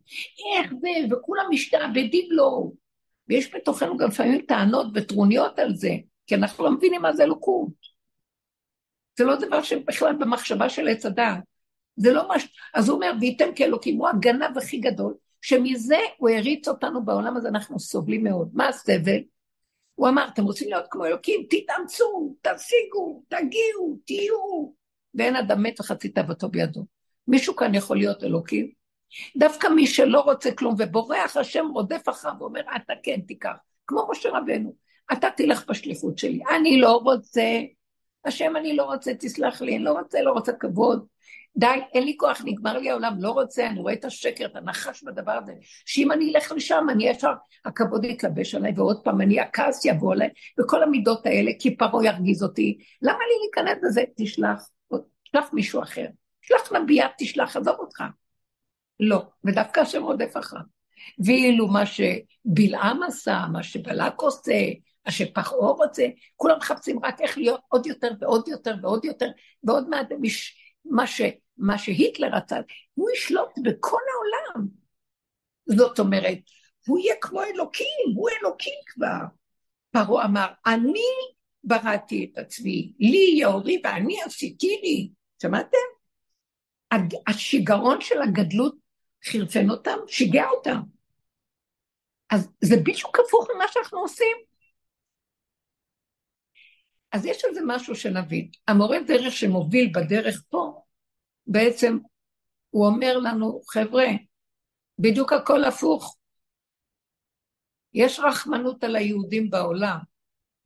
איך 0.55 0.73
זה, 0.81 0.89
וכולם 1.11 1.45
משתעבדים 1.51 2.29
לו. 2.31 2.73
ויש 3.29 3.55
בתוכנו 3.55 3.97
גם 3.97 4.09
לפעמים 4.09 4.41
טענות 4.49 4.87
וטרוניות 4.95 5.59
על 5.59 5.75
זה, 5.75 5.91
כי 6.27 6.35
אנחנו 6.35 6.65
לא 6.65 6.71
מבינים 6.71 7.03
מה 7.03 7.13
זה 7.13 7.25
אלוקות. 7.25 7.95
זה 9.19 9.25
לא 9.25 9.37
דבר 9.37 9.63
שבכלל 9.63 10.17
במחשבה 10.17 10.69
של 10.69 10.89
עץ 10.89 11.07
הדעת. 11.07 11.41
זה 11.97 12.13
לא 12.13 12.29
מה 12.29 12.41
ש... 12.41 12.47
אז 12.75 12.89
הוא 12.89 12.97
אומר, 12.97 13.13
וייתם 13.21 13.49
כאלוקים, 13.57 13.99
הוא 13.99 14.09
הגנב 14.09 14.59
הכי 14.59 14.79
גדול, 14.79 15.15
שמזה 15.45 15.99
הוא 16.19 16.31
הריץ 16.31 16.69
אותנו 16.69 17.05
בעולם 17.05 17.37
הזה, 17.37 17.49
אנחנו 17.49 17.81
סובלים 17.81 18.25
מאוד. 18.25 18.51
מה 18.53 18.69
הסבל? 18.69 19.21
הוא 19.95 20.09
אמר, 20.09 20.29
אתם 20.29 20.45
רוצים 20.45 20.69
להיות 20.69 20.85
כמו 20.91 21.07
אלוקים? 21.07 21.47
תתאמצו, 21.51 22.37
תשיגו, 22.43 23.23
תגיעו, 23.29 23.99
תהיו. 24.07 24.73
ואין 25.15 25.37
אדם 25.37 25.63
מת 25.63 25.81
וחצי 25.81 26.09
תאוותו 26.09 26.49
בידו. 26.49 26.85
מישהו 27.29 27.57
כאן 27.57 27.75
יכול 27.75 27.97
להיות 27.97 28.25
אלוקים? 28.25 28.71
דווקא 29.37 29.67
מי 29.67 29.87
שלא 29.87 30.21
רוצה 30.21 30.53
כלום 30.53 30.75
ובורח, 30.79 31.37
השם 31.37 31.67
רודף 31.75 32.09
אחריו 32.09 32.35
ואומר, 32.39 32.61
אתה 32.77 32.93
כן 33.03 33.21
תיקח, 33.21 33.57
כמו 33.87 34.09
משה 34.11 34.29
רבנו, 34.31 34.75
אתה 35.13 35.29
תלך 35.37 35.71
בשליחות 35.71 36.19
שלי, 36.19 36.41
אני 36.57 36.81
לא 36.81 36.97
רוצה, 36.97 37.61
השם 38.25 38.57
אני 38.57 38.77
לא 38.77 38.83
רוצה, 38.85 39.13
תסלח 39.15 39.63
לי, 39.63 39.77
אני 39.77 39.85
לא 39.85 39.93
רוצה, 39.93 40.23
לא 40.23 40.33
רוצה 40.33 40.53
כבוד, 40.53 41.07
די, 41.57 41.67
אין 41.95 42.05
לי 42.05 42.17
כוח, 42.17 42.41
נגמר 42.45 42.79
לי 42.79 42.91
העולם, 42.91 43.15
לא 43.19 43.31
רוצה, 43.31 43.67
אני 43.67 43.81
רואה 43.81 43.93
את 43.93 44.05
השקר, 44.05 44.47
את 44.47 44.57
הנחש 44.57 45.03
בדבר 45.03 45.33
הזה, 45.33 45.53
שאם 45.87 46.13
אני 46.13 46.33
אלך 46.35 46.53
לשם, 46.53 46.87
אני 46.91 47.09
ישר, 47.09 47.33
הכבוד 47.65 48.05
יתלבש 48.05 48.55
עליי, 48.55 48.73
ועוד 48.77 49.05
פעם 49.05 49.21
אני, 49.21 49.41
הכעס 49.41 49.85
יבוא 49.85 50.13
עליי, 50.13 50.29
וכל 50.61 50.83
המידות 50.83 51.27
האלה, 51.27 51.51
כי 51.59 51.77
פרעה 51.77 52.05
ירגיז 52.05 52.43
אותי, 52.43 52.79
למה 53.03 53.19
לי 53.19 53.35
להיכנס 53.43 53.85
לזה? 53.85 54.03
תשלח, 54.17 54.69
תשלח 55.25 55.51
מישהו 55.53 55.83
אחר, 55.83 56.07
תשלח 56.43 56.73
נביאה, 56.73 57.09
תשלח, 57.19 57.57
עזוב 57.57 57.77
אותך. 57.79 58.03
לא, 59.01 59.23
ודווקא 59.45 59.81
השם 59.81 60.03
רודף 60.03 60.37
אחריו. 60.37 60.63
ואילו 61.25 61.69
מה 61.69 61.83
שבלעם 61.87 63.03
עשה, 63.03 63.45
מה 63.53 63.63
שבלק 63.63 64.21
עושה, 64.21 64.53
מה 65.07 65.13
שפרעה 65.13 65.71
רוצה, 65.71 66.07
כולם 66.37 66.57
מחפשים 66.59 67.05
רק 67.05 67.21
איך 67.21 67.39
להיות 67.39 67.61
עוד 67.69 67.87
יותר 67.87 68.11
ועוד 68.21 68.49
יותר 68.49 68.75
ועוד 68.83 69.05
יותר, 69.05 69.29
ועוד 69.65 69.89
מעט 69.89 70.09
מש, 70.21 70.57
מה, 70.85 71.07
ש, 71.07 71.21
מה 71.57 71.79
שהיטלר 71.79 72.29
רצה, 72.33 72.57
הוא 72.95 73.11
ישלוט 73.11 73.59
בכל 73.63 74.01
העולם. 74.13 74.69
זאת 75.67 75.99
אומרת, 75.99 76.39
הוא 76.87 76.99
יהיה 76.99 77.15
כמו 77.21 77.43
אלוקים, 77.43 78.17
הוא 78.17 78.29
אלוקים 78.41 78.79
כבר. 78.87 79.25
פרעה 79.91 80.25
אמר, 80.25 80.47
אני 80.67 81.09
בראתי 81.65 82.31
את 82.33 82.39
עצמי, 82.39 82.93
לי 82.99 83.35
יאורי 83.41 83.81
ואני 83.85 84.23
עשיתי 84.23 84.81
לי. 84.83 85.11
שמעתם? 85.43 85.79
השיגעון 87.27 88.01
של 88.01 88.23
הגדלות 88.23 88.75
חרפן 89.25 89.71
אותם, 89.71 89.99
שיגע 90.09 90.45
אותם. 90.51 90.81
אז 92.31 92.49
זה 92.61 92.77
בדיוק 92.77 93.19
הפוך 93.21 93.49
ממה 93.55 93.65
שאנחנו 93.69 93.99
עושים. 93.99 94.37
אז 97.13 97.27
יש 97.27 97.45
על 97.45 97.55
זה 97.55 97.61
משהו 97.67 97.95
שנבין. 97.97 98.51
המורה 98.69 98.99
דרך 99.07 99.33
שמוביל 99.33 99.93
בדרך 99.95 100.43
פה, 100.49 100.84
בעצם 101.47 101.99
הוא 102.71 102.87
אומר 102.87 103.19
לנו, 103.19 103.61
חבר'ה, 103.69 104.07
בדיוק 104.99 105.33
הכל 105.33 105.65
הפוך. 105.65 106.17
יש 107.95 108.21
רחמנות 108.21 108.85
על 108.85 108.97
היהודים 108.97 109.51
בעולם. 109.51 109.99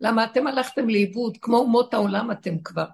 למה 0.01 0.25
אתם 0.25 0.47
הלכתם 0.47 0.89
לאיבוד, 0.89 1.37
כמו 1.41 1.57
אומות 1.57 1.95
העולם 1.95 2.31
אתם 2.31 2.59
כבר. 2.63 2.87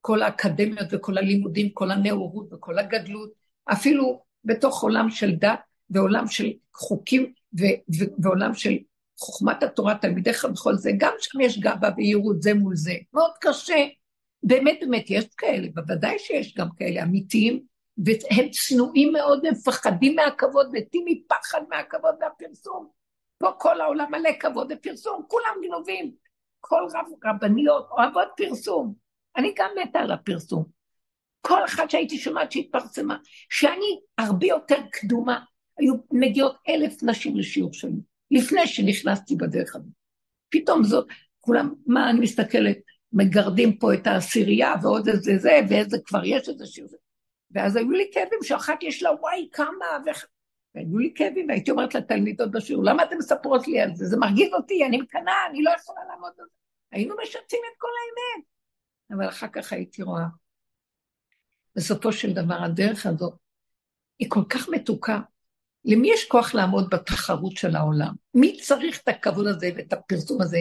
כל 0.00 0.22
האקדמיות 0.22 0.88
וכל 0.92 1.18
הלימודים, 1.18 1.70
כל 1.70 1.90
הנאורות 1.90 2.52
וכל 2.52 2.78
הגדלות, 2.78 3.30
אפילו 3.72 4.22
בתוך 4.44 4.82
עולם 4.82 5.10
של 5.10 5.30
דת 5.32 5.60
ועולם 5.90 6.26
של 6.26 6.52
חוקים 6.74 7.32
ו- 7.60 7.94
ו- 7.98 8.22
ועולם 8.22 8.54
של 8.54 8.76
חוכמת 9.18 9.62
התורה, 9.62 9.94
תלמידיך 9.98 10.46
וכל 10.52 10.74
זה, 10.74 10.90
גם 10.98 11.12
שם 11.20 11.40
יש 11.40 11.58
גאווה 11.60 11.90
ויהירות 11.96 12.42
זה 12.42 12.54
מול 12.54 12.76
זה. 12.76 12.94
מאוד 13.12 13.30
קשה. 13.40 13.86
באמת 14.42 14.78
באמת 14.80 15.04
יש 15.08 15.24
כאלה, 15.36 15.68
בוודאי 15.74 16.18
שיש 16.18 16.54
גם 16.54 16.68
כאלה 16.76 17.02
אמיתיים, 17.02 17.62
והם 18.04 18.48
צנועים 18.50 19.12
מאוד, 19.12 19.46
הם 19.46 19.52
מפחדים 19.52 20.16
מהכבוד, 20.16 20.70
מתים 20.72 21.04
מפחד 21.06 21.60
מהכבוד 21.68 22.14
והפרסום. 22.20 22.88
פה 23.38 23.52
כל 23.58 23.80
העולם 23.80 24.10
מלא 24.10 24.30
כבוד 24.40 24.72
ופרסום, 24.72 25.22
כולם 25.28 25.54
גנובים. 25.62 26.12
כל 26.60 26.82
רב, 26.94 27.06
רבניות 27.24 27.88
אוהבות 27.90 28.28
פרסום. 28.36 28.94
אני 29.36 29.54
גם 29.56 29.70
מתה 29.82 29.98
על 29.98 30.12
הפרסום. 30.12 30.64
כל 31.40 31.64
אחת 31.64 31.90
שהייתי 31.90 32.18
שומעת 32.18 32.52
שהתפרסמה, 32.52 33.16
שאני 33.50 34.00
הרבה 34.18 34.46
יותר 34.46 34.76
קדומה, 34.92 35.44
היו 35.78 35.94
מגיעות 36.10 36.56
אלף 36.68 37.02
נשים 37.02 37.36
לשיעור 37.36 37.72
שלי, 37.72 38.00
לפני 38.30 38.66
שנכנסתי 38.66 39.36
בדרך 39.36 39.76
הזאת. 39.76 39.92
פתאום 40.48 40.84
זאת, 40.84 41.06
כולם, 41.40 41.74
מה 41.86 42.10
אני 42.10 42.20
מסתכלת, 42.20 42.78
מגרדים 43.12 43.78
פה 43.78 43.94
את 43.94 44.06
העשירייה 44.06 44.74
ועוד 44.82 45.08
איזה 45.08 45.38
זה, 45.38 45.60
ואיזה 45.68 45.96
כבר 46.04 46.24
יש 46.24 46.48
איזה 46.48 46.66
שיעור. 46.66 46.90
ואז 47.50 47.76
היו 47.76 47.90
לי 47.90 48.10
כאבים 48.12 48.38
שאחת 48.42 48.82
יש 48.82 49.02
לה 49.02 49.10
וואי 49.20 49.48
כמה, 49.52 49.86
וח... 50.06 50.24
והיו 50.74 50.98
לי 50.98 51.12
כאבים, 51.14 51.48
והייתי 51.48 51.70
אומרת 51.70 51.94
לתלמידות 51.94 52.50
בשיעור, 52.50 52.84
למה 52.84 53.04
אתן 53.04 53.16
מספרות 53.18 53.68
לי 53.68 53.80
על 53.80 53.94
זה? 53.94 54.06
זה 54.06 54.16
מרגיז 54.16 54.52
אותי, 54.52 54.84
אני 54.86 54.96
מקנאה, 54.96 55.46
אני 55.50 55.62
לא 55.62 55.70
יכולה 55.80 56.00
לעמוד 56.08 56.32
על 56.38 56.44
זה. 56.44 56.54
היינו 56.92 57.14
משתפים 57.22 57.60
את 57.72 57.78
כל 57.78 57.88
האמת. 57.88 58.44
אבל 59.10 59.28
אחר 59.28 59.48
כך 59.48 59.72
הייתי 59.72 60.02
רואה. 60.02 60.24
בסופו 61.76 62.12
של 62.12 62.32
דבר, 62.32 62.62
הדרך 62.64 63.06
הזאת 63.06 63.34
היא 64.18 64.30
כל 64.30 64.44
כך 64.48 64.68
מתוקה. 64.68 65.20
למי 65.84 66.12
יש 66.12 66.24
כוח 66.28 66.54
לעמוד 66.54 66.90
בתחרות 66.90 67.56
של 67.56 67.76
העולם? 67.76 68.14
מי 68.34 68.60
צריך 68.60 69.00
את 69.02 69.08
הכבוד 69.08 69.46
הזה 69.46 69.70
ואת 69.76 69.92
הפרסום 69.92 70.42
הזה 70.42 70.58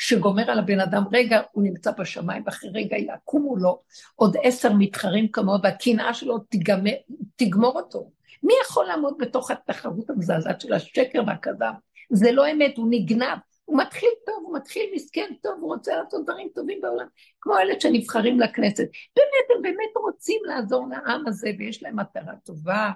שגומר 0.00 0.50
על 0.50 0.58
הבן 0.58 0.80
אדם, 0.80 1.02
רגע, 1.12 1.40
הוא 1.52 1.64
נמצא 1.64 1.90
בשמיים, 1.98 2.42
ואחרי 2.46 2.70
רגע 2.74 2.96
יקומו 2.96 3.56
לו 3.56 3.82
עוד 4.14 4.36
עשר 4.42 4.72
מתחרים 4.72 5.28
כמוהו, 5.28 5.62
והקנאה 5.62 6.14
שלו 6.14 6.38
תגמר, 6.38 6.92
תגמור 7.36 7.76
אותו. 7.76 8.10
מי 8.42 8.52
יכול 8.64 8.86
לעמוד 8.86 9.14
בתוך 9.18 9.50
התחרות 9.50 10.10
המזעזעת 10.10 10.60
של 10.60 10.72
השקר 10.72 11.22
והכזב? 11.26 11.72
זה 12.10 12.32
לא 12.32 12.52
אמת, 12.52 12.76
הוא 12.76 12.86
נגנב, 12.90 13.38
הוא 13.64 13.78
מתחיל 13.78 14.08
טוב, 14.26 14.36
הוא 14.42 14.56
מתחיל 14.56 14.90
מסכן 14.94 15.30
טוב, 15.42 15.58
הוא 15.60 15.74
רוצה 15.74 15.96
לעשות 15.96 16.24
דברים 16.24 16.48
טובים 16.54 16.80
בעולם, 16.80 17.06
כמו 17.40 17.58
אלה 17.58 17.80
שנבחרים 17.80 18.40
לכנסת. 18.40 18.88
באמת, 19.16 19.56
הם 19.56 19.62
באמת 19.62 19.96
רוצים 19.96 20.40
לעזור 20.44 20.88
לעם 20.88 21.26
הזה, 21.26 21.50
ויש 21.58 21.82
להם 21.82 22.00
מטרה 22.00 22.34
טובה. 22.44 22.90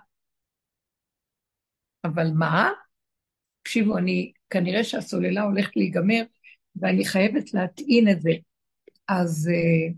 אבל 2.04 2.26
מה? 2.34 2.70
תקשיבו, 3.62 3.98
אני, 3.98 4.32
כנראה 4.50 4.84
שהסוללה 4.84 5.42
הולכת 5.42 5.76
להיגמר, 5.76 6.22
ואני 6.76 7.04
חייבת 7.04 7.54
להטעין 7.54 8.08
את 8.10 8.20
זה. 8.20 8.30
אז 9.08 9.50
uh, 9.52 9.94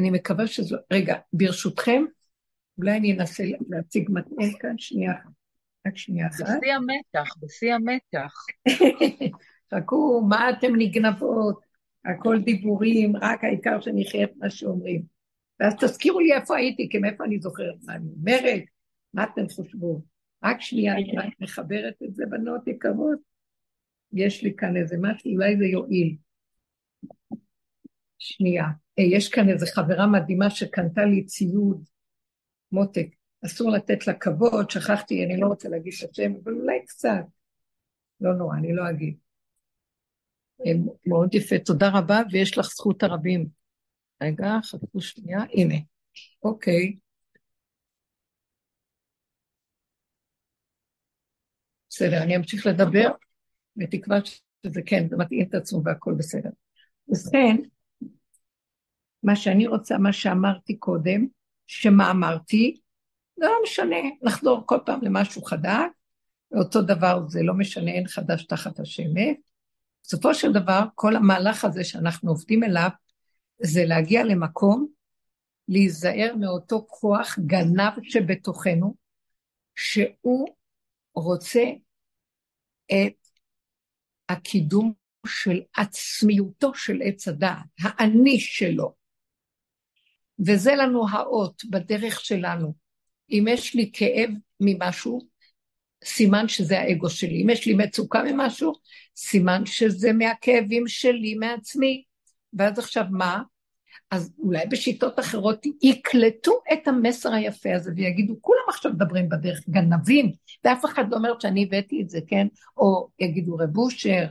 אני 0.00 0.10
מקווה 0.10 0.46
שזו... 0.46 0.76
רגע, 0.92 1.14
ברשותכם, 1.32 2.04
אולי 2.78 2.96
אני 2.96 3.12
אנסה 3.12 3.44
להציג 3.68 4.10
מטען 4.10 4.52
כאן, 4.60 4.78
שנייה 4.78 5.12
אחת. 5.12 5.30
רק 5.86 5.96
שנייה 5.96 6.26
אחת. 6.26 6.40
בשיא 6.40 6.74
המתח, 6.74 7.34
בשיא 7.42 7.74
המתח. 7.74 8.34
חכו, 9.74 10.26
מה 10.28 10.50
אתם 10.50 10.76
נגנבות? 10.76 11.60
הכל 12.04 12.40
דיבורים, 12.44 13.16
רק 13.16 13.44
העיקר 13.44 13.80
שנחיה 13.80 14.24
את 14.24 14.32
מה 14.36 14.50
שאומרים. 14.50 15.02
ואז 15.60 15.74
תזכירו 15.80 16.20
לי 16.20 16.32
איפה 16.32 16.56
הייתי, 16.56 16.88
כי 16.90 16.98
מאיפה 16.98 17.24
אני 17.24 17.38
זוכרת 17.38 17.74
מה 17.82 17.94
אני 17.94 18.08
אומרת, 18.18 18.62
מה 19.14 19.24
אתם 19.24 19.48
חושבות? 19.48 20.02
רק 20.44 20.60
שנייה, 20.60 20.94
אני 20.94 21.12
רק 21.16 21.32
מחברת 21.40 21.94
את 22.04 22.14
זה, 22.14 22.24
בנות 22.30 22.66
יקרות. 22.66 23.29
יש 24.12 24.42
לי 24.42 24.56
כאן 24.56 24.76
איזה 24.76 24.96
משהו, 25.00 25.32
אולי 25.32 25.56
זה 25.56 25.64
יועיל. 25.64 26.16
שנייה. 28.18 28.64
Hey, 29.00 29.02
יש 29.02 29.28
כאן 29.28 29.48
איזו 29.48 29.66
חברה 29.74 30.06
מדהימה 30.06 30.50
שקנתה 30.50 31.04
לי 31.04 31.24
ציוד, 31.24 31.84
מותק. 32.72 33.08
אסור 33.46 33.70
לתת 33.70 34.06
לה 34.06 34.14
כבוד, 34.14 34.70
שכחתי, 34.70 35.24
אני 35.24 35.40
לא 35.40 35.46
רוצה 35.46 35.68
להגיד 35.68 35.92
את 36.04 36.10
השם, 36.10 36.32
אבל 36.44 36.52
אולי 36.52 36.84
קצת. 36.86 37.24
לא 38.20 38.34
נורא, 38.34 38.56
אני 38.56 38.72
לא 38.72 38.90
אגיד. 38.90 39.16
מאוד 41.06 41.34
יפה, 41.34 41.58
תודה 41.58 41.90
רבה, 41.94 42.20
ויש 42.32 42.58
לך 42.58 42.66
זכות 42.66 43.02
הרבים. 43.02 43.46
רגע, 44.22 44.46
חכו 44.62 45.00
שנייה, 45.00 45.40
הנה. 45.52 45.74
אוקיי. 46.42 46.96
בסדר, 51.90 52.22
אני 52.22 52.36
אמשיך 52.36 52.66
לדבר, 52.66 53.08
בתקווה 53.76 54.18
שזה 54.66 54.80
כן, 54.86 55.08
זה 55.08 55.16
מתאים 55.16 55.46
את 55.48 55.54
עצמו 55.54 55.82
והכל 55.84 56.14
בסדר. 56.18 56.50
ובכן, 57.08 57.56
מה 59.22 59.36
שאני 59.36 59.66
רוצה, 59.66 59.98
מה 59.98 60.12
שאמרתי 60.12 60.76
קודם, 60.76 61.26
שמה 61.66 62.10
אמרתי, 62.10 62.80
זה 63.36 63.46
לא 63.46 63.58
משנה, 63.62 63.96
נחזור 64.22 64.62
כל 64.66 64.78
פעם 64.86 65.00
למשהו 65.02 65.42
חדש, 65.42 65.86
ואותו 66.52 66.82
דבר 66.82 67.28
זה 67.28 67.42
לא 67.42 67.54
משנה, 67.54 67.90
אין 67.90 68.06
חדש 68.06 68.44
תחת 68.44 68.80
השמש. 68.80 69.36
בסופו 70.02 70.34
של 70.34 70.52
דבר, 70.52 70.84
כל 70.94 71.16
המהלך 71.16 71.64
הזה 71.64 71.84
שאנחנו 71.84 72.30
עובדים 72.30 72.64
אליו, 72.64 72.88
זה 73.62 73.84
להגיע 73.84 74.24
למקום, 74.24 74.86
להיזהר 75.68 76.34
מאותו 76.40 76.86
כוח 76.88 77.38
גנב 77.38 77.92
שבתוכנו, 78.02 78.94
שהוא 79.74 80.48
רוצה 81.14 81.64
את 82.86 83.19
הקידום 84.30 84.92
של 85.26 85.60
עצמיותו 85.76 86.74
של 86.74 87.00
עץ 87.04 87.28
הדעת, 87.28 87.66
האני 87.80 88.40
שלו. 88.40 88.94
וזה 90.46 90.74
לנו 90.74 91.08
האות 91.10 91.62
בדרך 91.70 92.20
שלנו. 92.20 92.74
אם 93.30 93.44
יש 93.48 93.74
לי 93.74 93.90
כאב 93.92 94.30
ממשהו, 94.60 95.20
סימן 96.04 96.48
שזה 96.48 96.80
האגו 96.80 97.10
שלי. 97.10 97.42
אם 97.42 97.50
יש 97.50 97.66
לי 97.66 97.74
מצוקה 97.74 98.22
ממשהו, 98.22 98.72
סימן 99.16 99.66
שזה 99.66 100.12
מהכאבים 100.12 100.88
שלי, 100.88 101.34
מעצמי. 101.34 102.04
ואז 102.52 102.78
עכשיו 102.78 103.04
מה? 103.10 103.42
אז 104.10 104.32
אולי 104.38 104.66
בשיטות 104.66 105.18
אחרות 105.18 105.66
יקלטו 105.82 106.52
את 106.72 106.88
המסר 106.88 107.32
היפה 107.32 107.74
הזה 107.74 107.90
ויגידו, 107.96 108.34
כולם 108.40 108.62
עכשיו 108.68 108.92
מדברים 108.92 109.28
בדרך, 109.28 109.68
גנבים, 109.68 110.32
ואף 110.64 110.84
אחד 110.84 111.04
לא 111.10 111.16
אומר 111.16 111.38
שאני 111.38 111.64
הבאתי 111.64 112.02
את 112.02 112.10
זה, 112.10 112.18
כן? 112.26 112.46
או 112.76 113.08
יגידו 113.18 113.56
רב 113.56 113.78
אושר, 113.78 114.26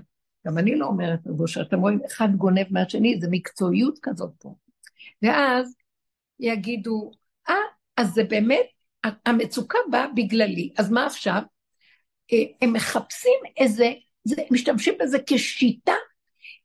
גם 0.47 0.57
אני 0.57 0.75
לא 0.75 0.85
אומרת 0.85 1.19
רב 1.27 1.41
אושר, 1.41 1.61
אתם 1.61 1.79
רואים, 1.79 1.99
אחד 2.05 2.29
גונב 2.35 2.65
מהשני, 2.69 3.17
זה 3.21 3.27
מקצועיות 3.31 3.99
כזאת 4.01 4.31
פה. 4.39 4.55
ואז 5.21 5.75
יגידו, 6.39 7.11
אה, 7.49 7.55
אז 7.97 8.13
זה 8.13 8.23
באמת, 8.23 8.65
המצוקה 9.25 9.77
באה 9.91 10.07
בגללי, 10.15 10.69
אז 10.77 10.91
מה 10.91 11.05
עכשיו? 11.05 11.41
אה, 12.33 12.43
הם 12.61 12.73
מחפשים 12.73 13.39
איזה, 13.57 13.91
זה, 14.23 14.35
משתמשים 14.51 14.93
בזה 14.99 15.17
כשיטה 15.27 15.93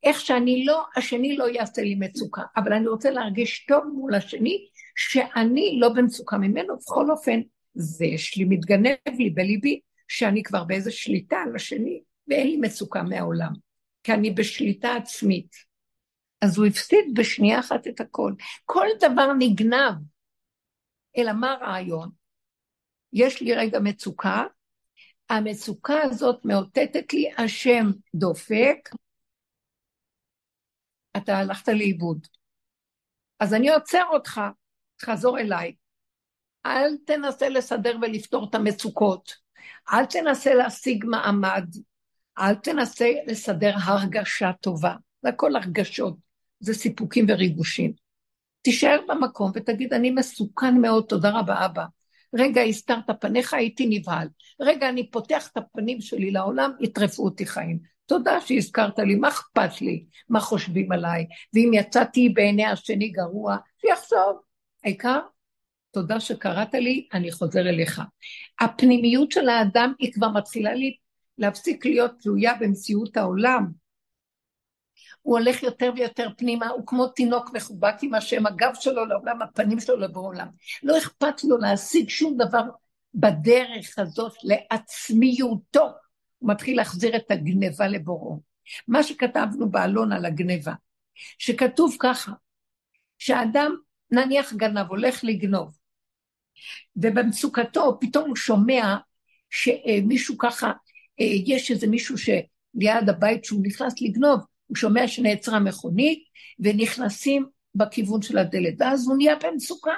איך 0.04 0.20
שאני 0.20 0.64
לא, 0.64 0.84
השני 0.96 1.36
לא 1.36 1.48
יעשה 1.48 1.82
לי 1.82 1.94
מצוקה, 1.94 2.42
אבל 2.56 2.72
אני 2.72 2.86
רוצה 2.86 3.10
להרגיש 3.10 3.66
טוב 3.66 3.84
מול 3.94 4.14
השני, 4.14 4.66
שאני 4.96 5.78
לא 5.80 5.88
במצוקה 5.88 6.38
ממנו, 6.38 6.76
בכל 6.76 7.10
אופן, 7.10 7.40
זה 7.74 8.04
יש 8.04 8.36
לי, 8.36 8.44
מתגנב 8.44 8.96
לי 9.18 9.30
בליבי, 9.30 9.80
שאני 10.08 10.42
כבר 10.42 10.64
באיזה 10.64 10.90
שליטה 10.90 11.36
על 11.36 11.56
השני, 11.56 12.02
ואין 12.28 12.46
לי 12.46 12.56
מצוקה 12.56 13.02
מהעולם, 13.02 13.52
כי 14.02 14.12
אני 14.12 14.30
בשליטה 14.30 14.94
עצמית. 14.94 15.74
אז 16.40 16.58
הוא 16.58 16.66
הפסיד 16.66 17.04
בשנייה 17.14 17.60
אחת 17.60 17.86
את 17.86 18.00
הכל. 18.00 18.32
כל 18.64 18.86
דבר 19.00 19.32
נגנב. 19.38 19.94
אלא 21.16 21.32
מה 21.32 21.52
הרעיון? 21.52 22.10
יש 23.12 23.42
לי 23.42 23.54
רגע 23.54 23.78
מצוקה, 23.78 24.44
המצוקה 25.30 26.02
הזאת 26.02 26.44
מאותתת 26.44 27.12
לי, 27.12 27.30
השם 27.38 27.90
דופק, 28.14 28.88
אתה 31.16 31.38
הלכת 31.38 31.68
לאיבוד. 31.68 32.26
אז 33.40 33.54
אני 33.54 33.70
עוצר 33.70 34.04
אותך, 34.12 34.40
חזור 35.02 35.38
אליי. 35.38 35.74
אל 36.66 36.96
תנסה 37.06 37.48
לסדר 37.48 37.96
ולפתור 38.02 38.46
את 38.50 38.54
המצוקות. 38.54 39.34
אל 39.92 40.06
תנסה 40.06 40.54
להשיג 40.54 41.04
מעמד. 41.06 41.64
אל 42.38 42.54
תנסה 42.54 43.10
לסדר 43.26 43.74
הרגשה 43.82 44.52
טובה. 44.60 44.94
זה 45.22 45.28
הכל 45.28 45.56
הרגשות, 45.56 46.16
זה 46.60 46.74
סיפוקים 46.74 47.26
וריגושים. 47.28 47.92
תישאר 48.62 49.00
במקום 49.08 49.50
ותגיד, 49.54 49.92
אני 49.92 50.10
מסוכן 50.10 50.80
מאוד, 50.80 51.04
תודה 51.08 51.30
רבה, 51.30 51.64
אבא. 51.66 51.84
רגע 52.34 52.62
הסתרת 52.62 53.10
פניך, 53.20 53.54
הייתי 53.54 53.86
נבהל. 53.86 54.28
רגע, 54.60 54.88
אני 54.88 55.10
פותח 55.10 55.48
את 55.52 55.56
הפנים 55.56 56.00
שלי 56.00 56.30
לעולם, 56.30 56.70
יטרפו 56.80 57.24
אותי 57.24 57.46
חיים. 57.46 57.93
תודה 58.06 58.40
שהזכרת 58.40 58.98
לי, 58.98 59.14
מה 59.14 59.28
אכפת 59.28 59.80
לי? 59.80 60.04
מה 60.28 60.40
חושבים 60.40 60.92
עליי? 60.92 61.26
ואם 61.54 61.70
יצאתי 61.74 62.28
בעיני 62.28 62.66
השני 62.66 63.08
גרוע, 63.08 63.56
שיחשוב. 63.80 64.40
העיקר, 64.84 65.18
תודה 65.90 66.20
שקראת 66.20 66.74
לי, 66.74 67.08
אני 67.12 67.32
חוזר 67.32 67.60
אליך. 67.60 68.02
הפנימיות 68.60 69.32
של 69.32 69.48
האדם 69.48 69.92
היא 69.98 70.12
כבר 70.12 70.28
מתחילה 70.28 70.74
לי 70.74 70.96
להפסיק 71.38 71.86
להיות 71.86 72.12
תלויה 72.20 72.54
במציאות 72.60 73.16
העולם. 73.16 73.66
הוא 75.22 75.38
הולך 75.38 75.62
יותר 75.62 75.92
ויותר 75.96 76.28
פנימה, 76.36 76.68
הוא 76.68 76.86
כמו 76.86 77.06
תינוק 77.06 77.50
מחובק 77.54 77.94
עם 78.02 78.14
השם, 78.14 78.46
הגב 78.46 78.72
שלו 78.74 79.04
לעולם, 79.06 79.42
הפנים 79.42 79.80
שלו 79.80 79.96
לעולם. 79.96 80.48
לא 80.82 80.98
אכפת 80.98 81.44
לו 81.44 81.58
להשיג 81.58 82.08
שום 82.08 82.36
דבר 82.36 82.62
בדרך 83.14 83.98
הזאת 83.98 84.32
לעצמיותו. 84.42 86.03
הוא 86.44 86.50
מתחיל 86.50 86.76
להחזיר 86.76 87.16
את 87.16 87.30
הגניבה 87.30 87.88
לבוראו. 87.88 88.40
מה 88.88 89.02
שכתבנו 89.02 89.70
באלון 89.70 90.12
על 90.12 90.24
הגניבה, 90.24 90.72
שכתוב 91.38 91.96
ככה, 92.00 92.32
שהאדם 93.18 93.74
נניח 94.10 94.52
גנב, 94.52 94.86
הולך 94.88 95.20
לגנוב, 95.24 95.78
ובמצוקתו 96.96 97.98
פתאום 98.00 98.28
הוא 98.28 98.36
שומע 98.36 98.96
שמישהו 99.50 100.38
ככה, 100.38 100.72
יש 101.18 101.70
איזה 101.70 101.86
מישהו 101.86 102.18
שליד 102.18 103.08
הבית 103.08 103.44
שהוא 103.44 103.60
נכנס 103.62 103.94
לגנוב, 104.00 104.40
הוא 104.66 104.76
שומע 104.76 105.08
שנעצרה 105.08 105.60
מכונית 105.60 106.24
ונכנסים 106.58 107.46
בכיוון 107.74 108.22
של 108.22 108.38
הדלת, 108.38 108.74
ואז 108.78 109.06
הוא 109.06 109.16
נהיה 109.16 109.36
במצוקה, 109.36 109.92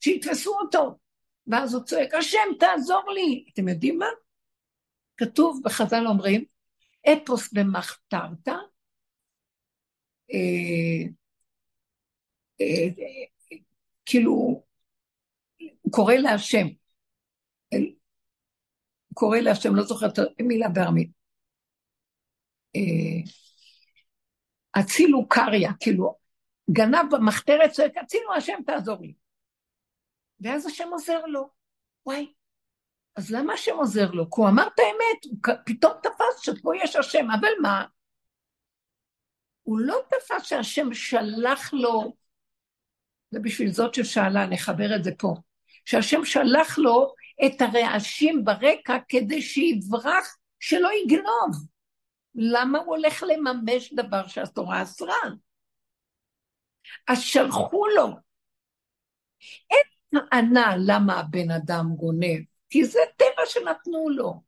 שיתפסו 0.00 0.58
אותו. 0.60 0.98
ואז 1.46 1.74
הוא 1.74 1.82
צועק, 1.82 2.14
השם 2.14 2.48
תעזור 2.58 3.02
לי. 3.14 3.44
אתם 3.52 3.68
יודעים 3.68 3.98
מה? 3.98 4.06
כתוב, 5.18 5.60
בחז"ל 5.64 6.06
אומרים, 6.06 6.44
אפוס 7.12 7.52
במחתרתא, 7.52 8.54
אה, 10.34 11.08
אה, 12.60 12.88
כאילו, 14.06 14.32
הוא 15.82 15.92
קורא 15.92 16.14
להשם, 16.14 16.66
הוא 17.72 19.14
קורא 19.14 19.38
להשם, 19.38 19.74
לא 19.74 19.82
זוכרת 19.82 20.18
מילה 20.42 20.68
בארמית. 20.68 21.10
אה, 22.76 23.30
הצילו 24.74 25.28
קריא, 25.28 25.68
כאילו, 25.80 26.14
גנב 26.70 27.06
במחתרת, 27.10 27.70
צועק, 27.70 27.92
השם 28.36 28.58
תעזור 28.66 29.00
לי. 29.00 29.14
ואז 30.40 30.66
השם 30.66 30.88
עוזר 30.92 31.26
לו. 31.26 31.50
וואי, 32.06 32.32
אז 33.18 33.30
למה 33.30 33.52
השם 33.52 33.76
עוזר 33.76 34.10
לו? 34.10 34.30
כי 34.30 34.40
הוא 34.40 34.48
אמר 34.48 34.66
את 34.74 34.78
האמת, 34.78 35.24
הוא 35.24 35.54
פתאום 35.66 35.92
תפס 36.02 36.40
שפה 36.40 36.76
יש 36.76 36.96
השם, 36.96 37.26
אבל 37.40 37.48
מה? 37.62 37.84
הוא 39.62 39.80
לא 39.80 40.00
תפס 40.08 40.44
שהשם 40.48 40.94
שלח 40.94 41.72
לו, 41.72 42.16
זה 43.30 43.40
בשביל 43.40 43.70
זאת 43.70 43.94
ששאלה, 43.94 44.46
נחבר 44.46 44.96
את 44.96 45.04
זה 45.04 45.10
פה, 45.18 45.34
שהשם 45.84 46.24
שלח 46.24 46.78
לו 46.78 47.14
את 47.46 47.60
הרעשים 47.60 48.44
ברקע 48.44 48.98
כדי 49.08 49.42
שיברח, 49.42 50.36
שלא 50.60 50.88
יגנוב. 51.04 51.66
למה 52.34 52.78
הוא 52.78 52.96
הולך 52.96 53.24
לממש 53.28 53.92
דבר 53.94 54.26
שהתורה 54.26 54.82
אסרה? 54.82 55.16
אז 57.08 57.20
שלחו 57.20 57.86
לו. 57.96 58.08
אין 59.70 60.20
טענה 60.30 60.74
למה 60.86 61.20
הבן 61.20 61.50
אדם 61.50 61.86
גונב, 61.96 62.44
כי 62.70 62.84
זה 62.84 63.00
טבע 63.16 63.46
שנתנו 63.46 64.08
לו. 64.08 64.42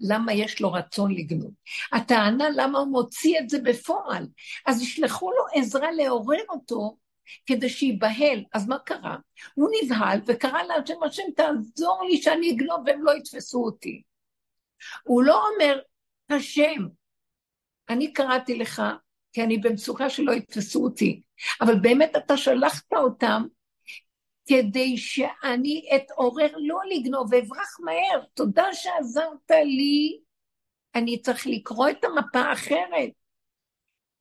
למה 0.00 0.32
יש 0.32 0.60
לו 0.60 0.72
רצון 0.72 1.14
לגנוב? 1.14 1.52
הטענה 1.92 2.48
למה 2.50 2.78
הוא 2.78 2.88
מוציא 2.88 3.38
את 3.40 3.50
זה 3.50 3.58
בפועל. 3.60 4.26
אז 4.66 4.82
ישלחו 4.82 5.30
לו 5.30 5.44
עזרה 5.54 5.92
לעורר 5.92 6.42
אותו 6.48 6.96
כדי 7.46 7.68
שייבהל. 7.68 8.44
אז 8.52 8.68
מה 8.68 8.78
קרה? 8.78 9.16
הוא 9.54 9.70
נבהל 9.82 10.20
וקרא 10.26 10.62
להשם, 10.62 11.02
השם 11.02 11.22
תעזור 11.36 12.04
לי 12.10 12.22
שאני 12.22 12.52
אגנוב 12.52 12.80
והם 12.86 13.04
לא 13.04 13.16
יתפסו 13.16 13.64
אותי. 13.64 14.02
הוא 15.04 15.22
לא 15.22 15.48
אומר, 15.48 15.80
השם, 16.30 16.86
אני 17.88 18.12
קראתי 18.12 18.58
לך 18.58 18.82
כי 19.32 19.42
אני 19.42 19.58
במצוקה 19.58 20.10
שלא 20.10 20.32
יתפסו 20.32 20.84
אותי, 20.84 21.22
אבל 21.60 21.78
באמת 21.78 22.16
אתה 22.16 22.36
שלחת 22.36 22.92
אותם 22.92 23.42
כדי 24.48 24.96
שאני 24.96 25.88
אתעורר 25.96 26.52
לא 26.56 26.78
לגנוב 26.90 27.32
ואברח 27.32 27.80
מהר. 27.80 28.24
תודה 28.34 28.64
שעזרת 28.72 29.50
לי, 29.50 30.20
אני 30.94 31.22
צריך 31.22 31.46
לקרוא 31.46 31.88
את 31.88 32.04
המפה 32.04 32.38
האחרת. 32.38 33.10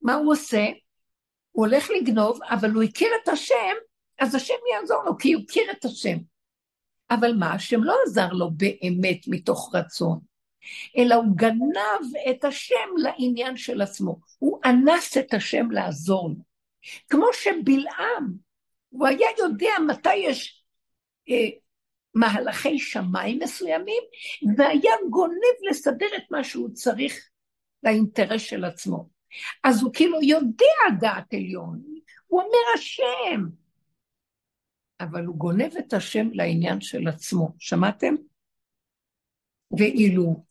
מה 0.02 0.14
הוא 0.14 0.32
עושה? 0.32 0.66
הוא 1.52 1.66
הולך 1.66 1.90
לגנוב, 1.90 2.40
אבל 2.44 2.72
הוא 2.72 2.84
הכיר 2.84 3.10
את 3.24 3.28
השם, 3.28 3.76
אז 4.20 4.36
השם 4.36 4.54
יעזור 4.74 5.04
לו, 5.04 5.18
כי 5.18 5.34
הוא 5.34 5.44
הכיר 5.44 5.72
את 5.72 5.86
השם. 5.86 6.18
אבל 7.10 7.34
מה, 7.40 7.54
השם 7.54 7.84
לא 7.84 7.96
עזר 8.06 8.30
לו 8.30 8.52
באמת 8.52 9.20
מתוך 9.28 9.76
רצון. 9.76 10.20
אלא 10.98 11.16
הוא 11.16 11.36
גנב 11.36 12.16
את 12.30 12.46
השם 12.46 12.90
לעניין 12.98 13.58
של 13.58 13.82
עצמו. 13.82 14.20
הוא 14.40 14.60
אנס 14.66 15.18
את 15.18 15.34
השם 15.34 15.72
לעזור 15.72 16.30
לו. 16.30 16.36
כמו 17.10 17.26
שבלעם, 17.34 18.47
הוא 18.98 19.08
היה 19.08 19.28
יודע 19.40 19.72
מתי 19.88 20.16
יש 20.16 20.64
אה, 21.30 21.50
מהלכי 22.14 22.80
שמיים 22.80 23.40
מסוימים, 23.44 24.04
והיה 24.58 24.92
גונב 25.10 25.70
לסדר 25.70 26.08
את 26.18 26.32
מה 26.32 26.44
שהוא 26.44 26.70
צריך 26.74 27.30
לאינטרס 27.84 28.42
של 28.42 28.66
עצמו. 28.66 29.10
אז 29.64 29.82
הוא 29.82 29.94
כאילו 29.94 30.22
יודע 30.24 31.00
דעת 31.00 31.34
עליון, 31.34 31.84
הוא 32.28 32.42
אומר 32.42 32.58
השם, 32.76 33.46
אבל 35.00 35.26
הוא 35.26 35.36
גונב 35.36 35.72
את 35.80 35.94
השם 35.94 36.28
לעניין 36.34 36.82
של 36.82 37.08
עצמו, 37.08 37.56
שמעתם? 37.60 38.16
ואילו 39.78 40.44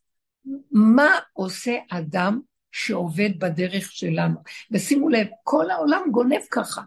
מה 0.70 1.18
עושה 1.32 1.78
אדם 1.90 2.40
שעובד 2.72 3.30
בדרך 3.38 3.92
שלנו? 3.92 4.40
ושימו 4.70 5.08
לב, 5.08 5.26
כל 5.42 5.70
העולם 5.70 6.02
גונב 6.12 6.42
ככה. 6.50 6.82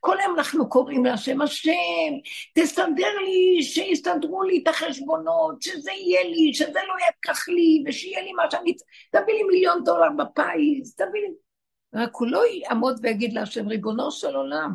כל 0.00 0.20
היום 0.20 0.34
אנחנו 0.38 0.68
קוראים 0.68 1.04
להשם, 1.04 1.42
השם, 1.42 2.12
תסדר 2.54 3.18
לי, 3.24 3.62
שיסתדרו 3.62 4.42
לי 4.42 4.60
את 4.62 4.68
החשבונות, 4.68 5.62
שזה 5.62 5.92
יהיה 5.92 6.22
לי, 6.24 6.54
שזה 6.54 6.80
לא 6.88 6.94
יקח 7.08 7.48
לי, 7.48 7.84
ושיהיה 7.86 8.22
לי 8.22 8.32
מה 8.32 8.42
שאני... 8.50 8.74
תביא 9.10 9.34
לי 9.34 9.42
מיליון 9.42 9.84
דולר 9.84 10.08
בפיס, 10.16 10.94
תביא 10.94 11.20
לי... 11.20 11.28
רק 11.94 12.10
הוא 12.14 12.28
לא 12.28 12.42
יעמוד 12.46 13.00
ויגיד 13.02 13.32
להשם, 13.32 13.68
ריבונו 13.68 14.10
של 14.10 14.36
עולם, 14.36 14.70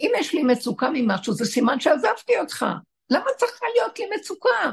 אם 0.00 0.10
יש 0.18 0.34
לי 0.34 0.42
מצוקה 0.42 0.90
ממשהו, 0.92 1.32
זה 1.32 1.44
סימן 1.44 1.80
שעזבתי 1.80 2.38
אותך. 2.38 2.66
למה 3.10 3.30
צריכה 3.36 3.66
להיות 3.74 3.98
לי 3.98 4.04
מצוקה? 4.16 4.72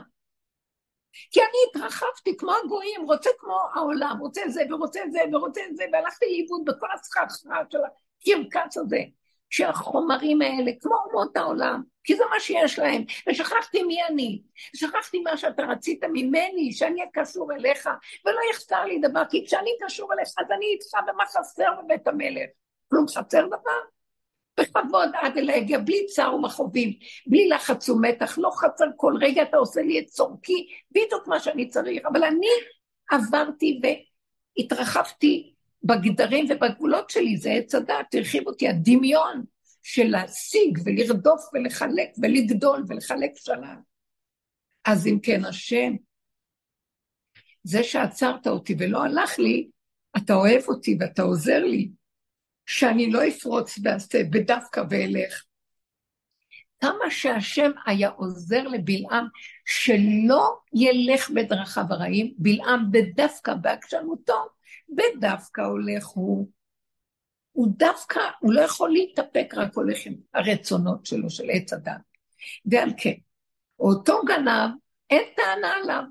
כי 1.31 1.39
אני 1.39 1.57
התרחבתי 1.69 2.37
כמו 2.37 2.51
הגויים, 2.63 3.05
רוצה 3.05 3.29
כמו 3.39 3.59
העולם, 3.73 4.17
רוצה 4.19 4.41
זה 4.47 4.61
ורוצה 4.69 4.99
זה 5.11 5.19
ורוצה 5.33 5.61
זה, 5.73 5.83
והלכתי 5.91 6.25
לאיבוד 6.25 6.61
בכל 6.65 6.87
הסחרחרה 6.93 7.63
של 7.71 7.77
הקרקס 8.21 8.77
הזה, 8.77 8.99
שהחומרים 9.49 10.41
האלה, 10.41 10.71
כמו 10.81 10.95
אומות 10.95 11.37
העולם, 11.37 11.81
כי 12.03 12.15
זה 12.15 12.23
מה 12.29 12.39
שיש 12.39 12.79
להם, 12.79 13.03
ושכחתי 13.29 13.83
מי 13.83 14.03
אני, 14.03 14.41
שכחתי 14.75 15.19
מה 15.19 15.37
שאתה 15.37 15.63
רצית 15.63 16.03
ממני, 16.03 16.73
שאני 16.73 16.99
אהיה 16.99 17.11
קשור 17.13 17.53
אליך, 17.53 17.89
ולא 18.25 18.39
יחסר 18.51 18.85
לי 18.85 18.99
דבר, 18.99 19.23
כי 19.29 19.45
כשאני 19.45 19.69
קשור 19.85 20.13
אליך, 20.13 20.27
אז 20.37 20.51
אני 20.51 20.65
איתך 20.65 20.91
במה 21.07 21.25
חסר 21.25 21.69
בבית 21.83 22.07
המלך. 22.07 22.49
כלום 22.89 23.07
חסר 23.07 23.47
דבר? 23.47 23.79
בכבוד 24.59 25.09
עד 25.13 25.37
אל 25.37 25.49
ההגיע, 25.49 25.79
בלי 25.79 26.05
צער 26.05 26.35
ומכאובים, 26.35 26.93
בלי 27.27 27.49
לחץ 27.49 27.89
ומתח, 27.89 28.37
לא 28.37 28.51
חצר 28.53 28.85
כל 28.95 29.13
רגע 29.21 29.41
אתה 29.41 29.57
עושה 29.57 29.81
לי 29.81 29.99
את 29.99 30.05
צורכי, 30.05 30.67
בדיוק 30.91 31.27
מה 31.27 31.39
שאני 31.39 31.67
צריך, 31.67 32.05
אבל 32.05 32.23
אני 32.23 32.47
עברתי 33.11 33.81
והתרחבתי 34.57 35.53
בגדרים 35.83 36.45
ובגבולות 36.49 37.09
שלי, 37.09 37.37
זה 37.37 37.51
עץ 37.51 37.75
הדת, 37.75 38.13
הרחיב 38.13 38.47
אותי 38.47 38.67
הדמיון 38.67 39.43
של 39.83 40.07
להשיג 40.07 40.79
ולרדוף 40.85 41.41
ולחלק 41.53 42.09
ולגדול 42.21 42.83
ולחלק 42.87 43.31
שנה. 43.35 43.75
אז 44.85 45.07
אם 45.07 45.19
כן, 45.23 45.45
השם, 45.45 45.93
זה 47.63 47.83
שעצרת 47.83 48.47
אותי 48.47 48.75
ולא 48.79 49.03
הלך 49.03 49.39
לי, 49.39 49.67
אתה 50.17 50.33
אוהב 50.33 50.63
אותי 50.67 50.97
ואתה 50.99 51.21
עוזר 51.21 51.59
לי, 51.63 51.89
שאני 52.65 53.11
לא 53.11 53.27
אפרוץ 53.27 53.79
ועשה 53.83 54.23
בדווקא 54.23 54.83
ואלך. 54.89 55.43
כמה 56.81 57.11
שהשם 57.11 57.71
היה 57.85 58.09
עוזר 58.09 58.67
לבלעם 58.67 59.27
שלא 59.65 60.57
ילך 60.73 61.29
בדרכיו 61.29 61.83
הרעים, 61.89 62.33
בלעם 62.37 62.91
בדווקא 62.91 63.53
בעקשנותו, 63.53 64.49
בדווקא 64.89 65.61
הולך 65.61 66.07
הוא. 66.07 66.49
הוא 67.51 67.67
דווקא, 67.77 68.19
הוא 68.39 68.53
לא 68.53 68.61
יכול 68.61 68.91
להתאפק, 68.91 69.53
רק 69.53 69.75
הולך 69.75 69.97
עם 70.05 70.15
הרצונות 70.33 71.05
שלו, 71.05 71.29
של 71.29 71.49
עץ 71.49 71.73
הדת. 71.73 72.01
ועל 72.65 72.89
כן, 72.97 73.13
אותו 73.79 74.21
גנב, 74.25 74.69
אין 75.09 75.23
טענה 75.35 75.73
עליו. 75.73 76.03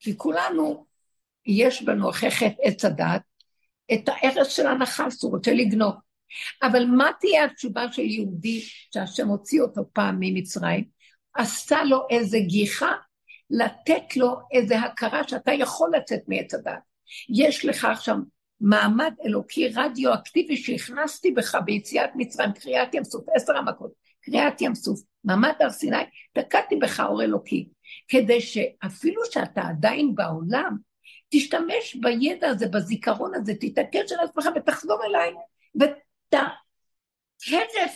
כי 0.00 0.16
כולנו, 0.16 0.86
יש 1.46 1.82
בנו 1.82 2.10
אחרי 2.10 2.30
חטא 2.30 2.62
עץ 2.62 2.84
הדת, 2.84 3.22
את 3.92 4.08
הערך 4.08 4.50
של 4.50 4.66
הנחש, 4.66 5.22
הוא 5.22 5.32
רוצה 5.32 5.54
לגנוב. 5.54 5.94
אבל 6.62 6.84
מה 6.84 7.10
תהיה 7.20 7.44
התשובה 7.44 7.92
של 7.92 8.02
יהודי 8.02 8.60
שהשם 8.94 9.28
הוציא 9.28 9.60
אותו 9.60 9.82
פעם 9.92 10.16
ממצרים? 10.20 10.84
עשה 11.34 11.84
לו 11.84 12.06
איזה 12.10 12.38
גיחה, 12.38 12.92
לתת 13.50 14.16
לו 14.16 14.36
איזה 14.52 14.80
הכרה 14.80 15.28
שאתה 15.28 15.52
יכול 15.52 15.90
לצאת 15.96 16.20
מעץ 16.28 16.54
הדת. 16.54 16.89
יש 17.28 17.64
לך 17.64 17.84
עכשיו 17.84 18.16
מעמד 18.60 19.14
אלוקי 19.24 19.68
רדיואקטיבי 19.68 20.56
שהכנסתי 20.56 21.30
בך 21.30 21.54
ביציאת 21.64 22.10
מצרים, 22.14 22.52
קריאת 22.52 22.94
ים 22.94 23.04
סוף, 23.04 23.24
עשר 23.34 23.56
המכות, 23.56 23.92
קריאת 24.20 24.60
ים 24.60 24.74
סוף, 24.74 25.00
מעמד 25.24 25.52
הר 25.60 25.70
סיני, 25.70 25.96
תקעתי 26.32 26.76
בך 26.76 27.00
אור 27.00 27.22
אלוקי, 27.22 27.68
כדי 28.08 28.40
שאפילו 28.40 29.22
שאתה 29.30 29.62
עדיין 29.62 30.14
בעולם, 30.14 30.76
תשתמש 31.28 31.94
בידע 31.94 32.48
הזה, 32.48 32.66
בזיכרון 32.68 33.34
הזה, 33.34 33.52
תתעקש 33.60 34.12
על 34.12 34.20
עצמך 34.24 34.48
ותחזור 34.56 35.04
אליי, 35.04 35.34
ותהרף 35.74 36.44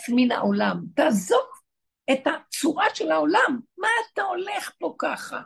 מן 0.09 0.33
העולם, 0.33 0.81
תעזוב 0.95 1.47
את 2.12 2.27
הצורה 2.27 2.87
של 2.95 3.11
העולם, 3.11 3.59
מה 3.79 3.89
אתה 4.12 4.23
הולך 4.23 4.71
פה 4.79 4.95
ככה? 4.99 5.41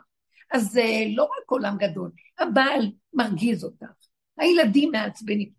אז 0.51 0.71
זה 0.71 0.85
לא 1.15 1.23
רק 1.23 1.49
עולם 1.49 1.77
גדול, 1.77 2.11
הבעל 2.39 2.91
מרגיז 3.13 3.63
אותך, 3.63 3.85
הילדים 4.37 4.91
מעצבנים. 4.91 5.49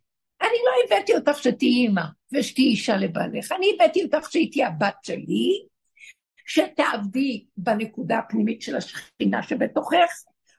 אני 0.40 0.58
לא 0.64 0.72
הבאתי 0.86 1.14
אותך 1.14 1.38
שתהיי 1.42 1.70
אימא 1.70 2.02
ושתהיי 2.32 2.66
אישה 2.66 2.96
לבעלך, 2.96 3.52
אני 3.52 3.66
הבאתי 3.74 4.04
אותך 4.04 4.32
שהיא 4.32 4.66
הבת 4.66 4.96
שלי, 5.02 5.66
שתעבדי 6.46 7.44
בנקודה 7.56 8.18
הפנימית 8.18 8.62
של 8.62 8.76
השכינה 8.76 9.42
שבתוכך, 9.42 10.10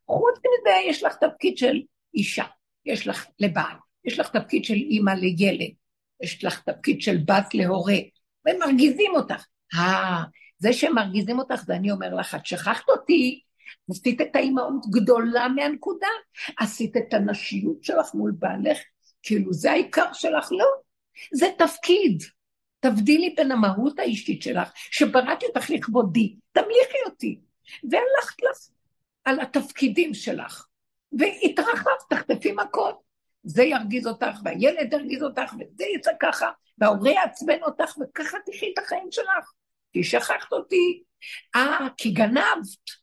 חוץ 0.08 0.38
מזה 0.38 0.76
יש 0.90 1.04
לך 1.04 1.16
תפקיד 1.16 1.58
של 1.58 1.82
אישה, 2.14 2.46
יש 2.86 3.08
לך 3.08 3.28
לבעל, 3.40 3.76
יש 4.06 4.20
לך 4.20 4.30
תפקיד 4.30 4.64
של 4.64 4.74
אימא 4.74 5.12
לילד, 5.12 5.72
יש 6.22 6.46
לך 6.46 6.62
תפקיד 6.62 7.02
של 7.02 7.18
בת 7.18 7.54
להורה, 7.54 7.98
ומרגיזים 8.48 9.12
אותך. 9.16 9.46
אה, 9.76 10.24
זה 10.58 10.74
שהם 10.74 10.96
מרגיזים 10.96 11.40
אותך, 11.40 11.64
זה 11.66 11.76
אני 11.76 11.92
אומר 11.92 12.16
לך, 12.16 12.36
את 12.36 12.46
שכחת 12.46 12.90
אותי, 12.90 13.42
עשית 13.90 14.22
את 14.22 14.36
האימהות 14.36 14.86
גדולה 14.90 15.48
מהנקודה, 15.48 16.08
עשית 16.58 16.98
את 16.98 17.14
הנשיות 17.14 17.84
שלך 17.84 18.14
מול 18.14 18.32
בעלך, 18.40 18.78
כאילו 19.24 19.54
זה 19.54 19.72
העיקר 19.72 20.14
שלך, 20.14 20.52
לא, 20.52 20.66
זה 21.34 21.48
תפקיד. 21.58 22.24
תבדילי 22.80 23.34
בין 23.38 23.52
המהות 23.52 24.00
האישית 24.00 24.42
שלך, 24.42 24.72
שבראתי 24.76 25.46
אותך 25.46 25.70
לכבודי, 25.70 26.36
תמליכי 26.52 26.98
אותי. 27.06 27.40
והלכת 27.84 28.44
לך 28.44 28.58
על 29.24 29.40
התפקידים 29.40 30.14
שלך, 30.14 30.68
והתרחבת, 31.12 32.04
תחטפי 32.10 32.52
מכות. 32.52 33.02
זה 33.44 33.64
ירגיז 33.64 34.08
אותך, 34.08 34.38
והילד 34.44 34.94
ירגיז 34.94 35.24
אותך, 35.24 35.54
וזה 35.54 35.86
יצא 35.96 36.12
ככה, 36.20 36.48
וההורה 36.78 37.12
יעצבן 37.12 37.58
אותך, 37.62 37.98
וככה 37.98 38.38
תחי 38.46 38.72
את 38.74 38.84
החיים 38.84 39.08
שלך. 39.12 39.52
כי 39.94 40.04
שכחת 40.04 40.52
אותי. 40.52 41.04
אה, 41.56 41.88
כי 41.98 42.12
גנבת. 42.12 43.01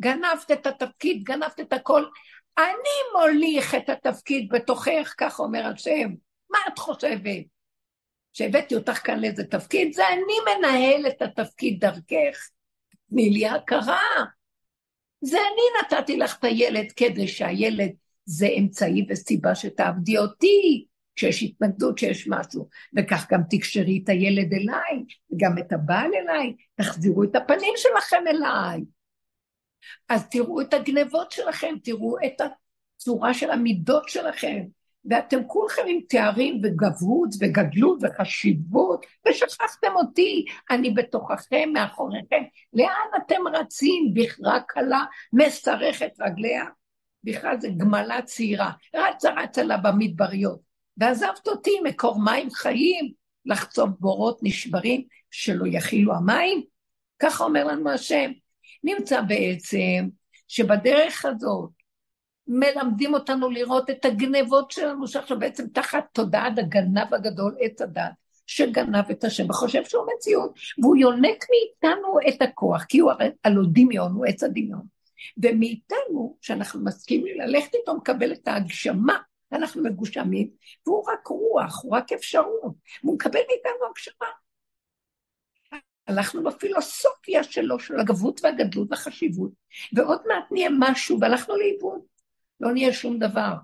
גנבת 0.00 0.50
את 0.52 0.66
התפקיד, 0.66 1.24
גנבת 1.24 1.60
את 1.60 1.72
הכל. 1.72 2.04
אני 2.58 3.18
מוליך 3.18 3.74
את 3.74 3.88
התפקיד 3.88 4.48
בתוכך, 4.52 5.14
כך 5.18 5.40
אומר 5.40 5.66
השם. 5.66 6.10
מה 6.50 6.58
את 6.68 6.78
חושבת? 6.78 7.44
שהבאתי 8.32 8.74
אותך 8.74 9.06
כאן 9.06 9.20
לאיזה 9.20 9.44
תפקיד? 9.44 9.92
זה 9.92 10.08
אני 10.08 10.58
מנהל 10.58 11.06
את 11.06 11.22
התפקיד 11.22 11.80
דרכך. 11.80 12.50
תני 13.10 13.30
לי 13.30 13.46
הכרה. 13.46 14.00
זה 15.20 15.38
אני 15.38 15.98
נתתי 15.98 16.16
לך 16.16 16.38
את 16.38 16.44
הילד 16.44 16.92
כדי 16.92 17.28
שהילד 17.28 17.90
זה 18.24 18.46
אמצעי 18.58 19.06
וסיבה 19.08 19.54
שתעבדי 19.54 20.18
אותי, 20.18 20.86
כשיש 21.16 21.42
התנגדות, 21.42 21.98
שיש 21.98 22.28
משהו, 22.28 22.68
וכך 22.96 23.26
גם 23.30 23.40
תקשרי 23.50 24.00
את 24.04 24.08
הילד 24.08 24.52
אליי, 24.52 25.04
וגם 25.32 25.58
את 25.58 25.72
הבעל 25.72 26.10
אליי, 26.14 26.54
תחזירו 26.74 27.24
את 27.24 27.36
הפנים 27.36 27.72
שלכם 27.76 28.24
אליי. 28.26 28.80
אז 30.08 30.28
תראו 30.30 30.60
את 30.60 30.74
הגנבות 30.74 31.30
שלכם, 31.30 31.74
תראו 31.84 32.16
את 32.26 32.40
הצורה 32.40 33.34
של 33.34 33.50
המידות 33.50 34.08
שלכם, 34.08 34.62
ואתם 35.10 35.44
כולכם 35.46 35.82
עם 35.86 36.00
תארים 36.08 36.60
וגבהות 36.62 37.28
וגדלות 37.40 37.98
וחשיבות, 38.02 39.06
ושכחתם 39.28 39.92
אותי, 39.94 40.44
אני 40.70 40.90
בתוככם, 40.90 41.68
מאחוריכם. 41.72 42.42
לאן 42.72 43.08
אתם 43.16 43.48
רצים? 43.52 44.14
בכרה 44.14 44.60
קלה 44.68 45.04
משרכת 45.32 46.10
רגליה. 46.20 46.64
בכלל 47.24 47.60
זה 47.60 47.68
גמלה 47.76 48.22
צעירה, 48.22 48.70
רצה 48.94 49.30
רצה 49.30 49.62
לה 49.62 49.76
במדבריות. 49.76 50.60
ועזבת 50.96 51.48
אותי 51.48 51.70
מקור 51.84 52.24
מים 52.24 52.50
חיים, 52.50 53.12
לחצוב 53.46 53.90
בורות 54.00 54.38
נשברים 54.42 55.02
שלא 55.30 55.64
יכילו 55.66 56.14
המים? 56.14 56.62
ככה 57.18 57.44
אומר 57.44 57.64
לנו 57.64 57.90
השם. 57.90 58.30
נמצא 58.86 59.20
בעצם 59.20 60.08
שבדרך 60.48 61.24
הזאת 61.24 61.70
מלמדים 62.48 63.14
אותנו 63.14 63.50
לראות 63.50 63.90
את 63.90 64.04
הגנבות 64.04 64.70
שלנו, 64.70 65.08
שעכשיו 65.08 65.38
בעצם 65.38 65.68
תחת 65.68 66.04
תודעת 66.12 66.58
הגנב 66.58 67.14
הגדול, 67.14 67.56
עץ 67.60 67.82
הדת, 67.82 68.12
שגנב 68.46 69.10
את 69.10 69.24
השם 69.24 69.50
וחושב 69.50 69.84
שהוא 69.84 70.06
מציאות, 70.16 70.54
והוא 70.82 70.96
יונק 70.96 71.44
מאיתנו 71.50 72.18
את 72.28 72.42
הכוח, 72.42 72.84
כי 72.84 72.98
הוא 72.98 73.12
הלא 73.44 73.62
דמיון, 73.72 74.12
הוא 74.12 74.26
עץ 74.26 74.42
הדמיון. 74.42 74.82
ומאיתנו, 75.42 76.36
שאנחנו 76.40 76.84
מסכימים 76.84 77.40
ללכת 77.40 77.74
איתו, 77.74 77.96
מקבל 77.96 78.32
את 78.32 78.48
ההגשמה, 78.48 79.18
אנחנו 79.52 79.82
מגושמים, 79.82 80.50
והוא 80.86 81.04
רק 81.08 81.26
רוח, 81.26 81.84
הוא 81.84 81.96
רק 81.96 82.12
אפשרות, 82.12 82.74
והוא 83.04 83.14
מקבל 83.14 83.40
מאיתנו 83.48 83.86
הגשמה. 83.90 84.26
הלכנו 86.06 86.44
בפילוסופיה 86.44 87.42
שלו, 87.42 87.78
של 87.78 88.00
הגבות 88.00 88.40
והגדלות 88.44 88.88
והחשיבות, 88.90 89.50
ועוד 89.92 90.20
מעט 90.28 90.44
נהיה 90.50 90.68
משהו, 90.78 91.20
והלכנו 91.20 91.56
לאיבוד. 91.56 92.00
לא 92.60 92.72
נהיה 92.72 92.92
שום 92.92 93.18
דבר. 93.18 93.54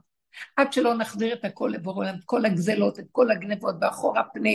עד 0.56 0.72
שלא 0.72 0.94
נחזיר 0.94 1.34
את 1.34 1.44
הכל 1.44 1.70
לבורא 1.74 2.10
את 2.10 2.24
כל 2.24 2.44
הגזלות, 2.44 2.98
את 2.98 3.06
כל 3.12 3.30
הגנבות 3.30 3.74
ואחור 3.80 4.18
הפנה, 4.18 4.50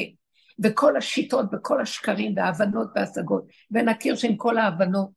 וכל 0.63 0.97
השיטות 0.97 1.45
וכל 1.51 1.81
השקרים 1.81 2.33
וההבנות 2.35 2.87
וההשגות, 2.95 3.45
ונכיר 3.71 4.15
שעם 4.15 4.35
כל 4.35 4.57
ההבנות, 4.57 5.09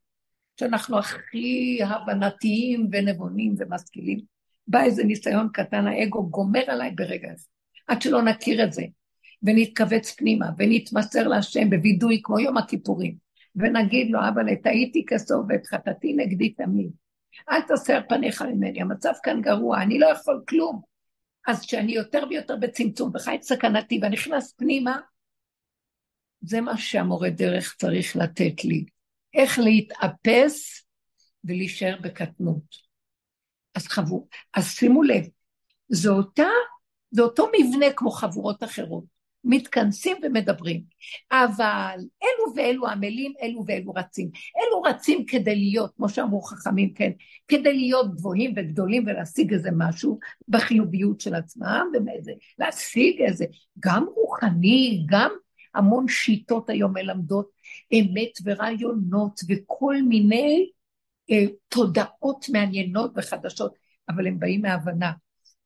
שאנחנו 0.59 0.99
הכי 0.99 1.79
הבנתיים 1.83 2.89
ונבונים 2.91 3.55
ומשכילים, 3.57 4.19
בא 4.67 4.81
איזה 4.81 5.03
ניסיון 5.03 5.49
קטן, 5.53 5.87
האגו 5.87 6.29
גומר 6.29 6.63
עליי 6.67 6.91
ברגע 6.91 7.31
הזה, 7.31 7.47
עד 7.87 8.01
שלא 8.01 8.21
נכיר 8.21 8.63
את 8.63 8.73
זה. 8.73 8.83
ונתכווץ 9.43 10.11
פנימה, 10.11 10.45
ונתמסר 10.57 11.27
להשם 11.27 11.69
בווידוי 11.69 12.21
כמו 12.23 12.39
יום 12.39 12.57
הכיפורים, 12.57 13.15
ונגיד 13.55 14.11
לו, 14.11 14.19
אבל 14.19 14.55
טעיתי 14.55 15.05
כסוף 15.07 15.45
ואת 15.49 15.65
חטאתי 15.65 16.13
נגדי 16.13 16.49
תמיד. 16.49 16.91
אל 17.49 17.61
תסר 17.61 17.99
פניך 18.09 18.41
ממני, 18.41 18.81
המצב 18.81 19.13
כאן 19.23 19.41
גרוע, 19.41 19.81
אני 19.81 19.99
לא 19.99 20.07
יכול 20.07 20.43
כלום. 20.49 20.81
אז 21.47 21.61
כשאני 21.61 21.91
יותר 21.91 22.23
ויותר 22.29 22.55
בצמצום 22.55 23.11
וחי 23.13 23.35
את 23.35 23.43
סכנתי 23.43 23.99
ונכנס 24.03 24.53
פנימה, 24.53 24.99
זה 26.41 26.61
מה 26.61 26.77
שהמורה 26.77 27.29
דרך 27.29 27.75
צריך 27.79 28.15
לתת 28.15 28.65
לי. 28.65 28.85
איך 29.33 29.59
להתאפס 29.59 30.85
ולהישאר 31.43 31.97
בקטנות. 32.01 32.91
אז 33.75 33.87
חבור, 33.87 34.27
אז 34.53 34.67
שימו 34.67 35.03
לב, 35.03 35.25
זה 35.87 36.09
אותה, 36.09 36.47
זה 37.11 37.21
אותו 37.21 37.47
מבנה 37.59 37.85
כמו 37.95 38.11
חבורות 38.11 38.63
אחרות. 38.63 39.03
מתכנסים 39.43 40.17
ומדברים. 40.23 40.83
אבל 41.31 41.97
אלו 42.23 42.55
ואלו 42.55 42.87
עמלים, 42.87 43.33
אלו 43.41 43.63
ואלו 43.67 43.93
רצים. 43.93 44.29
אלו 44.57 44.81
רצים 44.81 45.25
כדי 45.25 45.55
להיות, 45.55 45.91
כמו 45.95 46.09
שאמרו 46.09 46.41
חכמים, 46.41 46.93
כן, 46.93 47.11
כדי 47.47 47.73
להיות 47.73 48.15
גבוהים 48.15 48.53
וגדולים 48.55 49.03
ולהשיג 49.07 49.53
איזה 49.53 49.69
משהו 49.77 50.19
בחיוביות 50.47 51.21
של 51.21 51.35
עצמם, 51.35 51.87
ומאיזה, 51.93 52.31
להשיג 52.59 53.21
איזה, 53.21 53.45
גם 53.79 54.05
רוחני, 54.15 55.05
גם 55.05 55.31
המון 55.75 56.07
שיטות 56.07 56.69
היום 56.69 56.93
מלמדות 56.93 57.49
אמת 57.93 58.31
ורעיונות 58.43 59.41
וכל 59.49 59.95
מיני 60.01 60.69
אה, 61.31 61.45
תודעות 61.67 62.45
מעניינות 62.51 63.11
וחדשות, 63.15 63.75
אבל 64.09 64.27
הם 64.27 64.39
באים 64.39 64.61
מהבנה. 64.61 65.11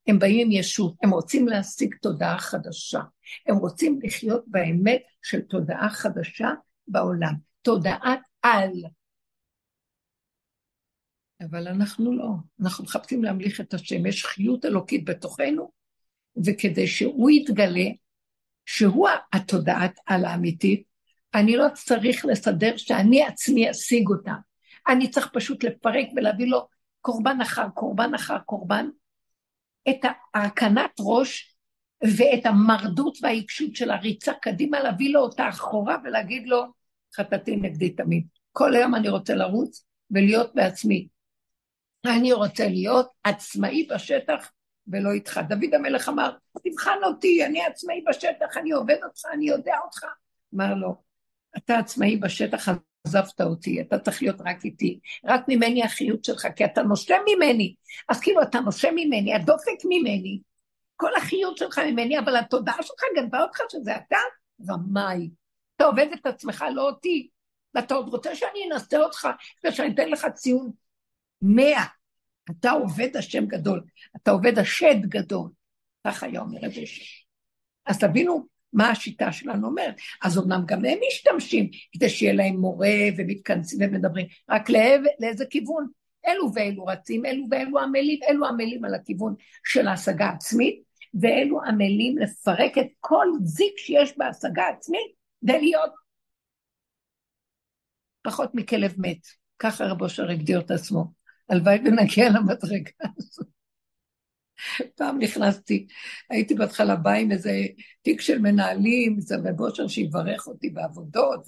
הם 0.07 0.19
באים 0.19 0.47
עם 0.47 0.51
ישות, 0.51 0.93
הם 1.03 1.09
רוצים 1.09 1.47
להשיג 1.47 1.95
תודעה 2.01 2.39
חדשה, 2.39 3.01
הם 3.47 3.55
רוצים 3.55 3.99
לחיות 4.03 4.43
באמת 4.47 5.01
של 5.21 5.41
תודעה 5.41 5.89
חדשה 5.89 6.49
בעולם, 6.87 7.33
תודעת 7.61 8.19
על. 8.41 8.71
אבל 11.41 11.67
אנחנו 11.67 12.17
לא, 12.17 12.29
אנחנו 12.61 12.83
מחפשים 12.83 13.23
להמליך 13.23 13.61
את 13.61 13.73
השם, 13.73 14.05
יש 14.05 14.25
חיות 14.25 14.65
אלוקית 14.65 15.05
בתוכנו, 15.05 15.71
וכדי 16.45 16.87
שהוא 16.87 17.29
יתגלה, 17.29 17.89
שהוא 18.65 19.07
התודעת 19.33 19.99
על 20.05 20.25
האמיתית, 20.25 20.83
אני 21.33 21.57
לא 21.57 21.65
צריך 21.73 22.25
לסדר 22.25 22.77
שאני 22.77 23.23
עצמי 23.23 23.71
אשיג 23.71 24.07
אותה. 24.09 24.33
אני 24.87 25.09
צריך 25.09 25.29
פשוט 25.33 25.63
לפרק 25.63 26.07
ולהביא 26.15 26.47
לו 26.47 26.67
קורבן 27.01 27.41
אחר 27.41 27.69
קורבן 27.69 28.13
אחר 28.13 28.39
קורבן, 28.39 28.87
את 29.89 30.05
ההרכנת 30.33 30.91
ראש 30.99 31.55
ואת 32.03 32.45
המרדות 32.45 33.17
והעיקשות 33.21 33.75
של 33.75 33.91
הריצה 33.91 34.33
קדימה, 34.41 34.79
להביא 34.79 35.13
לו 35.13 35.19
אותה 35.19 35.49
אחורה 35.49 35.97
ולהגיד 36.03 36.47
לו, 36.47 36.63
חטאתי 37.15 37.55
נגדי 37.55 37.89
תמיד. 37.89 38.27
כל 38.51 38.75
היום 38.75 38.95
אני 38.95 39.09
רוצה 39.09 39.35
לרוץ 39.35 39.85
ולהיות 40.11 40.55
בעצמי. 40.55 41.07
אני 42.05 42.33
רוצה 42.33 42.67
להיות 42.67 43.09
עצמאי 43.23 43.87
בשטח 43.93 44.51
ולא 44.87 45.11
איתך. 45.11 45.39
דוד 45.49 45.73
המלך 45.73 46.09
אמר, 46.09 46.31
תבחן 46.63 46.97
אותי, 47.03 47.45
אני 47.45 47.65
עצמאי 47.65 48.03
בשטח, 48.09 48.57
אני 48.57 48.71
עובד 48.71 48.97
אותך, 49.03 49.21
אני 49.33 49.47
יודע 49.47 49.75
אותך. 49.85 50.05
אמר 50.55 50.73
לו, 50.73 50.95
אתה 51.57 51.77
עצמאי 51.77 52.17
בשטח, 52.17 52.69
עזבת 53.05 53.41
אותי, 53.41 53.81
אתה 53.81 53.99
צריך 53.99 54.21
להיות 54.21 54.41
רק 54.45 54.65
איתי, 54.65 54.99
רק 55.25 55.41
ממני 55.47 55.83
החיות 55.83 56.23
שלך, 56.23 56.47
כי 56.55 56.65
אתה 56.65 56.81
נושם 56.81 57.21
ממני. 57.35 57.75
אז 58.09 58.19
כאילו, 58.19 58.41
אתה 58.41 58.59
נושם 58.59 58.93
ממני, 58.95 59.33
הדופק 59.33 59.85
ממני, 59.85 60.39
כל 60.95 61.15
החיות 61.17 61.57
שלך 61.57 61.79
ממני, 61.79 62.19
אבל 62.19 62.37
התודעה 62.37 62.83
שלך 62.83 63.01
גנבה 63.15 63.41
אותך 63.41 63.59
שזה 63.71 63.95
אתה, 63.95 64.17
רמאי. 64.69 65.29
אתה 65.75 65.85
עובד 65.85 66.07
את 66.13 66.25
עצמך, 66.25 66.65
לא 66.75 66.81
אותי. 66.81 67.29
ואתה 67.73 67.93
עוד 67.93 68.09
רוצה 68.09 68.35
שאני 68.35 68.59
אנסה 68.71 68.97
אותך, 68.97 69.27
ושאני 69.65 69.93
אתן 69.93 70.09
לך 70.09 70.27
ציון 70.33 70.71
מאה. 71.41 71.85
אתה 72.51 72.71
עובד 72.71 73.17
השם 73.17 73.45
גדול, 73.45 73.83
אתה 74.15 74.31
עובד 74.31 74.59
השד 74.59 75.01
גדול. 75.01 75.49
ככה 76.07 76.25
היה 76.25 76.39
אומר 76.41 76.59
זה. 76.69 76.81
אז 77.85 77.99
תבינו 77.99 78.47
מה 78.75 78.89
השיטה 78.89 79.31
שלנו 79.31 79.67
אומרת. 79.67 79.95
אז 80.23 80.37
אמנם 80.37 80.63
גם 80.65 80.85
הם 80.85 80.97
משתמשים 81.07 81.69
כדי 81.91 82.09
שיהיה 82.09 82.33
להם 82.33 82.55
מורה 82.55 82.97
ומתכנסים 83.17 83.79
ומדברים, 83.81 84.27
רק 84.49 84.69
לעב, 84.69 85.01
לאיזה 85.19 85.45
כיוון? 85.45 85.87
אלו 86.27 86.51
ואלו 86.53 86.85
רצים, 86.85 87.25
אלו 87.25 87.45
ואלו 87.51 87.79
עמלים, 87.79 88.19
אלו 88.29 88.45
עמלים 88.47 88.85
על 88.85 88.95
הכיוון 88.95 89.35
של 89.65 89.87
ההשגה 89.87 90.25
העצמית, 90.25 90.83
ואלו 91.21 91.61
עמלים 91.63 92.17
לפרק 92.17 92.77
את 92.77 92.87
כל 92.99 93.27
זיק 93.43 93.77
שיש 93.77 94.17
בהשגה 94.17 94.67
עצמית 94.67 95.11
כדי 95.41 95.61
להיות 95.61 95.91
פחות 98.21 98.55
מכלב 98.55 98.93
מת. 98.97 99.27
ככה 99.59 99.85
רבו 99.85 100.03
אושר 100.03 100.31
הגדיר 100.31 100.59
את 100.59 100.71
עצמו. 100.71 101.11
הלוואי 101.49 101.77
ונגיע 101.85 102.29
למדרגה 102.29 102.91
הזאת. 103.17 103.54
פעם 104.95 105.19
נכנסתי, 105.19 105.87
הייתי 106.29 106.53
בהתחלה 106.53 106.95
באה 106.95 107.15
עם 107.15 107.31
איזה 107.31 107.51
תיק 108.01 108.21
של 108.21 108.39
מנהלים, 108.39 109.19
זה 109.19 109.37
בבושר 109.37 109.87
שיברך 109.87 110.47
אותי 110.47 110.69
בעבודות, 110.69 111.47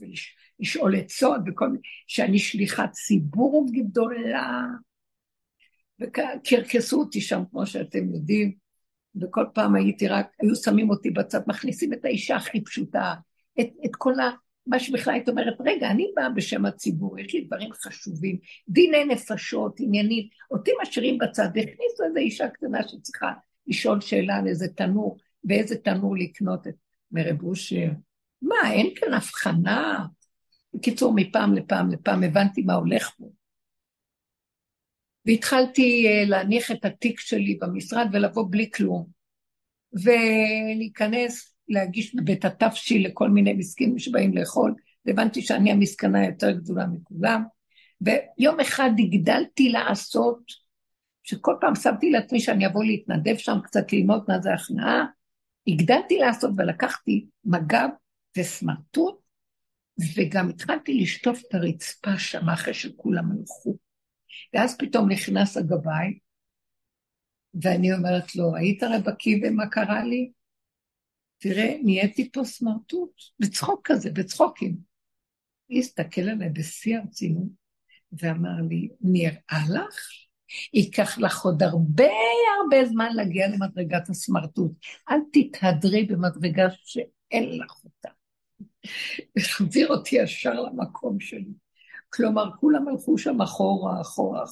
ולשאול 0.60 0.96
עצות 0.96 1.42
וכל 1.48 1.68
מיני, 1.68 1.82
שאני 2.08 2.40
שליחת 2.40 2.92
ציבור 2.92 3.68
גדולה, 3.72 4.66
וקרקסו 6.02 7.00
אותי 7.00 7.22
שם, 7.22 7.44
כמו 7.52 7.66
שאתם 7.66 8.14
יודעים, 8.14 8.56
וכל 9.22 9.46
פעם 9.54 9.76
הייתי 9.76 10.08
רק, 10.08 10.28
היו 10.42 10.56
שמים 10.56 10.90
אותי 10.90 11.10
בצד, 11.10 11.40
מכניסים 11.48 11.94
את 11.94 12.06
האישה 12.06 12.36
הכי 12.36 12.64
פשוטה, 12.64 13.14
את, 13.60 13.68
את 13.86 13.96
כל 13.96 14.20
ה... 14.20 14.47
מה 14.68 14.80
שבכלל 14.80 15.14
היית 15.14 15.30
אומרת, 15.30 15.54
רגע, 15.66 15.92
אני 15.92 16.12
באה 16.16 16.30
בשם 16.30 16.66
הציבור, 16.66 17.20
יש 17.20 17.34
לי 17.34 17.42
דברים 17.42 17.70
חשובים, 17.74 18.38
דיני 18.70 19.06
נפשות, 19.06 19.80
עניינים, 19.80 20.28
אותי 20.52 20.72
משאירים 20.82 21.18
בצד, 21.18 21.48
והכניסו 21.56 22.04
איזו 22.08 22.18
אישה 22.18 22.50
קטנה 22.50 22.88
שצריכה 22.88 23.34
לשאול 23.68 24.02
שאלה 24.02 24.36
על 24.36 24.48
איזה 24.48 24.68
תנור, 24.68 25.18
ואיזה 25.44 25.78
תנור 25.78 26.18
לקנות 26.18 26.68
את 26.68 26.76
מרב 27.12 27.44
אושר. 27.44 27.88
מה, 28.42 28.72
אין 28.72 28.88
כאן 28.96 29.14
הבחנה? 29.14 30.06
בקיצור, 30.74 31.14
מפעם 31.16 31.54
לפעם 31.54 31.92
לפעם 31.92 32.24
הבנתי 32.24 32.62
מה 32.62 32.74
הולך 32.74 33.12
פה. 33.18 33.30
והתחלתי 35.26 36.08
uh, 36.08 36.30
להניח 36.30 36.72
את 36.72 36.86
התיק 36.86 37.20
שלי 37.20 37.58
במשרד 37.62 38.08
ולבוא 38.14 38.46
בלי 38.52 38.72
כלום. 38.72 39.08
ולהיכנס 39.94 41.57
להגיש 41.70 42.16
בבית 42.16 42.46
התפשי 42.46 43.00
לכל 43.00 43.30
מיני 43.30 43.54
מסכנים 43.54 44.00
שבאים 44.00 44.38
לאכול, 44.38 44.76
והבנתי 45.06 45.42
שאני 45.42 45.72
המסכנה 45.72 46.22
היותר 46.22 46.52
גדולה 46.52 46.88
מכולם. 46.88 47.44
ויום 48.02 48.60
אחד 48.60 48.90
הגדלתי 49.00 49.70
לעשות, 49.70 50.40
שכל 51.24 51.56
פעם 51.62 51.76
שמתי 51.76 52.10
לעצמי 52.10 52.40
שאני 52.40 52.68
אבוא 52.68 52.84
להתנדב 52.84 53.38
שם 53.38 53.58
קצת 53.64 53.94
ללמוד 53.94 54.24
מה 54.28 54.40
זה 54.42 54.54
הכנעה, 54.54 55.06
הגדלתי 55.68 56.18
לעשות 56.18 56.52
ולקחתי 56.58 57.26
מג"ב 57.46 57.90
וסמרטוט, 58.38 59.16
וגם 60.18 60.50
התחלתי 60.50 60.94
לשטוף 60.94 61.42
את 61.48 61.54
הרצפה 61.54 62.18
שם 62.18 62.50
אחרי 62.50 62.74
שכולם 62.74 63.32
הלכו. 63.32 63.78
ואז 64.54 64.78
פתאום 64.78 65.12
נכנס 65.12 65.58
הגבאי, 65.58 66.20
ואני 67.62 67.94
אומרת 67.94 68.36
לו, 68.36 68.56
היית 68.56 68.84
הרי 68.84 68.98
בקיא 69.06 69.38
במה 69.44 69.68
קרה 69.68 70.04
לי? 70.04 70.32
תראה, 71.38 71.78
נהייתי 71.84 72.32
פה 72.32 72.44
סמרטוט, 72.44 73.12
בצחוק 73.40 73.82
כזה, 73.84 74.12
בצחוקים. 74.12 74.78
היא 75.70 75.80
הסתכל 75.80 76.22
עליי 76.22 76.50
בשיא 76.50 76.98
הרצינות, 76.98 77.50
ואמר 78.12 78.62
לי, 78.70 78.90
נראה 79.02 79.64
לך? 79.70 80.10
ייקח 80.74 81.18
לך 81.18 81.46
עוד 81.46 81.64
הרבה 81.64 82.08
הרבה 82.62 82.86
זמן 82.86 83.14
להגיע 83.14 83.48
למדרגת 83.48 84.10
הסמרטוט. 84.10 84.72
אל 85.10 85.20
תתהדרי 85.34 86.06
במדרגה 86.06 86.68
שאין 86.84 87.60
לך 87.60 87.84
אותה. 87.84 88.10
החזיר 89.38 89.88
אותי 89.88 90.16
ישר 90.16 90.54
למקום 90.54 91.20
שלי. 91.20 91.54
כלומר, 92.10 92.50
כולם 92.60 92.88
הלכו 92.88 93.18
שם 93.18 93.42
אחורה, 93.42 94.02
אחורה. 94.02 94.44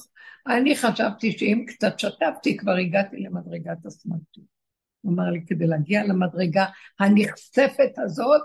אני 0.46 0.76
חשבתי 0.76 1.32
שאם 1.32 1.64
קצת 1.68 1.98
שתפתי, 1.98 2.56
כבר 2.56 2.72
הגעתי 2.76 3.16
למדרגת 3.16 3.86
הסמרטוט. 3.86 4.55
הוא 5.00 5.12
אמר 5.12 5.30
לי, 5.30 5.46
כדי 5.46 5.66
להגיע 5.66 6.04
למדרגה 6.04 6.66
הנכספת 7.00 7.98
הזאת, 7.98 8.42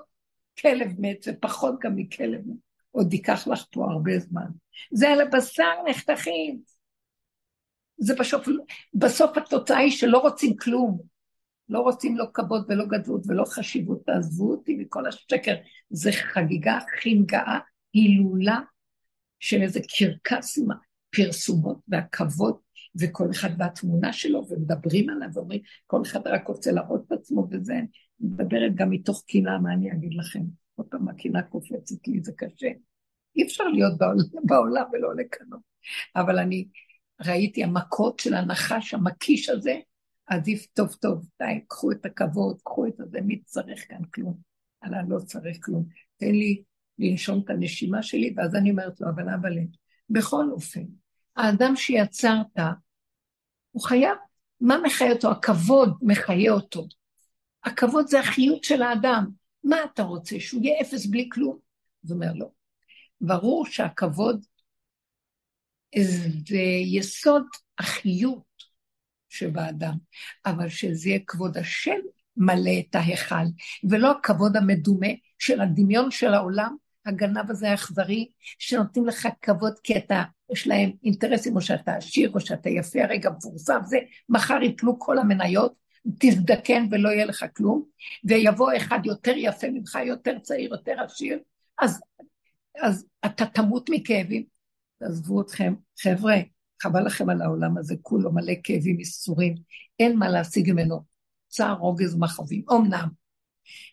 כלב 0.62 0.92
מת, 1.00 1.26
ופחות 1.28 1.76
גם 1.82 1.96
מכלב 1.96 2.42
מת. 2.48 2.56
עוד 2.92 3.14
ייקח 3.14 3.48
לך 3.48 3.64
פה 3.72 3.92
הרבה 3.92 4.20
זמן. 4.20 4.48
זה 4.92 5.10
על 5.10 5.22
הבשר 5.22 5.72
נחתכים. 5.90 6.60
זה 7.98 8.16
בסוף, 8.16 8.48
בסוף 8.94 9.38
התוצאה 9.38 9.78
היא 9.78 9.92
שלא 9.92 10.18
רוצים 10.18 10.56
כלום. 10.56 11.02
לא 11.70 11.80
רוצים 11.80 12.18
לא 12.18 12.26
כבוד 12.34 12.66
ולא 12.70 12.86
גדלות 12.86 13.22
ולא 13.28 13.44
חשיבות, 13.46 14.06
תעזבו 14.06 14.52
אותי 14.52 14.76
מכל 14.76 15.08
השקר. 15.08 15.56
זה 15.90 16.12
חגיגה, 16.12 16.80
חינגאה, 17.02 17.60
הילולה 17.94 18.60
של 19.40 19.62
איזה 19.62 19.80
קרקס 19.98 20.58
הפרסומות 21.12 21.78
והכבוד, 21.88 22.56
וכל 23.00 23.32
אחד 23.32 23.50
והתמונה 23.58 24.14
שלו, 24.14 24.48
ומדברים 24.50 25.10
עליו, 25.10 25.28
ואומרים, 25.34 25.62
כל 25.88 26.02
אחד 26.02 26.28
רק 26.28 26.48
רוצה 26.48 26.72
להראות 26.72 27.04
את 27.08 27.12
עצמו 27.12 27.48
וזה. 27.52 27.74
אני 27.74 27.88
מדברת 28.20 28.76
גם 28.76 28.90
מתוך 28.90 29.24
קינה, 29.28 29.60
מה 29.60 29.74
אני 29.74 29.92
אגיד 29.92 30.14
לכם? 30.14 30.44
עוד 30.76 30.88
פעם 30.88 31.10
הקינה 31.10 31.42
קופצת 31.42 32.08
לי, 32.08 32.22
זה 32.24 32.32
קשה. 32.36 32.68
אי 33.36 33.44
אפשר 33.44 33.64
להיות 33.64 33.98
בעולם, 33.98 34.26
בעולם 34.44 34.84
ולא 34.94 35.16
לקנות. 35.16 35.60
אבל 36.16 36.40
אני 36.40 36.68
ראיתי 37.26 37.64
המכות 37.64 38.20
של 38.20 38.34
הנחש 38.34 38.94
המקיש 38.94 39.50
הזה, 39.50 39.76
עדיף 40.26 40.66
טוב 40.74 40.94
טוב, 40.94 41.26
די, 41.42 41.60
קחו 41.68 41.92
את 41.92 42.06
הכבוד, 42.06 42.58
קחו 42.64 42.88
את 42.88 43.00
הזה, 43.00 43.22
מי 43.22 43.42
צריך 43.44 43.86
כאן 43.88 44.04
כלום? 44.14 44.38
אללה 44.86 45.02
לא 45.08 45.20
צריך 45.20 45.58
כלום. 45.62 45.86
תן 46.18 46.32
לי 46.32 46.64
לנשום 47.00 47.42
את 47.46 47.50
הנשימה 47.50 48.04
שלי, 48.04 48.34
ואז 48.38 48.56
אני 48.56 48.72
אומרת 48.72 49.02
לו, 49.02 49.10
אבל 49.10 49.30
אבל 49.30 49.58
בכל 50.10 50.46
אופן, 50.52 50.84
האדם 51.36 51.76
שיצרת, 51.76 52.58
הוא 53.72 53.84
חייב, 53.84 54.18
מה 54.62 54.78
מחיה 54.84 55.12
אותו? 55.12 55.32
הכבוד 55.32 55.98
מחיה 56.02 56.52
אותו. 56.52 56.88
הכבוד 57.64 58.08
זה 58.08 58.20
החיות 58.20 58.64
של 58.64 58.82
האדם. 58.82 59.30
מה 59.64 59.78
אתה 59.94 60.04
רוצה, 60.04 60.40
שהוא 60.40 60.64
יהיה 60.64 60.82
אפס 60.82 61.06
בלי 61.06 61.30
כלום? 61.32 61.58
אז 62.06 62.12
אומר, 62.12 62.34
לא. 62.36 62.48
ברור 63.22 63.66
שהכבוד 63.66 64.46
זה 66.48 66.58
יסוד 66.86 67.44
החיות 67.80 68.44
שבאדם, 69.30 69.98
אבל 70.46 70.70
שזה 70.70 71.10
יהיה 71.10 71.20
כבוד 71.28 71.58
השם 71.58 72.00
מלא 72.38 72.72
את 72.80 72.96
ההיכל, 72.96 73.46
ולא 73.90 74.12
הכבוד 74.12 74.58
המדומה 74.58 75.08
של 75.40 75.62
הדמיון 75.62 76.12
של 76.12 76.34
העולם, 76.34 76.76
הגנב 77.06 77.50
הזה 77.52 77.72
האכזרי, 77.72 78.30
שנותנים 78.60 79.06
לך 79.06 79.28
כבוד 79.42 79.74
כי 79.84 79.98
אתה, 79.98 80.24
יש 80.52 80.68
להם 80.68 80.92
אינטרסים, 81.04 81.56
או 81.56 81.62
שאתה 81.62 81.96
עשיר, 81.96 82.32
או 82.34 82.40
שאתה 82.40 82.70
יפה, 82.70 83.04
הרגע 83.04 83.30
מפורסם, 83.30 83.80
זה, 83.86 83.98
מחר 84.30 84.60
יתלו 84.62 85.00
כל 85.00 85.18
המניות, 85.20 85.74
תזדקן 86.20 86.88
ולא 86.92 87.10
יהיה 87.10 87.26
לך 87.26 87.46
כלום, 87.58 87.84
ויבוא 88.24 88.72
אחד 88.78 89.00
יותר 89.06 89.34
יפה 89.36 89.68
ממך, 89.70 89.98
יותר 90.06 90.40
צעיר, 90.40 90.72
יותר 90.72 91.02
עשיר, 91.04 91.40
אז, 91.82 92.02
אז 92.82 93.06
אתה 93.26 93.46
תמות 93.46 93.90
מכאבים. 93.90 94.44
תעזבו 95.00 95.42
אתכם, 95.42 95.74
חבר'ה, 96.02 96.36
חבל 96.82 97.06
לכם 97.06 97.30
על 97.30 97.42
העולם 97.42 97.78
הזה, 97.78 97.96
כולו 98.02 98.32
מלא 98.32 98.54
כאבים, 98.64 99.00
ייסורים, 99.00 99.56
אין 100.00 100.18
מה 100.18 100.30
להשיג 100.30 100.72
ממנו. 100.72 101.04
צער, 101.48 101.74
רוגז 101.74 102.16
ומכאובים. 102.16 102.64
אמנם, 102.72 103.08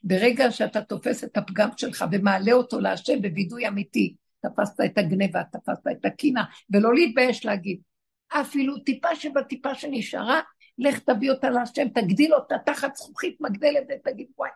ברגע 0.03 0.51
שאתה 0.51 0.83
תופס 0.83 1.24
את 1.24 1.37
הפגם 1.37 1.68
שלך 1.76 2.05
ומעלה 2.12 2.53
אותו 2.53 2.81
להשם 2.81 3.22
בווידוי 3.22 3.68
אמיתי, 3.68 4.14
תפסת 4.43 4.81
את 4.85 4.99
הגניבה, 4.99 5.43
תפסת 5.53 5.87
את 5.93 6.05
הקינה, 6.05 6.45
ולא 6.70 6.95
להתבייש 6.95 7.47
להגיד, 7.47 7.81
אפילו 8.29 8.79
טיפה 8.79 9.16
שבטיפה 9.16 9.74
שנשארה, 9.74 10.41
לך 10.79 10.99
תביא 10.99 11.31
אותה 11.31 11.51
להשם, 11.51 11.89
תגדיל 11.89 12.35
אותה 12.35 12.55
תחת 12.66 12.97
זכוכית 12.97 13.37
מגדלת 13.41 13.83
ותגיד, 13.89 14.26
וואי, 14.39 14.51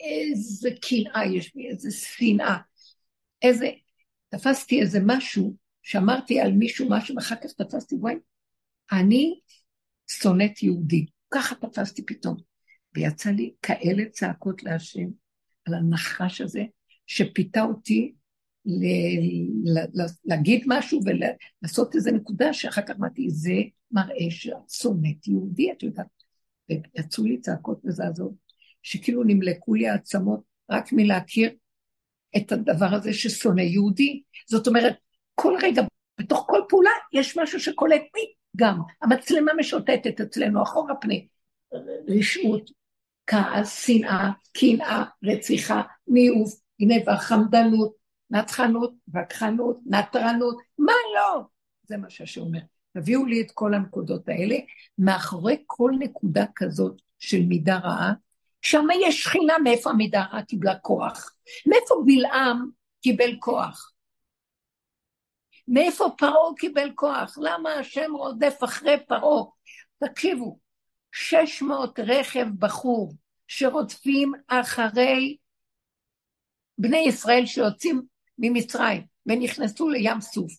איזה 0.00 0.70
קנאה 0.82 1.26
יש 1.26 1.54
לי, 1.54 1.68
איזה 1.68 1.90
שנאה, 1.90 2.56
איזה... 3.42 3.70
תפסתי 4.28 4.80
איזה 4.80 4.98
משהו, 5.06 5.56
שאמרתי 5.82 6.40
על 6.40 6.52
מישהו 6.52 6.90
משהו, 6.90 7.16
ואחר 7.16 7.34
כך 7.34 7.52
תפסתי, 7.52 7.94
וואי, 7.94 8.14
אני 8.92 9.40
שונאת 10.10 10.62
יהודי. 10.62 11.06
ככה 11.30 11.54
תפסתי 11.54 12.06
פתאום. 12.06 12.49
ויצא 12.94 13.30
לי 13.30 13.52
כאלה 13.62 14.04
צעקות 14.10 14.62
להשם 14.62 15.06
על 15.64 15.74
הנחש 15.74 16.40
הזה, 16.40 16.62
שפיתה 17.06 17.62
אותי 17.62 18.12
ל- 18.66 20.00
ל- 20.02 20.06
להגיד 20.24 20.64
משהו 20.66 21.00
ולעשות 21.04 21.94
איזה 21.94 22.12
נקודה 22.12 22.52
שאחר 22.52 22.82
כך 22.82 22.94
אמרתי, 22.96 23.30
זה 23.30 23.54
מראה 23.90 24.30
שאת 24.30 24.70
שונאת 24.70 25.26
יהודי, 25.26 25.72
את 25.72 25.82
יודעת. 25.82 26.06
ויצאו 26.70 27.24
לי 27.24 27.40
צעקות 27.40 27.84
מזעזעות, 27.84 28.34
שכאילו 28.82 29.22
נמלקו 29.24 29.74
לי 29.74 29.88
העצמות 29.88 30.40
רק 30.70 30.92
מלהכיר 30.92 31.50
את 32.36 32.52
הדבר 32.52 32.94
הזה 32.94 33.12
ששונא 33.12 33.60
יהודי. 33.60 34.22
זאת 34.48 34.66
אומרת, 34.66 34.94
כל 35.34 35.56
רגע, 35.62 35.82
בתוך 36.20 36.46
כל 36.48 36.60
פעולה, 36.68 36.90
יש 37.12 37.38
משהו 37.38 37.60
שקולט 37.60 38.02
מי 38.14 38.20
גם. 38.56 38.80
המצלמה 39.02 39.52
משוטטת 39.58 40.20
אצלנו, 40.20 40.62
אחורה 40.62 40.94
פני. 40.94 41.28
רשעות, 42.08 42.70
כעס, 43.30 43.86
שנאה, 43.86 44.30
קנאה, 44.52 45.04
רציחה, 45.24 45.82
ניאוף, 46.06 46.60
גניבה, 46.80 47.16
חמדנות, 47.16 47.92
נצחנות, 48.30 48.92
וכחנות, 49.14 49.78
נטרנות, 49.86 50.56
מה 50.78 50.92
לא? 51.14 51.42
זה 51.82 51.96
מה 51.96 52.10
שהשם 52.10 52.40
אומר. 52.40 52.60
תביאו 52.92 53.26
לי 53.26 53.40
את 53.40 53.50
כל 53.50 53.74
הנקודות 53.74 54.28
האלה. 54.28 54.56
מאחורי 54.98 55.62
כל 55.66 55.92
נקודה 55.98 56.44
כזאת 56.54 57.02
של 57.18 57.42
מידה 57.48 57.78
רעה, 57.78 58.12
שם 58.62 58.86
יש 59.06 59.22
שכינה 59.22 59.58
מאיפה 59.58 59.90
המידה 59.90 60.20
רעה 60.20 60.42
קיבלה 60.42 60.78
כוח. 60.78 61.34
מאיפה 61.66 61.94
בלעם 62.06 62.68
קיבל 63.02 63.36
כוח? 63.38 63.92
מאיפה 65.68 66.04
פרעה 66.18 66.54
קיבל 66.58 66.90
כוח? 66.94 67.38
למה 67.40 67.72
השם 67.72 68.12
רודף 68.14 68.58
אחרי 68.64 68.96
פרעה? 69.08 69.44
תקשיבו, 70.04 70.58
600 71.12 71.98
רכב 71.98 72.46
בחור 72.58 73.14
שרודפים 73.48 74.32
אחרי 74.46 75.36
בני 76.78 77.04
ישראל 77.08 77.46
שיוצאים 77.46 78.02
ממצרים 78.38 79.06
ונכנסו 79.26 79.88
לים 79.88 80.20
סוף. 80.20 80.52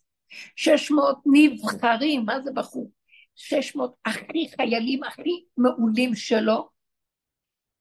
600 0.55 1.17
נבחרים, 1.25 2.25
מה 2.25 2.41
זה 2.41 2.51
בחור? 2.51 2.91
600 3.35 3.95
הכי 4.05 4.49
חיילים 4.55 5.03
הכי 5.03 5.45
מעולים 5.57 6.15
שלו, 6.15 6.69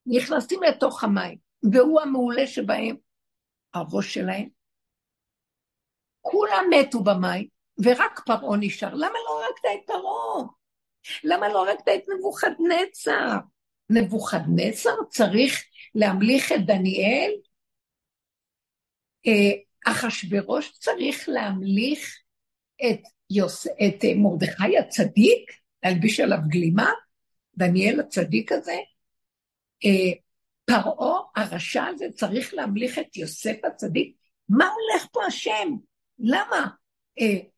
נכנסים 0.06 0.62
לתוך 0.62 1.04
המים, 1.04 1.38
והוא 1.72 2.00
המעולה 2.00 2.46
שבהם, 2.46 2.96
הראש 3.74 4.14
שלהם. 4.14 4.48
כולם 6.20 6.64
מתו 6.70 7.04
במים, 7.04 7.48
ורק 7.84 8.20
פרעה 8.26 8.56
נשאר. 8.60 8.94
למה 8.94 9.18
לא 9.28 9.42
הרגת 9.44 9.80
את 9.80 9.86
פרעה? 9.86 10.59
למה 11.24 11.48
לא 11.48 11.68
הרגת 11.68 11.88
את 11.88 12.08
נבוכדנצר? 12.18 13.36
נבוכדנצר 13.90 14.94
צריך 15.08 15.64
להמליך 15.94 16.52
את 16.52 16.66
דניאל? 16.66 17.32
אה, 19.26 19.52
אחשוורוש 19.92 20.72
צריך 20.78 21.28
להמליך 21.28 22.18
את, 22.76 23.00
יוס... 23.30 23.66
את 23.66 24.04
אה, 24.04 24.14
מרדכי 24.16 24.78
הצדיק, 24.78 25.52
להלביש 25.84 26.20
עליו 26.20 26.38
גלימה, 26.48 26.90
דניאל 27.56 28.00
הצדיק 28.00 28.52
הזה, 28.52 28.76
אה, 29.84 30.12
פרעה 30.64 31.20
הרשע 31.36 31.84
הזה 31.84 32.06
צריך 32.14 32.54
להמליך 32.54 32.98
את 32.98 33.16
יוסף 33.16 33.56
הצדיק? 33.64 34.16
מה 34.48 34.64
הולך 34.64 35.06
פה 35.12 35.24
השם? 35.24 35.76
למה 36.18 36.66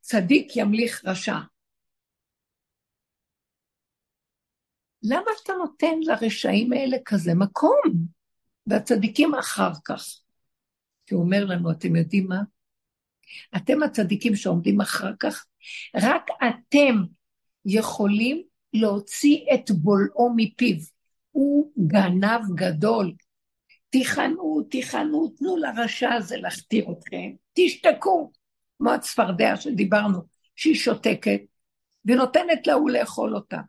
צדיק 0.00 0.56
ימליך 0.56 1.04
רשע? 1.04 1.36
למה 5.02 5.30
אתה 5.42 5.52
נותן 5.52 6.00
לרשעים 6.02 6.72
האלה 6.72 6.96
כזה 7.04 7.34
מקום? 7.34 7.80
והצדיקים 8.66 9.34
אחר 9.34 9.70
כך. 9.84 10.04
כי 11.06 11.14
הוא 11.14 11.22
אומר 11.22 11.44
לנו, 11.44 11.70
אתם 11.70 11.96
יודעים 11.96 12.26
מה? 12.26 12.42
אתם 13.56 13.82
הצדיקים 13.82 14.36
שעומדים 14.36 14.80
אחר 14.80 15.12
כך, 15.20 15.46
רק 15.96 16.26
אתם 16.48 16.96
יכולים 17.64 18.42
להוציא 18.74 19.38
את 19.54 19.70
בולעו 19.70 20.32
מפיו. 20.36 20.76
הוא 21.30 21.72
גנב 21.86 22.40
גדול. 22.54 23.14
תיכנו, 23.90 24.62
תיכנו, 24.70 25.28
תנו 25.28 25.56
לרשע 25.56 26.12
הזה 26.12 26.36
להכתיר 26.36 26.86
אתכם, 26.92 27.30
תשתקו. 27.52 28.32
כמו 28.78 28.92
הצפרדע 28.92 29.56
שדיברנו, 29.56 30.18
שהיא 30.56 30.74
שותקת, 30.74 31.40
ונותנת 32.04 32.66
להוא 32.66 32.90
לאכול 32.90 33.36
אותה. 33.36 33.60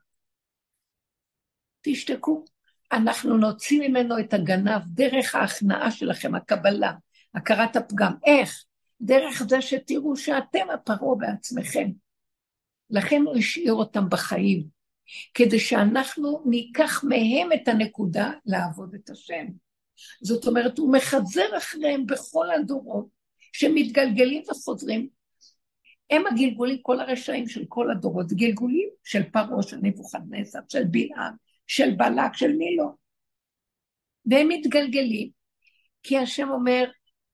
תשתקו. 1.84 2.46
אנחנו 2.92 3.38
נוציא 3.38 3.90
ממנו 3.90 4.20
את 4.20 4.34
הגנב 4.34 4.82
דרך 4.88 5.36
ההכנעה 5.36 5.92
שלכם, 5.92 6.36
הקבלה, 6.36 6.92
הכרת 7.34 7.76
הפגם. 7.76 8.14
איך? 8.26 8.64
דרך 9.02 9.44
זה 9.50 9.62
שתראו 9.62 10.16
שאתם 10.16 10.70
הפרעה 10.74 11.16
בעצמכם. 11.18 11.90
לכן 12.90 13.22
הוא 13.26 13.36
השאיר 13.38 13.74
אותם 13.74 14.10
בחיים, 14.10 14.64
כדי 15.34 15.60
שאנחנו 15.60 16.44
ניקח 16.46 17.04
מהם 17.04 17.50
את 17.54 17.68
הנקודה 17.68 18.32
לעבוד 18.46 18.96
את 18.96 19.10
השם. 19.10 19.46
זאת 20.22 20.48
אומרת, 20.48 20.78
הוא 20.78 20.94
מחזר 20.94 21.58
אחריהם 21.58 22.06
בכל 22.06 22.52
הדורות, 22.52 23.08
שמתגלגלים 23.54 24.44
וחוזרים. 24.52 25.08
הם 26.10 26.24
הגלגולים, 26.28 26.78
כל 26.82 27.00
הרשעים 27.00 27.48
של 27.48 27.66
כל 27.70 27.92
הדורות, 27.92 28.34
גלגולים 28.34 28.90
של 29.04 29.24
פרעה, 29.24 29.64
של 29.64 29.78
נבוכדנצר, 29.82 30.60
של 30.70 30.84
בלעם, 30.84 31.34
של 31.68 31.92
בלק, 31.92 32.34
של 32.34 32.56
מי 32.56 32.76
לא. 32.76 32.90
והם 34.26 34.48
מתגלגלים, 34.48 35.30
כי 36.04 36.18
השם 36.18 36.50
אומר, 36.50 36.84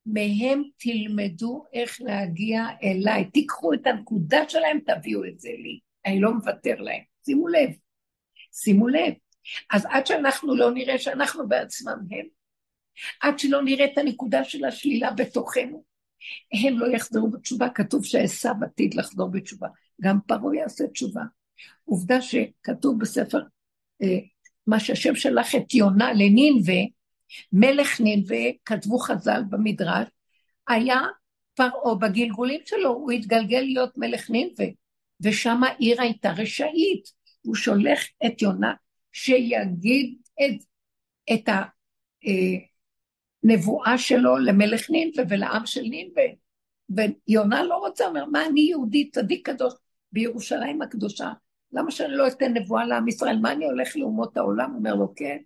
מהם 0.05 0.63
תלמדו 0.77 1.65
איך 1.73 2.01
להגיע 2.01 2.65
אליי. 2.83 3.29
תיקחו 3.31 3.73
את 3.73 3.87
הנקודה 3.87 4.49
שלהם, 4.49 4.79
תביאו 4.85 5.25
את 5.25 5.39
זה 5.39 5.49
לי. 5.49 5.79
אני 6.05 6.19
לא 6.21 6.33
מוותר 6.33 6.75
להם. 6.81 7.01
שימו 7.25 7.47
לב. 7.47 7.69
שימו 8.53 8.87
לב. 8.87 9.13
אז 9.71 9.85
עד 9.89 10.05
שאנחנו 10.05 10.55
לא 10.55 10.71
נראה 10.71 10.97
שאנחנו 10.97 11.47
בעצמם 11.47 11.97
הם, 12.11 12.25
עד 13.21 13.39
שלא 13.39 13.61
נראה 13.63 13.85
את 13.85 13.97
הנקודה 13.97 14.43
של 14.43 14.65
השלילה 14.65 15.11
בתוכנו, 15.11 15.83
הם 16.65 16.79
לא 16.79 16.87
יחזרו 16.95 17.31
בתשובה. 17.31 17.69
כתוב 17.69 18.05
שעשו 18.05 18.49
עתיד 18.61 18.93
לחזור 18.93 19.31
בתשובה. 19.31 19.67
גם 20.01 20.19
פרעה 20.27 20.55
יעשה 20.55 20.87
תשובה. 20.87 21.21
עובדה 21.85 22.21
שכתוב 22.21 22.99
בספר, 22.99 23.39
מה 24.67 24.79
שהשם 24.79 25.15
שלח 25.15 25.55
את 25.55 25.73
יונה 25.73 26.13
לנינווה, 26.13 26.81
מלך 27.53 28.01
נינווה, 28.01 28.43
כתבו 28.65 28.99
חז"ל 28.99 29.41
במדרש, 29.49 30.07
היה 30.67 30.99
פרעה 31.55 31.95
בגלגולים 31.95 32.61
שלו, 32.65 32.89
הוא 32.89 33.11
התגלגל 33.11 33.59
להיות 33.59 33.97
מלך 33.97 34.29
נינווה, 34.29 34.65
ושם 35.21 35.63
העיר 35.63 36.01
הייתה 36.01 36.31
רשאית. 36.31 37.19
הוא 37.41 37.55
שולח 37.55 38.03
את 38.25 38.41
יונה 38.41 38.73
שיגיד 39.11 40.17
את, 40.41 40.63
את 41.33 41.49
הנבואה 43.43 43.97
שלו 43.97 44.37
למלך 44.37 44.89
נינווה 44.89 45.23
ולעם 45.29 45.65
של 45.65 45.81
נינווה. 45.81 46.23
ויונה 46.89 47.63
לא 47.63 47.75
רוצה, 47.75 48.07
אומר, 48.07 48.25
מה 48.25 48.45
אני 48.45 48.61
יהודי 48.61 49.09
צדיק 49.09 49.49
קדוש 49.49 49.73
בירושלים 50.11 50.81
הקדושה? 50.81 51.29
למה 51.73 51.91
שאני 51.91 52.15
לא 52.15 52.27
אתן 52.27 52.53
נבואה 52.53 52.85
לעם 52.85 53.07
ישראל? 53.07 53.37
מה 53.41 53.51
אני 53.51 53.65
הולך 53.65 53.95
לאומות 53.95 54.37
העולם? 54.37 54.75
אומר 54.75 54.95
לו, 54.95 55.13
כן, 55.15 55.37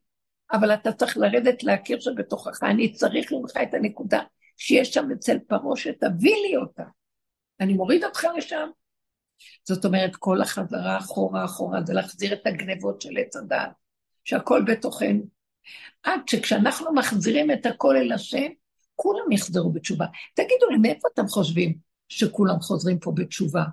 אבל 0.54 0.74
אתה 0.74 0.92
צריך 0.92 1.18
לרדת 1.18 1.64
להכיר 1.64 2.00
שבתוכך, 2.00 2.64
אני 2.64 2.94
צריך 2.94 3.32
ממך 3.32 3.52
את 3.64 3.74
הנקודה 3.74 4.20
שיש 4.58 4.94
שם 4.94 5.12
אצל 5.12 5.40
פרעה, 5.48 5.76
שתביא 5.76 6.36
לי 6.48 6.58
אותה. 6.58 6.84
אני 7.60 7.74
מוריד 7.74 8.04
אותך 8.04 8.28
לשם. 8.38 8.70
זאת 9.64 9.86
אומרת, 9.86 10.16
כל 10.16 10.42
החזרה 10.42 10.98
אחורה 10.98 11.46
אחורה 11.46 11.80
זה 11.84 11.94
להחזיר 11.94 12.34
את 12.34 12.48
הגנבות 12.48 13.02
של 13.02 13.18
עץ 13.18 13.36
הדעת, 13.36 13.72
שהכל 14.24 14.64
בתוכנו. 14.68 15.24
עד 16.04 16.28
שכשאנחנו 16.28 16.94
מחזירים 16.94 17.52
את 17.52 17.66
הכל 17.66 17.96
אל 17.98 18.12
השם, 18.12 18.48
כולם 18.96 19.32
יחזרו 19.32 19.72
בתשובה. 19.72 20.06
תגידו 20.36 20.70
לי, 20.72 20.78
מאיפה 20.78 21.08
אתם 21.14 21.28
חושבים 21.28 21.78
שכולם 22.10 22.60
חוזרים 22.60 23.00
פה 23.00 23.12
בתשובה? 23.16 23.64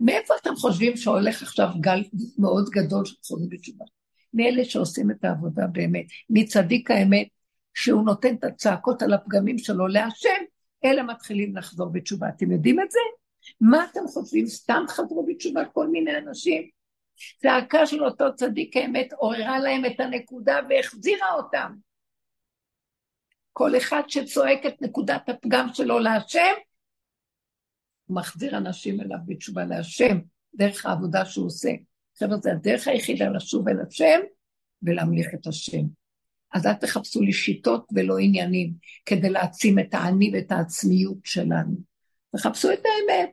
מאיפה 0.00 0.34
אתם 0.42 0.56
חושבים 0.56 0.96
שהולך 0.96 1.42
עכשיו 1.42 1.68
גל 1.80 2.04
מאוד 2.38 2.68
גדול 2.70 3.04
של 3.04 3.14
חוזרים 3.24 3.48
בתשובה? 3.48 3.84
מאלה 4.34 4.64
שעושים 4.64 5.10
את 5.10 5.24
העבודה 5.24 5.66
באמת, 5.66 6.06
מצדיק 6.30 6.90
האמת, 6.90 7.26
שהוא 7.74 8.04
נותן 8.04 8.34
את 8.34 8.44
הצעקות 8.44 9.02
על 9.02 9.12
הפגמים 9.12 9.58
שלו 9.58 9.86
להשם, 9.86 10.44
אלה 10.84 11.02
מתחילים 11.02 11.56
לחזור 11.56 11.88
בתשובה. 11.92 12.28
אתם 12.28 12.50
יודעים 12.50 12.80
את 12.80 12.90
זה? 12.90 13.00
מה 13.60 13.84
אתם 13.84 14.00
חושבים? 14.06 14.46
סתם 14.46 14.84
חזרו 14.88 15.26
בתשובה 15.26 15.64
כל 15.64 15.88
מיני 15.88 16.18
אנשים? 16.18 16.68
צעקה 17.42 17.86
של 17.86 18.04
אותו 18.04 18.34
צדיק 18.34 18.76
האמת 18.76 19.12
עוררה 19.12 19.58
להם 19.58 19.84
את 19.84 20.00
הנקודה 20.00 20.56
והחזירה 20.68 21.32
אותם. 21.32 21.72
כל 23.52 23.76
אחד 23.76 24.02
שצועק 24.08 24.66
את 24.66 24.82
נקודת 24.82 25.28
הפגם 25.28 25.68
שלו 25.72 25.98
להשם, 25.98 26.54
הוא 28.06 28.16
מחזיר 28.16 28.56
אנשים 28.56 29.00
אליו 29.00 29.18
בתשובה 29.26 29.64
להשם, 29.64 30.18
דרך 30.54 30.86
העבודה 30.86 31.24
שהוא 31.24 31.46
עושה. 31.46 31.70
חבר'ה, 32.18 32.36
זה 32.42 32.52
הדרך 32.52 32.88
היחידה 32.88 33.28
לשוב 33.28 33.68
אל 33.68 33.76
השם 33.88 34.20
ולהמליך 34.82 35.26
את 35.34 35.46
השם. 35.46 35.82
אז 36.54 36.66
אל 36.66 36.72
תחפשו 36.72 37.20
לי 37.22 37.32
שיטות 37.32 37.86
ולא 37.92 38.18
עניינים 38.18 38.72
כדי 39.06 39.30
להעצים 39.30 39.78
את 39.78 39.94
האני 39.94 40.30
ואת 40.34 40.52
העצמיות 40.52 41.18
שלנו. 41.24 41.76
תחפשו 42.36 42.72
את 42.72 42.82
האמת. 42.84 43.30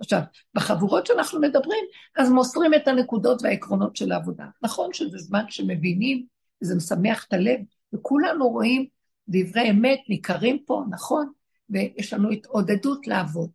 עכשיו, 0.00 0.20
בחבורות 0.54 1.06
שאנחנו 1.06 1.40
מדברים, 1.40 1.84
אז 2.16 2.30
מוסרים 2.30 2.74
את 2.74 2.88
הנקודות 2.88 3.42
והעקרונות 3.42 3.96
של 3.96 4.12
העבודה. 4.12 4.44
נכון 4.62 4.92
שזה 4.92 5.18
זמן 5.18 5.44
שמבינים, 5.48 6.26
וזה 6.62 6.74
משמח 6.76 7.24
את 7.28 7.32
הלב, 7.32 7.60
וכולנו 7.94 8.48
רואים 8.48 8.86
דברי 9.28 9.70
אמת 9.70 10.00
ניכרים 10.08 10.58
פה, 10.66 10.84
נכון? 10.90 11.32
ויש 11.70 12.12
לנו 12.12 12.30
התעודדות 12.30 13.06
לעבוד. 13.06 13.50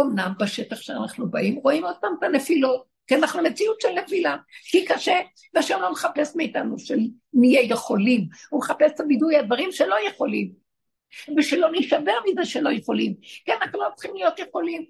אמנם 0.00 0.32
בשטח 0.40 0.80
שאנחנו 0.80 1.30
באים, 1.30 1.54
רואים 1.54 1.84
עוד 1.84 1.96
פעם 2.00 2.14
את 2.18 2.22
הנפילות, 2.22 2.84
כי 3.06 3.14
אנחנו 3.14 3.42
מציאות 3.42 3.80
של 3.80 3.88
נפילה, 3.88 4.36
כי 4.70 4.84
קשה, 4.84 5.20
והשם 5.54 5.78
לא 5.80 5.92
מחפש 5.92 6.36
מאיתנו 6.36 6.76
שנהיה 6.78 7.62
יכולים, 7.62 8.28
הוא 8.50 8.60
מחפש 8.60 8.90
את 8.94 9.00
הווידוי 9.00 9.36
הדברים 9.36 9.72
שלא 9.72 9.96
יכולים, 10.08 10.52
ושלא 11.36 11.68
נשבר 11.72 12.14
מזה 12.24 12.44
שלא 12.44 12.70
יכולים, 12.70 13.14
כי 13.44 13.52
אנחנו 13.52 13.82
לא 13.82 13.88
צריכים 13.94 14.14
להיות 14.14 14.38
יכולים, 14.38 14.84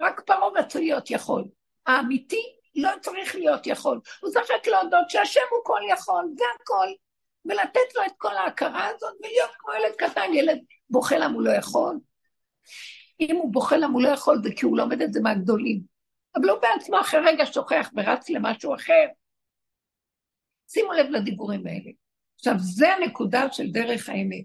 רק 0.00 0.20
פרעה 0.20 0.48
רצוי 0.48 0.80
להיות 0.80 1.10
יכול. 1.10 1.44
האמיתי 1.86 2.42
לא 2.74 2.90
צריך 3.00 3.34
להיות 3.34 3.66
יכול, 3.66 4.00
הוא 4.20 4.30
צריך 4.30 4.50
רק 4.50 4.66
להודות 4.66 5.10
שהשם 5.10 5.40
הוא 5.50 5.60
כל 5.64 5.80
יכול, 5.90 6.24
זה 6.36 6.44
הכל, 6.60 6.88
ולתת 7.44 7.94
לו 7.94 8.02
את 8.06 8.12
כל 8.18 8.36
ההכרה 8.36 8.86
הזאת, 8.86 9.14
ולהיות 9.20 9.50
כמו 9.58 9.72
ילד 9.74 9.94
קטן, 9.96 10.34
ילד 10.34 10.58
בוכה 10.90 11.18
למה 11.18 11.34
הוא 11.34 11.42
לא 11.42 11.50
יכול. 11.50 11.98
אם 13.20 13.36
הוא 13.36 13.52
בוכה 13.52 13.76
למה 13.76 13.92
הוא 13.92 14.02
לא 14.02 14.08
יכול, 14.08 14.42
זה 14.42 14.48
כי 14.56 14.64
הוא 14.64 14.78
לומד 14.78 15.02
את 15.02 15.12
זה 15.12 15.20
מהגדולים. 15.20 15.82
אבל 16.34 16.48
הוא 16.48 16.58
בעצמו 16.58 17.00
אחרי 17.00 17.20
רגע 17.26 17.46
שוכח 17.46 17.90
ורץ 17.96 18.30
למשהו 18.30 18.74
אחר. 18.74 19.06
שימו 20.68 20.92
לב 20.92 21.06
לדיבורים 21.10 21.66
האלה. 21.66 21.90
עכשיו, 22.36 22.54
זה 22.58 22.94
הנקודה 22.94 23.52
של 23.52 23.70
דרך 23.70 24.08
האמת. 24.08 24.44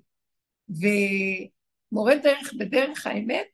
ומורה 0.70 2.16
דרך 2.16 2.54
בדרך 2.60 3.08
האמת 3.08 3.48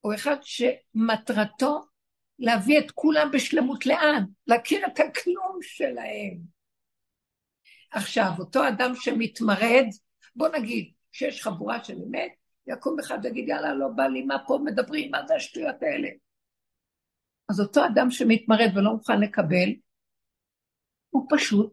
הוא 0.00 0.14
אחד 0.14 0.36
שמטרתו 0.42 1.84
להביא 2.38 2.78
את 2.78 2.90
כולם 2.90 3.30
בשלמות 3.32 3.86
לאן? 3.86 4.24
להכיר 4.46 4.86
את 4.86 5.00
הכלום 5.00 5.58
שלהם. 5.62 6.38
עכשיו, 7.90 8.30
אותו 8.38 8.68
אדם 8.68 8.92
שמתמרד, 8.94 9.84
בוא 10.36 10.48
נגיד 10.48 10.92
שיש 11.12 11.42
חבורה 11.42 11.84
של 11.84 11.96
אמת, 12.08 12.32
יקום 12.66 12.98
אחד 13.00 13.18
ויגיד, 13.22 13.48
יאללה, 13.48 13.74
לא 13.74 13.88
בא 13.88 14.06
לי, 14.06 14.22
מה 14.22 14.36
פה 14.46 14.58
מדברים, 14.64 15.10
מה 15.10 15.26
זה 15.26 15.34
השטויות 15.34 15.82
האלה? 15.82 16.08
אז 17.48 17.60
אותו 17.60 17.86
אדם 17.86 18.10
שמתמרד 18.10 18.70
ולא 18.76 18.92
מוכן 18.92 19.20
לקבל, 19.20 19.68
הוא 21.10 21.26
פשוט 21.30 21.72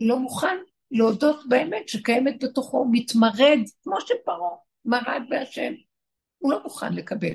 לא 0.00 0.18
מוכן 0.18 0.56
להודות 0.90 1.48
באמת 1.48 1.88
שקיימת 1.88 2.44
בתוכו, 2.44 2.86
מתמרד, 2.90 3.58
כמו 3.82 4.00
שפרעה 4.00 4.56
מרד 4.84 5.22
בהשם. 5.28 5.72
הוא 6.38 6.52
לא 6.52 6.62
מוכן 6.62 6.92
לקבל. 6.92 7.34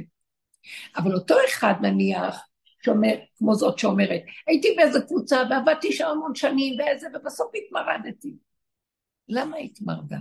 אבל 0.98 1.14
אותו 1.14 1.36
אחד 1.50 1.74
נניח, 1.82 2.48
שאומר, 2.86 3.16
כמו 3.38 3.56
זאת 3.56 3.80
שאומרת, 3.80 4.22
הייתי 4.48 4.68
באיזה 4.78 5.02
קבוצה 5.02 5.44
ועבדתי 5.50 5.94
שם 5.94 6.06
המון 6.08 6.36
שנים 6.36 6.80
ואיזה, 6.80 7.08
ובסוף 7.14 7.52
התמרדתי. 7.56 8.34
למה 9.28 9.58
התמרדה? 9.58 10.18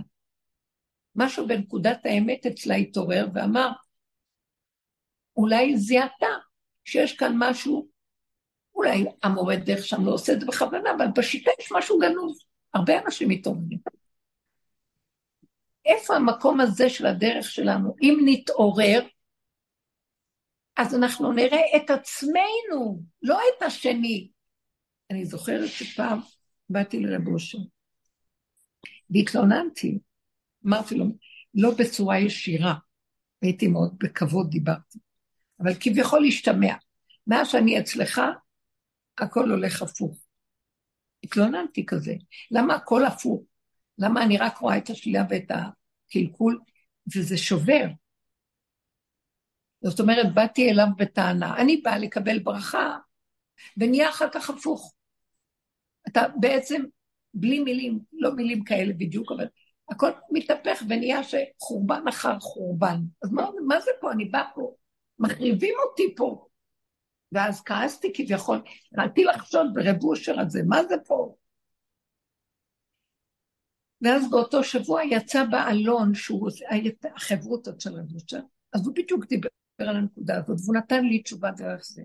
משהו 1.15 1.47
בנקודת 1.47 2.05
האמת 2.05 2.45
אצלה 2.45 2.75
התעורר 2.75 3.27
ואמר, 3.33 3.71
אולי 5.37 5.77
זיהתה 5.77 6.27
שיש 6.85 7.17
כאן 7.17 7.33
משהו, 7.37 7.87
אולי 8.75 9.05
המורה 9.23 9.55
דרך 9.55 9.85
שם 9.85 10.05
לא 10.05 10.13
עושה 10.13 10.33
את 10.33 10.39
זה 10.39 10.45
בכוונה, 10.45 10.91
אבל 10.97 11.05
בשיטה 11.15 11.51
יש 11.59 11.71
משהו 11.71 11.99
גנוז. 11.99 12.39
הרבה 12.73 12.93
אנשים 13.05 13.29
מתעוררים. 13.29 13.79
איפה 15.85 16.15
המקום 16.15 16.59
הזה 16.59 16.89
של 16.89 17.05
הדרך 17.05 17.45
שלנו? 17.45 17.95
אם 18.01 18.17
נתעורר, 18.25 19.07
אז 20.77 20.95
אנחנו 20.95 21.31
נראה 21.31 21.61
את 21.75 21.89
עצמנו, 21.89 23.01
לא 23.21 23.39
את 23.57 23.63
השני. 23.63 24.29
אני 25.11 25.25
זוכרת 25.25 25.69
שפעם 25.69 26.19
באתי 26.69 26.99
לרב 26.99 27.27
אושר 27.27 27.57
והתלוננתי, 29.09 29.99
אמרתי 30.67 30.95
לו, 30.95 31.05
לא 31.53 31.71
בצורה 31.79 32.19
ישירה, 32.19 32.75
הייתי 33.41 33.67
מאוד 33.67 33.95
בכבוד 33.99 34.49
דיברתי, 34.49 34.99
אבל 35.59 35.71
כביכול 35.79 36.25
השתמע. 36.27 36.73
מאז 37.27 37.47
שאני 37.47 37.79
אצלך, 37.79 38.21
הכל 39.17 39.51
הולך 39.51 39.81
הפוך. 39.81 40.17
התלוננתי 41.23 41.85
כזה. 41.85 42.13
למה 42.51 42.75
הכל 42.75 43.05
הפוך? 43.05 43.43
למה 43.97 44.23
אני 44.23 44.37
רק 44.37 44.57
רואה 44.57 44.77
את 44.77 44.89
השלילה 44.89 45.23
ואת 45.29 45.51
הקלקול, 45.51 46.59
וזה 47.15 47.37
שובר. 47.37 47.85
זאת 49.81 49.99
אומרת, 49.99 50.33
באתי 50.33 50.69
אליו 50.71 50.87
בטענה, 50.97 51.57
אני 51.57 51.77
באה 51.77 51.97
לקבל 51.97 52.39
ברכה, 52.39 52.97
ונהיה 53.77 54.09
אחר 54.09 54.29
כך 54.33 54.49
הפוך. 54.49 54.93
אתה 56.07 56.21
בעצם, 56.39 56.83
בלי 57.33 57.59
מילים, 57.59 57.99
לא 58.13 58.35
מילים 58.35 58.63
כאלה 58.63 58.93
בדיוק, 58.93 59.31
אבל 59.31 59.47
הכל 59.89 60.11
מתהפך 60.31 60.81
ונהיה 60.89 61.19
שחורבן 61.23 62.07
אחר 62.09 62.39
חורבן. 62.39 62.97
אז 63.23 63.31
מה, 63.31 63.49
מה 63.67 63.81
זה 63.81 63.91
פה? 64.01 64.11
אני 64.11 64.25
באה 64.25 64.49
פה, 64.55 64.75
מחריבים 65.19 65.75
אותי 65.89 66.15
פה. 66.15 66.47
ואז 67.31 67.61
כעסתי 67.63 68.13
כביכול, 68.13 68.61
התחלתי 68.91 69.23
לחשוד 69.23 69.67
ברב 69.73 70.03
אושר 70.03 70.39
הזה, 70.39 70.61
מה 70.67 70.83
זה 70.83 70.95
פה? 71.05 71.35
ואז 74.01 74.29
באותו 74.29 74.63
שבוע 74.63 75.03
יצא 75.03 75.43
בעלון, 75.43 76.13
שהוא 76.13 76.49
היה 76.69 76.91
החברותות 77.15 77.81
של 77.81 77.89
רב 77.93 78.05
אז 78.73 78.87
הוא 78.87 78.95
בדיוק 78.95 79.25
דיבר 79.25 79.49
על 79.79 79.95
הנקודה 79.95 80.37
הזאת, 80.37 80.57
והוא 80.63 80.75
נתן 80.75 81.05
לי 81.05 81.23
תשובה 81.23 81.51
דרך 81.51 81.83
זה. 81.83 82.03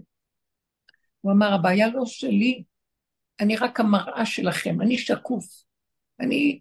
הוא 1.20 1.32
אמר, 1.32 1.55
הבעיה 1.55 1.89
לא 1.89 2.07
שלי, 2.07 2.65
אני 3.40 3.57
רק 3.57 3.81
המראה 3.81 4.27
שלכם, 4.27 4.81
אני 4.81 4.98
שקוף. 4.98 5.65
אני, 6.20 6.61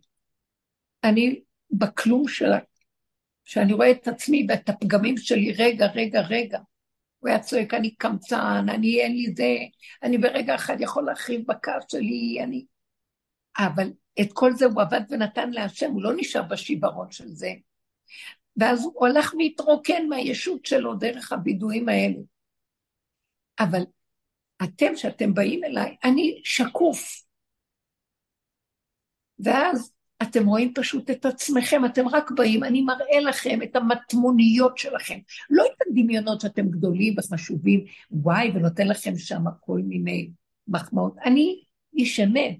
אני 1.03 1.41
בכלום 1.71 2.27
של... 2.27 2.51
שאני 3.45 3.73
רואה 3.73 3.91
את 3.91 4.07
עצמי 4.07 4.45
ואת 4.49 4.69
הפגמים 4.69 5.17
שלי, 5.17 5.51
רגע, 5.51 5.85
רגע, 5.85 6.21
רגע. 6.21 6.59
הוא 7.19 7.29
היה 7.29 7.39
צועק, 7.39 7.73
אני 7.73 7.95
קמצן, 7.95 8.65
אני 8.69 9.01
אין 9.01 9.15
לי 9.15 9.33
זה, 9.35 9.55
אני 10.03 10.17
ברגע 10.17 10.55
אחד 10.55 10.75
יכול 10.79 11.05
להרחיב 11.05 11.41
בכעס 11.47 11.83
שלי, 11.91 12.39
אני... 12.43 12.65
אבל 13.57 13.91
את 14.21 14.33
כל 14.33 14.53
זה 14.53 14.65
הוא 14.65 14.81
עבד 14.81 15.01
ונתן 15.09 15.49
להשם, 15.51 15.91
הוא 15.91 16.03
לא 16.03 16.11
נשאר 16.15 16.43
בשיוורון 16.43 17.11
של 17.11 17.27
זה. 17.27 17.51
ואז 18.57 18.85
הוא 18.93 19.07
הלך 19.07 19.33
והתרוקן 19.33 20.07
מהישות 20.09 20.65
שלו 20.65 20.95
דרך 20.95 21.31
הבידויים 21.31 21.89
האלה. 21.89 22.21
אבל 23.59 23.81
אתם, 24.63 24.95
שאתם 24.95 25.33
באים 25.33 25.63
אליי, 25.63 25.97
אני 26.03 26.41
שקוף. 26.43 27.23
ואז 29.39 29.93
אתם 30.21 30.45
רואים 30.45 30.73
פשוט 30.73 31.09
את 31.09 31.25
עצמכם, 31.25 31.85
אתם 31.85 32.07
רק 32.07 32.31
באים, 32.31 32.63
אני 32.63 32.81
מראה 32.81 33.19
לכם 33.19 33.59
את 33.63 33.75
המטמוניות 33.75 34.77
שלכם, 34.77 35.19
לא 35.49 35.63
את 35.65 35.87
הדמיונות 35.87 36.41
שאתם 36.41 36.69
גדולים 36.69 37.15
וחשובים, 37.17 37.85
וואי, 38.11 38.51
ונותן 38.55 38.87
לכם 38.87 39.17
שם 39.17 39.43
כל 39.59 39.79
מיני 39.85 40.29
מחמאות. 40.67 41.15
אני 41.25 41.63
איש 41.93 42.19
אמת, 42.19 42.59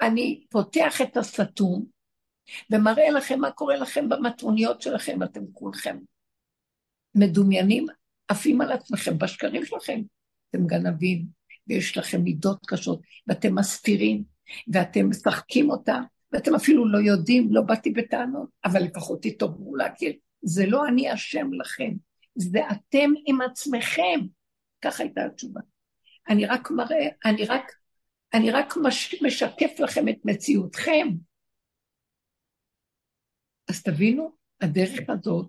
אני 0.00 0.44
פותח 0.50 1.00
את 1.00 1.16
הסתום 1.16 1.86
ומראה 2.70 3.10
לכם 3.10 3.40
מה 3.40 3.50
קורה 3.50 3.76
לכם 3.76 4.08
במטמוניות 4.08 4.82
שלכם, 4.82 5.22
אתם 5.22 5.40
כולכם 5.52 5.98
מדומיינים, 7.14 7.86
עפים 8.28 8.60
על 8.60 8.72
עצמכם 8.72 9.18
בשקרים 9.18 9.64
שלכם. 9.64 10.00
אתם 10.50 10.66
גנבים, 10.66 11.26
ויש 11.66 11.98
לכם 11.98 12.22
מידות 12.22 12.58
קשות, 12.66 13.00
ואתם 13.26 13.54
מסתירים, 13.54 14.24
ואתם 14.72 15.10
משחקים 15.10 15.70
אותה, 15.70 16.00
ואתם 16.32 16.54
אפילו 16.54 16.88
לא 16.88 16.98
יודעים, 16.98 17.48
לא 17.50 17.62
באתי 17.62 17.90
בטענות, 17.90 18.48
אבל 18.64 18.82
לפחות 18.82 19.22
תתעוררו 19.22 19.76
להכיר. 19.76 20.12
זה 20.42 20.66
לא 20.66 20.86
אני 20.86 21.14
אשם 21.14 21.52
לכם, 21.52 21.90
זה 22.34 22.60
אתם 22.72 23.10
עם 23.26 23.40
עצמכם. 23.40 24.20
ככה 24.82 25.02
הייתה 25.02 25.24
התשובה. 25.24 25.60
אני 26.28 26.46
רק 26.46 26.70
מראה, 26.70 27.08
אני 27.24 27.44
רק, 27.44 27.72
אני 28.34 28.50
רק 28.50 28.74
מש, 28.82 29.22
משקף 29.22 29.80
לכם 29.80 30.08
את 30.08 30.18
מציאותכם. 30.24 31.08
אז 33.68 33.82
תבינו, 33.82 34.36
הדרך 34.60 35.00
הזאת 35.08 35.48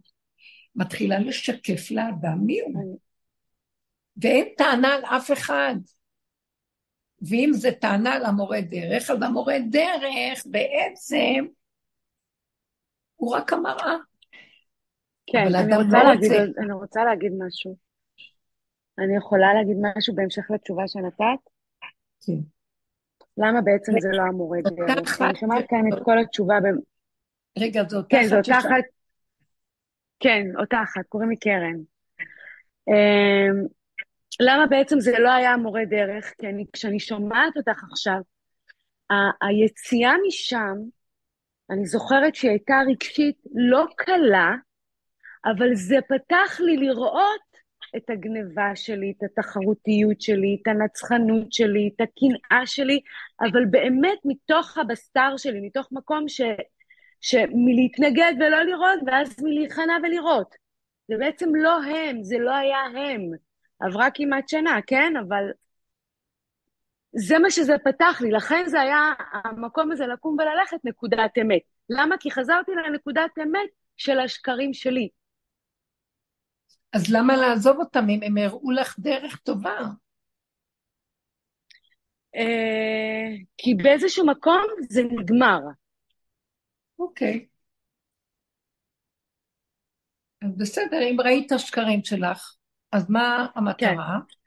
מתחילה 0.75 1.19
לשקף 1.19 1.91
לאדם 1.91 2.37
מי 2.45 2.59
הוא. 2.61 2.99
ואין 4.21 4.47
טענה 4.57 4.87
על 4.93 5.05
אף 5.05 5.31
אחד. 5.31 5.75
ואם 7.21 7.49
זה 7.53 7.71
טענה 7.71 8.19
למורה 8.19 8.61
דרך, 8.61 9.09
אז 9.09 9.21
המורה 9.21 9.55
דרך 9.69 10.43
בעצם 10.45 11.45
הוא 13.15 13.35
רק 13.35 13.53
המראה. 13.53 13.95
כן, 15.27 15.55
אני 15.55 15.75
רוצה, 15.75 15.97
לא 15.97 16.03
להגיד, 16.03 16.31
רוצה... 16.31 16.61
אני 16.61 16.73
רוצה 16.73 17.03
להגיד 17.03 17.31
משהו. 17.39 17.75
אני 18.99 19.17
יכולה 19.17 19.53
להגיד 19.53 19.77
משהו 19.81 20.15
בהמשך 20.15 20.51
לתשובה 20.51 20.83
שנתת? 20.87 21.49
כן. 22.25 22.33
למה 23.37 23.61
בעצם 23.61 23.91
זה 23.99 24.09
לא 24.11 24.21
המורה 24.21 24.59
דרך? 24.61 25.21
אני 25.21 25.35
שומעת 25.35 25.65
כאן 25.69 25.93
את 25.93 26.03
כל 26.03 26.19
התשובה. 26.19 26.55
ב... 26.59 26.65
רגע, 27.59 27.83
זו 27.87 27.97
אותה 27.97 28.07
אחת. 28.07 28.21
כן, 28.21 28.27
זו 28.27 28.37
אותה 28.37 28.59
אחת. 28.59 28.83
כן, 30.19 30.45
אותה 30.59 30.83
אחת, 30.83 31.05
קוראים 31.09 31.29
לי 31.29 31.37
קרן. 31.37 31.75
למה 34.39 34.67
בעצם 34.67 34.99
זה 34.99 35.19
לא 35.19 35.31
היה 35.31 35.57
מורה 35.57 35.85
דרך? 35.85 36.33
כי 36.37 36.47
אני, 36.47 36.65
כשאני 36.73 36.99
שומעת 36.99 37.57
אותך 37.57 37.83
עכשיו, 37.91 38.19
ה- 39.11 39.45
היציאה 39.47 40.13
משם, 40.27 40.75
אני 41.69 41.85
זוכרת 41.85 42.35
שהיא 42.35 42.51
הייתה 42.51 42.79
רגשית 42.87 43.37
לא 43.55 43.85
קלה, 43.95 44.55
אבל 45.45 45.75
זה 45.75 45.95
פתח 46.09 46.59
לי 46.59 46.77
לראות 46.77 47.47
את 47.95 48.09
הגניבה 48.09 48.75
שלי, 48.75 49.13
את 49.17 49.23
התחרותיות 49.23 50.21
שלי, 50.21 50.57
את 50.61 50.67
הנצחנות 50.67 51.53
שלי, 51.53 51.89
את 51.95 52.01
הקנאה 52.01 52.65
שלי, 52.65 52.99
אבל 53.41 53.65
באמת 53.65 54.17
מתוך 54.25 54.77
הבסתר 54.77 55.37
שלי, 55.37 55.59
מתוך 55.61 55.87
מקום 55.91 56.29
ש, 56.29 56.41
שמלהתנגד 57.21 58.33
ולא 58.39 58.61
לראות, 58.61 58.99
ואז 59.07 59.43
מלהיכנע 59.43 59.97
ולראות. 60.03 60.55
זה 61.07 61.15
בעצם 61.19 61.55
לא 61.55 61.83
הם, 61.83 62.23
זה 62.23 62.37
לא 62.37 62.55
היה 62.55 62.79
הם. 62.79 63.46
עברה 63.79 64.07
כמעט 64.13 64.49
שנה, 64.49 64.79
כן? 64.87 65.13
אבל 65.27 65.43
זה 67.11 67.39
מה 67.39 67.49
שזה 67.51 67.73
פתח 67.83 68.17
לי, 68.21 68.31
לכן 68.31 68.63
זה 68.67 68.81
היה 68.81 69.13
המקום 69.43 69.91
הזה 69.91 70.07
לקום 70.07 70.37
וללכת 70.39 70.77
נקודת 70.83 71.31
אמת. 71.41 71.61
למה? 71.89 72.15
כי 72.19 72.31
חזרתי 72.31 72.71
לנקודת 72.71 73.31
אמת 73.43 73.69
של 73.97 74.19
השקרים 74.19 74.73
שלי. 74.73 75.09
אז 76.93 77.13
למה 77.13 77.37
לעזוב 77.37 77.77
אותם 77.77 78.09
אם 78.09 78.19
הם 78.23 78.37
הראו 78.37 78.71
לך 78.71 78.99
דרך 78.99 79.39
טובה? 79.39 79.77
אה, 82.35 83.37
כי 83.57 83.75
באיזשהו 83.75 84.25
מקום 84.25 84.65
זה 84.89 85.03
נגמר. 85.03 85.59
אוקיי. 86.99 87.47
אז 90.41 90.57
בסדר, 90.57 90.97
אם 91.11 91.17
ראית 91.21 91.51
השקרים 91.51 92.03
שלך, 92.03 92.56
אז 92.91 93.09
מה 93.09 93.47
המטרה? 93.55 94.19
כן. 94.27 94.37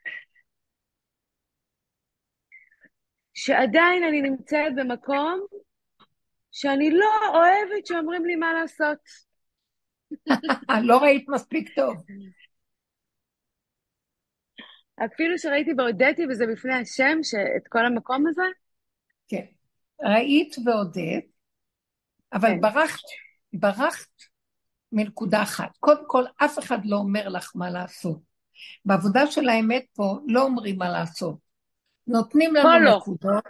שעדיין 3.33 4.03
אני 4.03 4.21
נמצאת 4.21 4.75
במקום 4.75 5.45
שאני 6.51 6.91
לא 6.91 7.11
אוהבת 7.33 7.85
שאומרים 7.85 8.25
לי 8.25 8.35
מה 8.35 8.53
לעשות. 8.53 8.97
לא 10.89 10.97
ראית 10.97 11.25
מספיק 11.29 11.75
טוב. 11.75 11.95
אפילו 15.05 15.37
שראיתי 15.37 15.71
והודיתי 15.77 16.25
וזה 16.29 16.45
בפני 16.51 16.73
השם, 16.75 17.17
את 17.57 17.67
כל 17.67 17.85
המקום 17.85 18.27
הזה? 18.27 18.41
כן. 19.27 19.45
ראית 20.01 20.55
והודית, 20.65 21.31
אבל 22.33 22.49
כן. 22.49 22.61
ברחת, 22.61 23.03
ברחת 23.53 24.09
מנקודה 24.91 25.43
אחת. 25.43 25.77
קודם 25.77 26.03
כל, 26.07 26.23
אף 26.37 26.59
אחד 26.59 26.85
לא 26.85 26.95
אומר 26.95 27.29
לך 27.29 27.51
מה 27.55 27.69
לעשות. 27.69 28.30
בעבודה 28.85 29.27
של 29.27 29.49
האמת 29.49 29.85
פה 29.93 30.19
לא 30.27 30.43
אומרים 30.43 30.77
מה 30.77 30.89
לעשות. 30.89 31.37
נותנים 32.07 32.55
לנו 32.55 32.85
לא. 32.85 32.97
נקודות. 32.97 33.43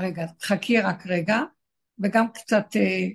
רגע, 0.00 0.26
חכי 0.42 0.80
רק 0.80 1.06
רגע, 1.06 1.38
וגם 1.98 2.32
קצת 2.32 2.66
אה, 2.76 3.08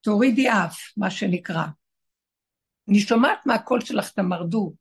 תורידי 0.00 0.50
אף, 0.50 0.78
מה 0.96 1.10
שנקרא. 1.10 1.64
אני 2.88 3.00
שומעת 3.00 3.46
מהקול 3.46 3.80
שלך 3.80 4.10
את 4.10 4.18
המרדות. 4.18 4.72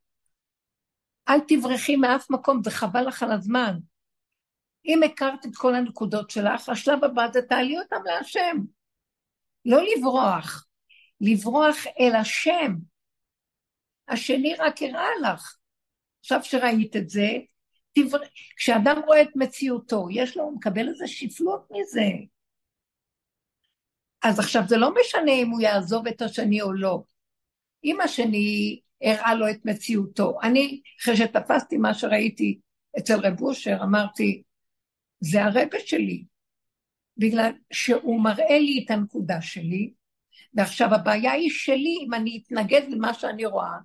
אל 1.30 1.40
תברחי 1.48 1.96
מאף 1.96 2.30
מקום, 2.30 2.62
זה 2.64 2.72
חבל 2.72 3.08
לך 3.08 3.24
על 3.24 3.32
הזמן. 3.32 3.78
אם 4.86 5.04
הכרת 5.04 5.46
את 5.46 5.56
כל 5.56 5.76
הנקודות 5.76 6.30
שלך, 6.30 6.70
השלב 6.70 7.04
הבא 7.04 7.28
זה 7.34 7.42
תעלי 7.42 7.80
אותם 7.80 8.02
להשם. 8.06 8.58
לא 9.66 9.82
לברוח, 9.82 10.66
לברוח 11.22 11.76
אל 12.00 12.16
השם. 12.16 12.76
השני 14.12 14.56
רק 14.56 14.82
הראה 14.82 15.10
לך. 15.24 15.58
עכשיו 16.20 16.40
שראית 16.44 16.96
את 16.96 17.10
זה, 17.10 17.28
תבר... 17.94 18.18
כשאדם 18.58 19.02
רואה 19.06 19.22
את 19.22 19.36
מציאותו, 19.36 20.08
יש 20.12 20.38
לו, 20.38 20.44
הוא 20.44 20.56
מקבל 20.56 20.90
איזה 20.90 21.08
שפלות 21.08 21.68
מזה. 21.72 22.10
אז 24.24 24.40
עכשיו 24.40 24.62
זה 24.68 24.78
לא 24.78 24.94
משנה 25.02 25.32
אם 25.32 25.50
הוא 25.50 25.62
יעזוב 25.62 26.08
את 26.08 26.22
השני 26.22 26.62
או 26.62 26.74
לא. 26.74 27.04
אם 27.84 28.02
השני 28.02 28.80
הראה 29.02 29.36
לו 29.36 29.50
את 29.50 29.66
מציאותו, 29.66 30.38
אני, 30.44 30.82
אחרי 31.02 31.18
שתפסתי 31.18 31.78
מה 31.78 31.94
שראיתי 31.94 32.60
אצל 33.00 33.20
רב 33.20 33.42
אושר, 33.42 33.78
אמרתי, 33.84 34.44
זה 35.20 35.44
הרבה 35.44 35.80
שלי, 35.86 36.26
בגלל 37.18 37.52
שהוא 37.74 38.24
מראה 38.24 38.60
לי 38.60 38.84
את 38.86 38.92
הנקודה 38.92 39.42
שלי, 39.42 39.94
ועכשיו 40.54 40.94
הבעיה 40.94 41.32
היא 41.32 41.50
שלי 41.50 41.98
אם 42.06 42.14
אני 42.14 42.42
אתנגד 42.44 42.82
למה 42.90 43.14
שאני 43.14 43.46
רואה, 43.46 43.78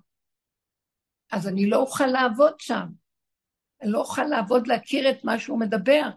אז 1.31 1.47
אני 1.47 1.69
לא 1.69 1.77
אוכל 1.77 2.05
לעבוד 2.05 2.53
שם. 2.59 2.85
אני 3.81 3.91
לא 3.91 3.99
אוכל 3.99 4.23
לעבוד 4.23 4.67
להכיר 4.67 5.09
את 5.09 5.23
מה 5.23 5.39
שהוא 5.39 5.59
מדבר. 5.59 6.09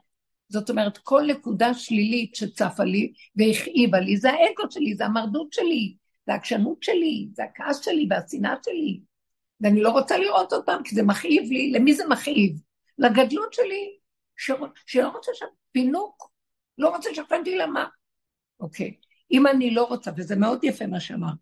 זאת 0.49 0.71
אומרת, 0.71 0.99
כל 0.99 1.23
נקודה 1.27 1.75
שלילית 1.75 2.35
שצפה 2.35 2.85
לי 2.85 3.13
והכאיבה 3.37 4.01
לי, 4.01 4.17
זה 4.17 4.31
האגו 4.31 4.71
שלי, 4.71 4.95
זה 4.95 5.05
המרדות 5.05 5.53
שלי, 5.53 5.95
זה 6.27 6.33
העקשנות 6.33 6.83
שלי, 6.83 7.29
זה 7.33 7.45
הכעס 7.45 7.85
שלי 7.85 8.07
והשנאה 8.11 8.55
שלי. 8.65 9.01
ואני 9.61 9.83
לא 9.83 9.91
רוצה 9.91 10.19
לראות 10.19 10.53
אותם, 10.53 10.81
כי 10.85 10.95
זה 10.95 11.03
מכאיב 11.03 11.51
לי. 11.53 11.73
למי 11.73 11.95
זה 11.95 12.09
מכאיב? 12.09 12.61
לגדלות 12.99 13.53
שלי. 13.53 13.97
שלא 14.87 15.09
רוצה 15.09 15.31
שם 15.35 15.47
פינוק, 15.73 16.31
לא 16.79 16.89
רוצה 16.97 17.11
לי 17.45 17.59
למה. 17.59 17.87
אוקיי. 18.61 18.95
אם 19.33 19.47
אני 19.47 19.71
לא 19.71 19.85
רוצה, 19.85 20.11
וזה 20.17 20.37
מאוד 20.37 20.65
יפה 20.65 20.87
מה 20.87 21.01
שאמר, 21.01 21.33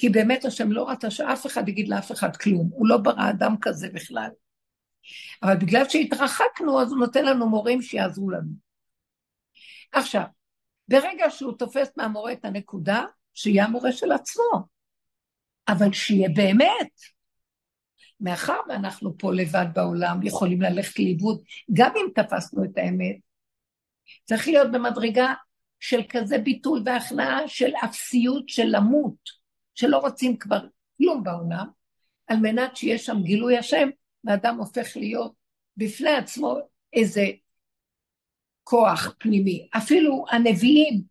כי 0.00 0.08
באמת 0.08 0.44
השם 0.44 0.72
לא 0.72 0.90
רצה 0.90 1.10
שאף 1.10 1.46
אחד 1.46 1.68
יגיד 1.68 1.88
לאף 1.88 2.12
אחד 2.12 2.36
כלום, 2.36 2.68
הוא 2.72 2.88
לא 2.88 2.96
ברא 2.96 3.30
אדם 3.30 3.54
כזה 3.60 3.88
בכלל. 3.88 4.28
אבל 5.42 5.56
בגלל 5.56 5.88
שהתרחקנו, 5.88 6.80
אז 6.80 6.92
הוא 6.92 6.98
נותן 6.98 7.24
לנו 7.24 7.48
מורים 7.48 7.82
שיעזרו 7.82 8.30
לנו. 8.30 8.50
עכשיו, 9.92 10.22
ברגע 10.88 11.30
שהוא 11.30 11.52
תופס 11.58 11.88
מהמורה 11.96 12.32
את 12.32 12.44
הנקודה, 12.44 13.04
שיהיה 13.34 13.64
המורה 13.64 13.92
של 13.92 14.12
עצמו, 14.12 14.66
אבל 15.68 15.92
שיהיה 15.92 16.28
באמת. 16.28 16.92
מאחר 18.20 18.58
ואנחנו 18.68 19.18
פה 19.18 19.32
לבד 19.34 19.66
בעולם, 19.74 20.22
יכולים 20.22 20.62
ללכת 20.62 20.98
לאיבוד, 20.98 21.42
גם 21.72 21.92
אם 21.96 22.22
תפסנו 22.22 22.64
את 22.64 22.76
האמת, 22.76 23.16
צריך 24.24 24.48
להיות 24.48 24.72
במדרגה 24.72 25.34
של 25.80 26.00
כזה 26.08 26.38
ביטול 26.38 26.82
והכנעה 26.86 27.48
של 27.48 27.70
אפסיות 27.84 28.48
של 28.48 28.66
למות, 28.66 29.39
שלא 29.80 29.98
רוצים 29.98 30.36
כבר 30.36 30.60
כלום 30.98 31.22
בעולם, 31.24 31.66
על 32.26 32.36
מנת 32.36 32.76
שיש 32.76 33.06
שם 33.06 33.22
גילוי 33.22 33.58
השם, 33.58 33.88
ואדם 34.24 34.58
הופך 34.58 34.96
להיות 34.96 35.32
בפני 35.76 36.10
עצמו 36.10 36.58
איזה 36.92 37.26
כוח 38.64 39.14
פנימי. 39.18 39.68
אפילו 39.76 40.24
הנביאים 40.30 41.02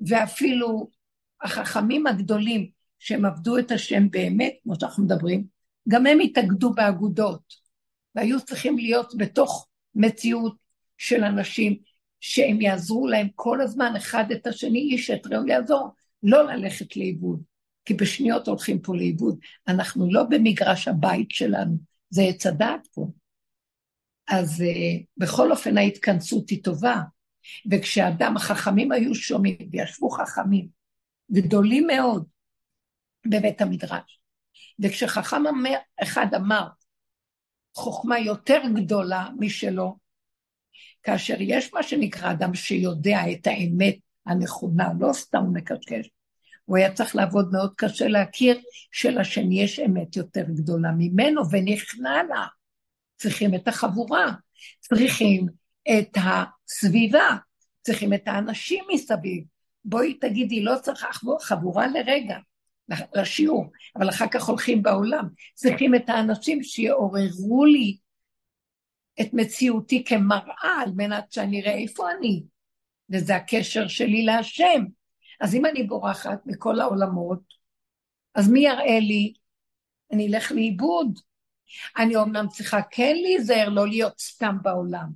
ואפילו 0.00 0.90
החכמים 1.42 2.06
הגדולים 2.06 2.70
שהם 2.98 3.24
עבדו 3.24 3.58
את 3.58 3.70
השם 3.70 4.10
באמת, 4.10 4.52
כמו 4.62 4.74
שאנחנו 4.80 5.04
מדברים, 5.04 5.46
גם 5.88 6.06
הם 6.06 6.20
התאגדו 6.20 6.72
באגודות, 6.72 7.54
והיו 8.14 8.40
צריכים 8.40 8.78
להיות 8.78 9.12
בתוך 9.16 9.68
מציאות 9.94 10.56
של 10.98 11.24
אנשים 11.24 11.78
שהם 12.20 12.60
יעזרו 12.60 13.06
להם 13.06 13.28
כל 13.34 13.60
הזמן 13.60 13.96
אחד 13.96 14.24
את 14.32 14.46
השני, 14.46 14.78
איש 14.78 15.10
את 15.10 15.26
רעהו 15.26 15.46
יעזור, 15.46 15.88
לא 16.22 16.42
ללכת 16.42 16.96
לאיבוד, 16.96 17.42
כי 17.90 17.94
בשניות 17.94 18.48
הולכים 18.48 18.80
פה 18.80 18.96
לאיבוד. 18.96 19.38
אנחנו 19.68 20.12
לא 20.12 20.22
במגרש 20.22 20.88
הבית 20.88 21.30
שלנו, 21.30 21.76
זה 22.10 22.22
עץ 22.22 22.46
הדעת 22.46 22.86
פה. 22.86 23.10
אז 24.28 24.60
uh, 24.60 25.04
בכל 25.16 25.50
אופן 25.50 25.78
ההתכנסות 25.78 26.50
היא 26.50 26.64
טובה, 26.64 26.96
וכשאדם, 27.70 28.36
החכמים 28.36 28.92
היו 28.92 29.14
שומעים, 29.14 29.56
וישבו 29.72 30.10
חכמים, 30.10 30.68
גדולים 31.32 31.86
מאוד, 31.86 32.26
בבית 33.26 33.60
המדרש, 33.60 34.20
וכשחכם 34.78 35.42
אחד 36.02 36.26
אמר, 36.36 36.68
חוכמה 37.74 38.18
יותר 38.18 38.60
גדולה 38.74 39.28
משלו, 39.38 39.98
כאשר 41.02 41.36
יש 41.38 41.74
מה 41.74 41.82
שנקרא 41.82 42.32
אדם 42.32 42.54
שיודע 42.54 43.20
את 43.32 43.46
האמת 43.46 43.96
הנכונה, 44.26 44.88
לא 45.00 45.12
סתם 45.12 45.44
מקשקש, 45.52 46.10
הוא 46.70 46.76
היה 46.76 46.92
צריך 46.92 47.16
לעבוד 47.16 47.52
מאוד 47.52 47.74
קשה 47.76 48.08
להכיר 48.08 48.60
שלשני 48.92 49.62
יש 49.62 49.78
אמת 49.78 50.16
יותר 50.16 50.44
גדולה 50.48 50.90
ממנו, 50.98 51.42
ונכנע 51.50 52.22
לה. 52.28 52.46
צריכים 53.16 53.54
את 53.54 53.68
החבורה, 53.68 54.32
צריכים 54.80 55.46
את 55.90 56.16
הסביבה, 56.16 57.36
צריכים 57.82 58.14
את 58.14 58.22
האנשים 58.26 58.84
מסביב. 58.94 59.44
בואי 59.84 60.14
תגידי, 60.14 60.62
לא 60.62 60.74
צריך 60.82 61.06
חבורה 61.40 61.86
לרגע, 61.86 62.38
לשיעור, 63.14 63.66
אבל 63.96 64.08
אחר 64.08 64.26
כך 64.30 64.44
הולכים 64.44 64.82
בעולם. 64.82 65.28
צריכים 65.54 65.94
את 65.94 66.08
האנשים 66.08 66.62
שיעוררו 66.62 67.64
לי 67.64 67.96
את 69.20 69.28
מציאותי 69.32 70.04
כמראה 70.04 70.82
על 70.82 70.92
מנת 70.96 71.32
שאני 71.32 71.62
אראה 71.62 71.74
איפה 71.74 72.10
אני, 72.10 72.42
וזה 73.10 73.36
הקשר 73.36 73.88
שלי 73.88 74.24
להשם. 74.24 74.99
אז 75.40 75.54
אם 75.54 75.66
אני 75.66 75.82
בורחת 75.82 76.46
מכל 76.46 76.80
העולמות, 76.80 77.40
אז 78.34 78.50
מי 78.50 78.60
יראה 78.60 78.98
לי? 79.00 79.32
אני 80.12 80.28
אלך 80.28 80.52
לאיבוד. 80.52 81.18
אני 81.98 82.16
אומנם 82.16 82.48
צריכה 82.48 82.80
כן 82.90 83.16
להיזהר, 83.22 83.68
לא 83.68 83.88
להיות 83.88 84.18
סתם 84.18 84.56
בעולם. 84.62 85.08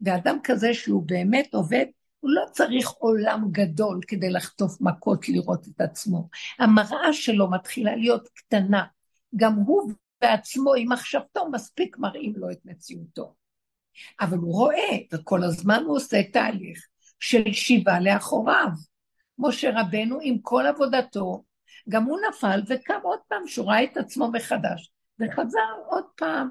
ואדם 0.00 0.38
כזה 0.44 0.74
שהוא 0.74 1.02
באמת 1.06 1.54
עובד, 1.54 1.86
הוא 2.20 2.30
לא 2.30 2.44
צריך 2.52 2.88
עולם 2.88 3.44
גדול 3.50 4.00
כדי 4.08 4.30
לחטוף 4.30 4.80
מכות 4.80 5.28
לראות 5.28 5.68
את 5.68 5.80
עצמו. 5.80 6.28
המראה 6.58 7.12
שלו 7.12 7.50
מתחילה 7.50 7.96
להיות 7.96 8.28
קטנה. 8.28 8.84
גם 9.36 9.54
הוא 9.54 9.92
בעצמו 10.20 10.74
עם 10.74 10.92
מחשבתו 10.92 11.50
מספיק 11.50 11.98
מראים 11.98 12.32
לו 12.36 12.50
את 12.50 12.58
מציאותו. 12.64 13.34
אבל 14.20 14.38
הוא 14.38 14.52
רואה, 14.52 14.96
וכל 15.12 15.44
הזמן 15.44 15.82
הוא 15.86 15.96
עושה 15.96 16.22
תהליך 16.32 16.86
של 17.20 17.52
שיבה 17.52 18.00
לאחוריו. 18.00 18.68
משה 19.38 19.70
רבנו 19.80 20.18
עם 20.22 20.38
כל 20.38 20.66
עבודתו, 20.66 21.44
גם 21.88 22.04
הוא 22.04 22.18
נפל 22.28 22.60
וקם 22.68 23.00
עוד 23.02 23.18
פעם, 23.28 23.46
שהוא 23.46 23.66
ראה 23.66 23.84
את 23.84 23.96
עצמו 23.96 24.30
מחדש, 24.32 24.92
וחזר 25.20 25.74
עוד 25.86 26.04
פעם. 26.16 26.48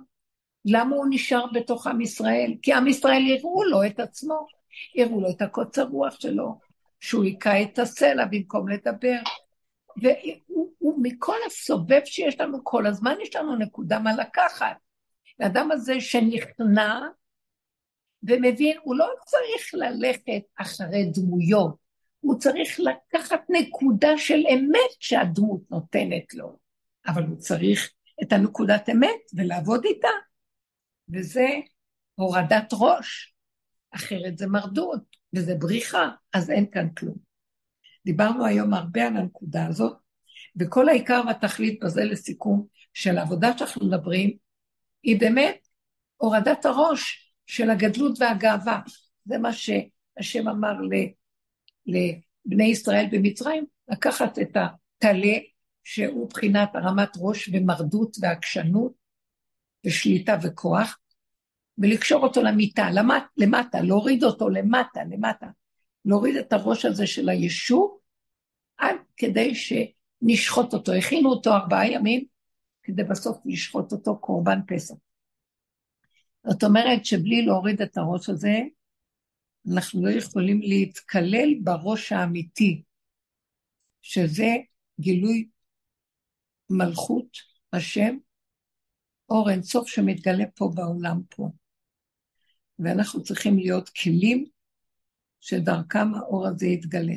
למה 0.65 0.95
הוא 0.95 1.05
נשאר 1.09 1.45
בתוך 1.53 1.87
עם 1.87 2.01
ישראל? 2.01 2.53
כי 2.61 2.73
עם 2.73 2.87
ישראל 2.87 3.21
יראו 3.21 3.63
לו 3.63 3.85
את 3.85 3.99
עצמו, 3.99 4.47
יראו 4.95 5.21
לו 5.21 5.29
את 5.29 5.41
הקוצר 5.41 5.83
רוח 5.83 6.19
שלו, 6.19 6.59
שהוא 6.99 7.23
היכה 7.23 7.61
את 7.61 7.79
הסלע 7.79 8.25
במקום 8.25 8.69
לדבר. 8.69 9.19
ומכל 10.81 11.37
הסובב 11.45 12.01
שיש 12.05 12.39
לנו 12.39 12.63
כל 12.63 12.87
הזמן, 12.87 13.13
יש 13.21 13.35
לנו 13.35 13.55
נקודה 13.55 13.99
מה 13.99 14.15
לקחת. 14.15 14.77
האדם 15.39 15.71
הזה 15.71 16.01
שנכנע 16.01 16.99
ומבין, 18.23 18.77
הוא 18.83 18.95
לא 18.95 19.07
צריך 19.25 19.73
ללכת 19.73 20.41
אחרי 20.61 21.11
דמויות, 21.13 21.86
הוא 22.27 22.39
צריך 22.39 22.79
לקחת 22.79 23.41
נקודה 23.49 24.17
של 24.17 24.43
אמת 24.53 24.91
שהדמות 24.99 25.61
נותנת 25.71 26.33
לו, 26.33 26.57
אבל 27.07 27.23
הוא 27.23 27.37
צריך 27.37 27.93
את 28.23 28.33
הנקודת 28.33 28.89
אמת 28.89 29.19
ולעבוד 29.33 29.85
איתה, 29.85 30.07
וזה 31.13 31.47
הורדת 32.15 32.73
ראש, 32.73 33.35
אחרת 33.95 34.37
זה 34.37 34.47
מרדות, 34.47 35.03
וזה 35.35 35.55
בריחה, 35.55 36.09
אז 36.33 36.49
אין 36.49 36.65
כאן 36.71 36.89
כלום. 36.89 37.15
דיברנו 38.05 38.45
היום 38.45 38.73
הרבה 38.73 39.07
על 39.07 39.17
הנקודה 39.17 39.65
הזאת, 39.65 39.97
וכל 40.59 40.89
העיקר 40.89 41.21
והתכלית 41.27 41.83
בזה 41.83 42.03
לסיכום 42.03 42.65
של 42.93 43.17
העבודה 43.17 43.57
שאנחנו 43.57 43.87
מדברים, 43.87 44.37
היא 45.03 45.19
באמת 45.19 45.67
הורדת 46.17 46.65
הראש 46.65 47.33
של 47.45 47.69
הגדלות 47.69 48.17
והגאווה. 48.19 48.79
זה 49.25 49.37
מה 49.37 49.53
שהשם 49.53 50.47
אמר 50.47 50.81
לבני 51.87 52.65
ישראל 52.65 53.05
במצרים, 53.11 53.65
לקחת 53.87 54.39
את 54.39 54.57
הטלה, 54.57 55.37
שהוא 55.83 56.29
בחינת 56.29 56.69
הרמת 56.75 57.09
ראש 57.17 57.49
ומרדות 57.53 58.17
ועקשנות 58.21 58.93
ושליטה 59.85 60.37
וכוח, 60.43 60.99
ולקשור 61.77 62.23
אותו 62.23 62.43
למיטה, 62.43 62.89
למט, 62.91 63.23
למטה, 63.37 63.81
להוריד 63.81 64.23
אותו 64.23 64.49
למטה, 64.49 65.03
למטה. 65.03 65.47
להוריד 66.05 66.35
את 66.35 66.53
הראש 66.53 66.85
הזה 66.85 67.07
של 67.07 67.29
הישוב, 67.29 67.97
עד 68.77 68.95
כדי 69.17 69.53
שנשחוט 69.55 70.73
אותו. 70.73 70.93
הכינו 70.93 71.29
אותו 71.29 71.53
ארבעה 71.53 71.91
ימים, 71.91 72.25
כדי 72.83 73.03
בסוף 73.03 73.37
לשחוט 73.45 73.91
אותו 73.91 74.19
קורבן 74.19 74.59
פסח. 74.67 74.95
זאת 76.47 76.63
אומרת 76.63 77.05
שבלי 77.05 77.45
להוריד 77.45 77.81
את 77.81 77.97
הראש 77.97 78.29
הזה, 78.29 78.59
אנחנו 79.73 80.05
לא 80.05 80.09
יכולים 80.09 80.61
להתקלל 80.61 81.49
בראש 81.63 82.11
האמיתי, 82.11 82.83
שזה 84.01 84.55
גילוי 84.99 85.49
מלכות 86.69 87.37
השם, 87.73 88.17
אור 89.29 89.49
אינסוף 89.49 89.87
שמתגלה 89.87 90.45
פה 90.55 90.71
בעולם 90.75 91.21
פה. 91.29 91.49
ואנחנו 92.79 93.23
צריכים 93.23 93.57
להיות 93.57 93.89
כלים 93.89 94.45
שדרכם 95.39 96.15
האור 96.15 96.47
הזה 96.47 96.65
יתגלה. 96.65 97.15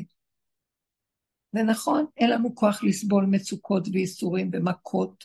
ונכון, 1.55 2.07
אין 2.17 2.31
לנו 2.31 2.55
כוח 2.55 2.85
לסבול 2.85 3.27
מצוקות 3.31 3.89
וייסורים 3.93 4.51
ומכות. 4.53 5.25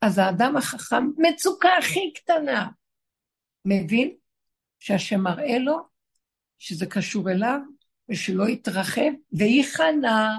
אז 0.00 0.18
האדם 0.18 0.56
החכם, 0.56 1.04
מצוקה 1.18 1.68
הכי 1.78 2.12
קטנה, 2.14 2.68
מבין 3.64 4.16
שהשם 4.78 5.20
מראה 5.20 5.58
לו 5.58 5.97
שזה 6.58 6.86
קשור 6.86 7.30
אליו, 7.30 7.60
ושלא 8.08 8.48
יתרחב, 8.48 9.10
וייכנע, 9.32 10.38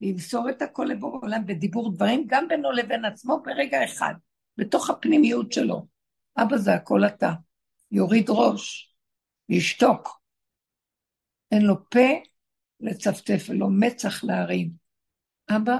וימסור 0.00 0.50
את 0.50 0.62
הכל 0.62 0.84
לבוא 0.84 1.18
עולם 1.22 1.46
בדיבור 1.46 1.94
דברים, 1.94 2.24
גם 2.26 2.48
בינו 2.48 2.72
לבין 2.72 3.04
עצמו 3.04 3.42
ברגע 3.44 3.84
אחד, 3.84 4.14
בתוך 4.56 4.90
הפנימיות 4.90 5.52
שלו. 5.52 5.86
אבא 6.36 6.56
זה 6.56 6.74
הכל 6.74 7.06
אתה. 7.06 7.32
יוריד 7.90 8.26
ראש, 8.28 8.94
ישתוק. 9.48 10.20
אין 11.52 11.62
לו 11.62 11.90
פה 11.90 12.08
לצפצף, 12.80 13.50
אין 13.50 13.56
לו 13.56 13.70
מצח 13.70 14.24
להרים. 14.24 14.70
אבא, 15.50 15.76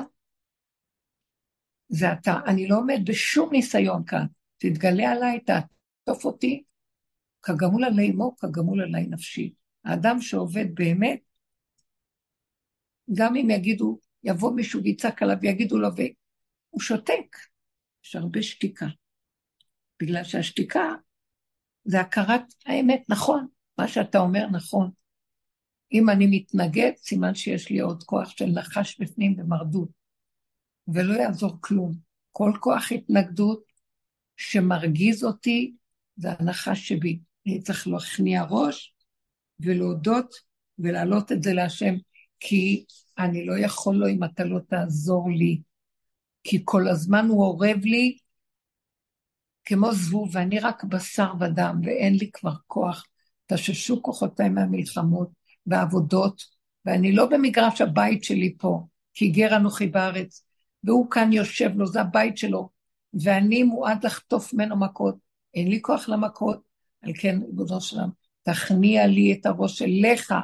זה 1.89 2.13
אתה. 2.13 2.41
אני 2.47 2.69
לא 2.69 2.77
עומד 2.77 3.01
בשום 3.07 3.49
ניסיון 3.53 4.05
כאן. 4.05 4.27
תתגלה 4.59 5.11
עליי, 5.11 5.41
תעטוף 5.41 6.25
אותי, 6.25 6.63
כגמול 7.43 7.85
עלי 7.85 8.11
אמו, 8.11 8.37
כגמול 8.37 8.83
עלי 8.83 9.07
נפשי. 9.07 9.53
האדם 9.85 10.21
שעובד 10.21 10.67
באמת, 10.75 11.21
גם 13.15 13.37
אם 13.37 13.51
יגידו, 13.51 13.99
יבוא 14.25 14.53
מישהו 14.53 14.83
ויצעק 14.83 15.23
עליו 15.23 15.37
ויגידו 15.41 15.79
לו, 15.79 15.89
והוא 15.97 16.81
שותק. 16.81 17.37
יש 18.05 18.17
הרבה 18.17 18.43
שתיקה. 18.43 18.87
בגלל 20.03 20.25
שהשתיקה 20.25 20.95
זה 21.85 22.01
הכרת 22.01 22.43
האמת, 22.67 23.03
נכון, 23.09 23.47
מה 23.79 23.89
שאתה 23.89 24.19
אומר 24.19 24.47
נכון. 24.53 24.91
אם 25.93 26.11
אני 26.11 26.27
מתנגד, 26.31 26.93
סימן 26.97 27.35
שיש 27.35 27.71
לי 27.71 27.81
עוד 27.81 28.03
כוח 28.03 28.29
של 28.29 28.47
נחש 28.47 29.01
בפנים 29.01 29.35
ומרדות, 29.39 29.89
ולא 30.89 31.15
יעזור 31.15 31.57
כלום. 31.61 31.93
כל 32.31 32.53
כוח 32.61 32.93
התנגדות 32.93 33.65
שמרגיז 34.37 35.25
אותי, 35.25 35.75
זה 36.17 36.29
הנחש 36.39 36.89
שבי. 36.89 37.21
אני 37.47 37.63
צריך 37.63 37.89
להכניע 37.89 38.43
ראש 38.51 38.92
ולהודות 39.61 40.35
ולהעלות 40.79 41.33
את 41.33 41.43
זה 41.43 41.53
להשם, 41.53 41.95
כי 42.41 42.85
אני 43.19 43.47
לא 43.47 43.59
יכול 43.59 43.95
לו 43.95 44.09
אם 44.09 44.25
אתה 44.25 44.45
לא 44.45 44.59
תעזור 44.69 45.31
לי. 45.31 45.61
כי 46.45 46.63
כל 46.65 46.89
הזמן 46.89 47.27
הוא 47.29 47.45
אורב 47.45 47.79
לי 47.83 48.17
כמו 49.65 49.93
זבוב, 49.93 50.31
ואני 50.33 50.59
רק 50.59 50.85
בשר 50.85 51.33
ודם, 51.41 51.81
ואין 51.85 52.15
לי 52.15 52.31
כבר 52.31 52.53
כוח. 52.67 53.05
תששו 53.47 54.03
כוחותיי 54.03 54.49
מהמלחמות 54.49 55.29
והעבודות, 55.67 56.43
ואני 56.85 57.13
לא 57.13 57.27
במגרש 57.27 57.81
הבית 57.81 58.25
שלי 58.25 58.55
פה, 58.59 58.87
כי 59.15 59.31
גר 59.31 59.57
אנוכי 59.57 59.87
בארץ, 59.87 60.45
והוא 60.85 61.11
כאן 61.11 61.33
יושב 61.33 61.71
לו, 61.77 61.87
זה 61.87 62.01
הבית 62.01 62.39
שלו, 62.39 62.71
ואני 63.23 63.63
מועד 63.63 64.07
לחטוף 64.07 64.55
ממנו 64.55 64.77
מכות. 64.77 65.17
אין 65.55 65.69
לי 65.69 65.83
כוח 65.83 66.09
למכות, 66.09 66.61
על 67.03 67.13
כן, 67.19 67.39
ריבונו 67.43 67.81
שלם, 67.81 68.09
תכניע 68.43 69.07
לי 69.07 69.33
את 69.33 69.47
הראש 69.47 69.83
אליך, 69.83 70.35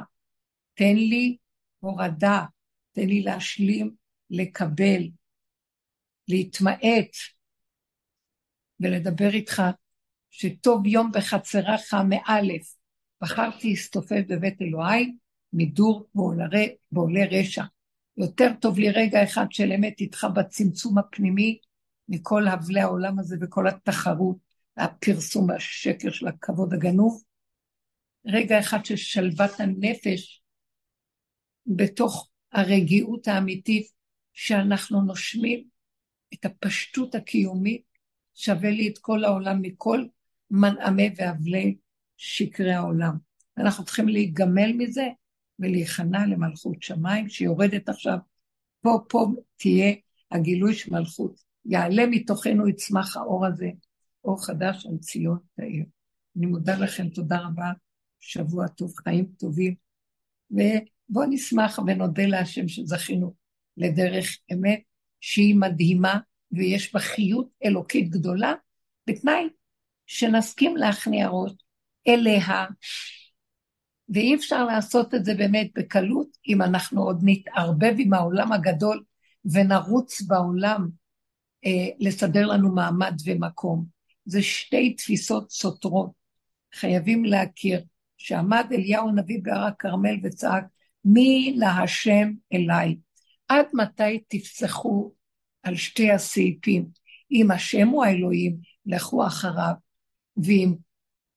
תן 0.73 0.95
לי 0.95 1.37
הורדה, 1.79 2.45
תן 2.91 3.07
לי 3.07 3.21
להשלים, 3.21 3.95
לקבל, 4.29 5.09
להתמעט, 6.27 7.15
ולדבר 8.79 9.29
איתך 9.29 9.61
שטוב 10.29 10.85
יום 10.85 11.11
בחצרך 11.11 11.93
מאלף, 11.93 12.75
בחרתי 13.21 13.69
להסתופף 13.69 14.21
בבית 14.27 14.61
אלוהי 14.61 15.13
מדור 15.53 16.09
בעולי 16.91 17.25
רשע. 17.25 17.63
יותר 18.17 18.51
טוב 18.61 18.79
לי 18.79 18.89
רגע 18.89 19.23
אחד 19.23 19.45
של 19.49 19.71
אמת 19.71 19.99
איתך 19.99 20.27
בצמצום 20.35 20.97
הפנימי 20.97 21.57
מכל 22.09 22.47
הבלי 22.47 22.79
העולם 22.79 23.19
הזה 23.19 23.37
וכל 23.41 23.67
התחרות, 23.67 24.37
הפרסום 24.77 25.49
והשקר 25.49 26.11
של 26.11 26.27
הכבוד 26.27 26.73
הגנוב. 26.73 27.23
רגע 28.25 28.59
אחד 28.59 28.85
של 28.85 28.95
שלוות 28.95 29.59
הנפש 29.59 30.41
בתוך 31.65 32.29
הרגיעות 32.51 33.27
האמיתית 33.27 33.87
שאנחנו 34.33 35.01
נושמים 35.01 35.63
את 36.33 36.45
הפשטות 36.45 37.15
הקיומית 37.15 37.81
שווה 38.35 38.69
לי 38.69 38.87
את 38.87 38.97
כל 38.97 39.23
העולם 39.23 39.61
מכל 39.61 40.05
מנעמי 40.51 41.09
ואבלי 41.17 41.77
שקרי 42.17 42.73
העולם. 42.73 43.17
אנחנו 43.57 43.85
צריכים 43.85 44.07
להיגמל 44.07 44.73
מזה 44.77 45.07
ולהיכנע 45.59 46.25
למלכות 46.25 46.83
שמיים 46.83 47.29
שיורדת 47.29 47.89
עכשיו. 47.89 48.17
פה, 48.81 48.99
פה 49.09 49.27
תהיה 49.57 49.93
הגילוי 50.31 50.73
של 50.73 50.91
מלכות. 50.93 51.41
יעלה 51.65 52.05
מתוכנו, 52.05 52.67
יצמח 52.67 53.17
האור 53.17 53.45
הזה, 53.45 53.69
אור 54.23 54.45
חדש 54.45 54.85
על 54.85 54.97
ציון 54.97 55.39
תאיר. 55.55 55.85
אני 56.37 56.45
מודה 56.45 56.77
לכם, 56.77 57.09
תודה 57.09 57.39
רבה, 57.39 57.71
שבוע 58.19 58.67
טוב, 58.67 58.93
חיים 59.03 59.25
טובים, 59.37 59.75
ובואו 60.51 61.25
נשמח 61.29 61.79
ונודה 61.79 62.25
להשם 62.25 62.67
שזכינו 62.67 63.33
לדרך 63.77 64.37
אמת 64.53 64.81
שהיא 65.21 65.55
מדהימה, 65.55 66.19
ויש 66.51 66.93
בה 66.93 66.99
חיות 66.99 67.49
אלוקית 67.65 68.09
גדולה, 68.09 68.53
בתנאי 69.07 69.49
שנסכים 70.05 70.77
להכניע 70.77 71.27
ראש 71.27 71.51
אליה. 72.07 72.65
ואי 74.09 74.35
אפשר 74.35 74.65
לעשות 74.65 75.15
את 75.15 75.25
זה 75.25 75.33
באמת 75.35 75.69
בקלות 75.75 76.37
אם 76.47 76.61
אנחנו 76.61 77.03
עוד 77.03 77.19
נתערבב 77.23 77.93
עם 77.97 78.13
העולם 78.13 78.51
הגדול 78.51 79.03
ונרוץ 79.45 80.21
בעולם 80.21 80.89
אה, 81.65 81.89
לסדר 81.99 82.45
לנו 82.45 82.75
מעמד 82.75 83.15
ומקום. 83.25 83.85
זה 84.25 84.41
שתי 84.41 84.93
תפיסות 84.93 85.51
סותרות. 85.51 86.11
חייבים 86.73 87.25
להכיר 87.25 87.81
שעמד 88.19 88.65
אליהו 88.71 89.09
הנביא 89.09 89.39
בהר 89.43 89.65
הכרמל 89.65 90.15
וצעק, 90.23 90.63
מי 91.05 91.53
להשם 91.57 92.31
אליי? 92.53 92.95
עד 93.47 93.65
מתי 93.73 94.19
תפסחו 94.27 95.11
על 95.63 95.75
שתי 95.75 96.11
הסעיפים. 96.11 96.87
אם 97.31 97.51
השם 97.51 97.87
הוא 97.87 98.05
האלוהים, 98.05 98.57
לכו 98.85 99.27
אחריו, 99.27 99.73
ואם 100.37 100.75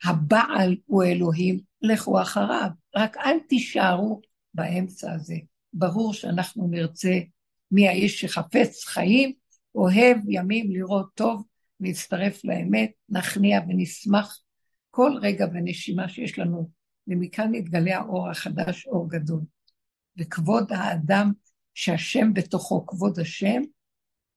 הבעל 0.05 0.77
הוא 0.87 1.05
אלוהים, 1.05 1.61
לכו 1.83 2.23
אחריו. 2.23 2.69
רק 2.97 3.17
אל 3.17 3.39
תישארו 3.49 4.21
באמצע 4.55 5.13
הזה. 5.13 5.37
ברור 5.73 6.15
שאנחנו 6.15 6.69
נרצה 6.71 7.19
מי 7.71 7.89
האיש 7.89 8.21
שחפץ 8.21 8.85
חיים, 8.85 9.33
אוהב 9.75 10.17
ימים 10.29 10.71
לראות 10.71 11.07
טוב, 11.15 11.45
להצטרף 11.81 12.45
לאמת, 12.45 12.91
נכניע 13.09 13.61
ונשמח 13.69 14.39
כל 14.95 15.13
רגע 15.23 15.47
ונשימה 15.53 16.09
שיש 16.09 16.39
לנו, 16.39 16.71
ומכאן 17.07 17.55
יתגלה 17.55 17.99
האור 17.99 18.31
החדש, 18.31 18.87
אור 18.87 19.11
גדול. 19.11 19.41
וכבוד 20.17 20.73
האדם 20.73 21.33
שהשם 21.75 22.35
בתוכו, 22.35 22.87
כבוד 22.87 23.19
השם, 23.19 23.63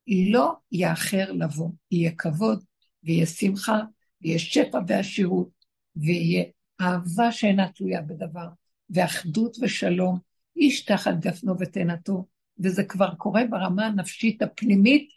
לא 0.07 0.53
יאחר 0.71 1.31
לבוא. 1.31 1.69
יהיה 1.91 2.11
כבוד, 2.17 2.63
ויהיה 3.03 3.25
שמחה, 3.25 3.79
ויהיה 4.21 4.39
שפע 4.39 4.79
ועשירות, 4.87 5.49
ויהיה 5.95 6.43
אהבה 6.81 7.31
שאינה 7.31 7.71
תלויה 7.71 8.01
בדבר, 8.01 8.47
ואחדות 8.89 9.57
ושלום, 9.61 10.19
איש 10.55 10.85
תחת 10.85 11.13
גפנו 11.19 11.59
ותנתו, 11.59 12.25
וזה 12.59 12.83
כבר 12.83 13.15
קורה 13.15 13.41
ברמה 13.49 13.85
הנפשית 13.85 14.41
הפנימית, 14.41 15.09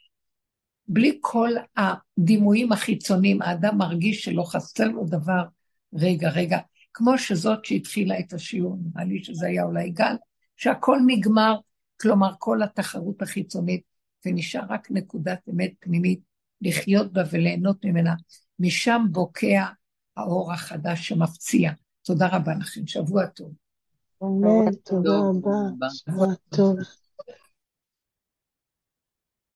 בלי 0.88 1.18
כל 1.20 1.50
הדימויים 1.76 2.72
החיצוניים, 2.72 3.42
האדם 3.42 3.78
מרגיש 3.78 4.24
שלא 4.24 4.42
חסר 4.42 4.88
לו 4.88 5.04
דבר, 5.04 5.42
רגע, 5.94 6.30
רגע, 6.30 6.58
כמו 6.94 7.18
שזאת 7.18 7.64
שהתחילה 7.64 8.18
את 8.18 8.32
השיעור, 8.32 8.76
נראה 8.82 9.04
לי 9.04 9.24
שזה 9.24 9.46
היה 9.46 9.64
אולי 9.64 9.90
גל, 9.90 10.16
שהכל 10.56 10.98
נגמר, 11.06 11.56
כלומר 12.00 12.30
כל 12.38 12.62
התחרות 12.62 13.22
החיצונית 13.22 13.82
ונשאר 14.26 14.62
רק 14.68 14.90
נקודת 14.90 15.38
אמת 15.50 15.72
פנימית, 15.80 16.20
לחיות 16.60 17.12
בה 17.12 17.22
וליהנות 17.30 17.84
ממנה. 17.84 18.14
משם 18.58 19.06
בוקע 19.12 19.66
האור 20.16 20.52
החדש 20.52 21.08
שמפציע. 21.08 21.72
תודה 22.02 22.28
רבה 22.32 22.54
לכם, 22.54 22.86
שבוע 22.86 23.26
טוב. 23.26 23.52
אמן, 24.22 24.72
תודה 24.84 25.10
רבה, 25.10 25.86
שבוע 25.90 26.26
טוב. 26.48 26.76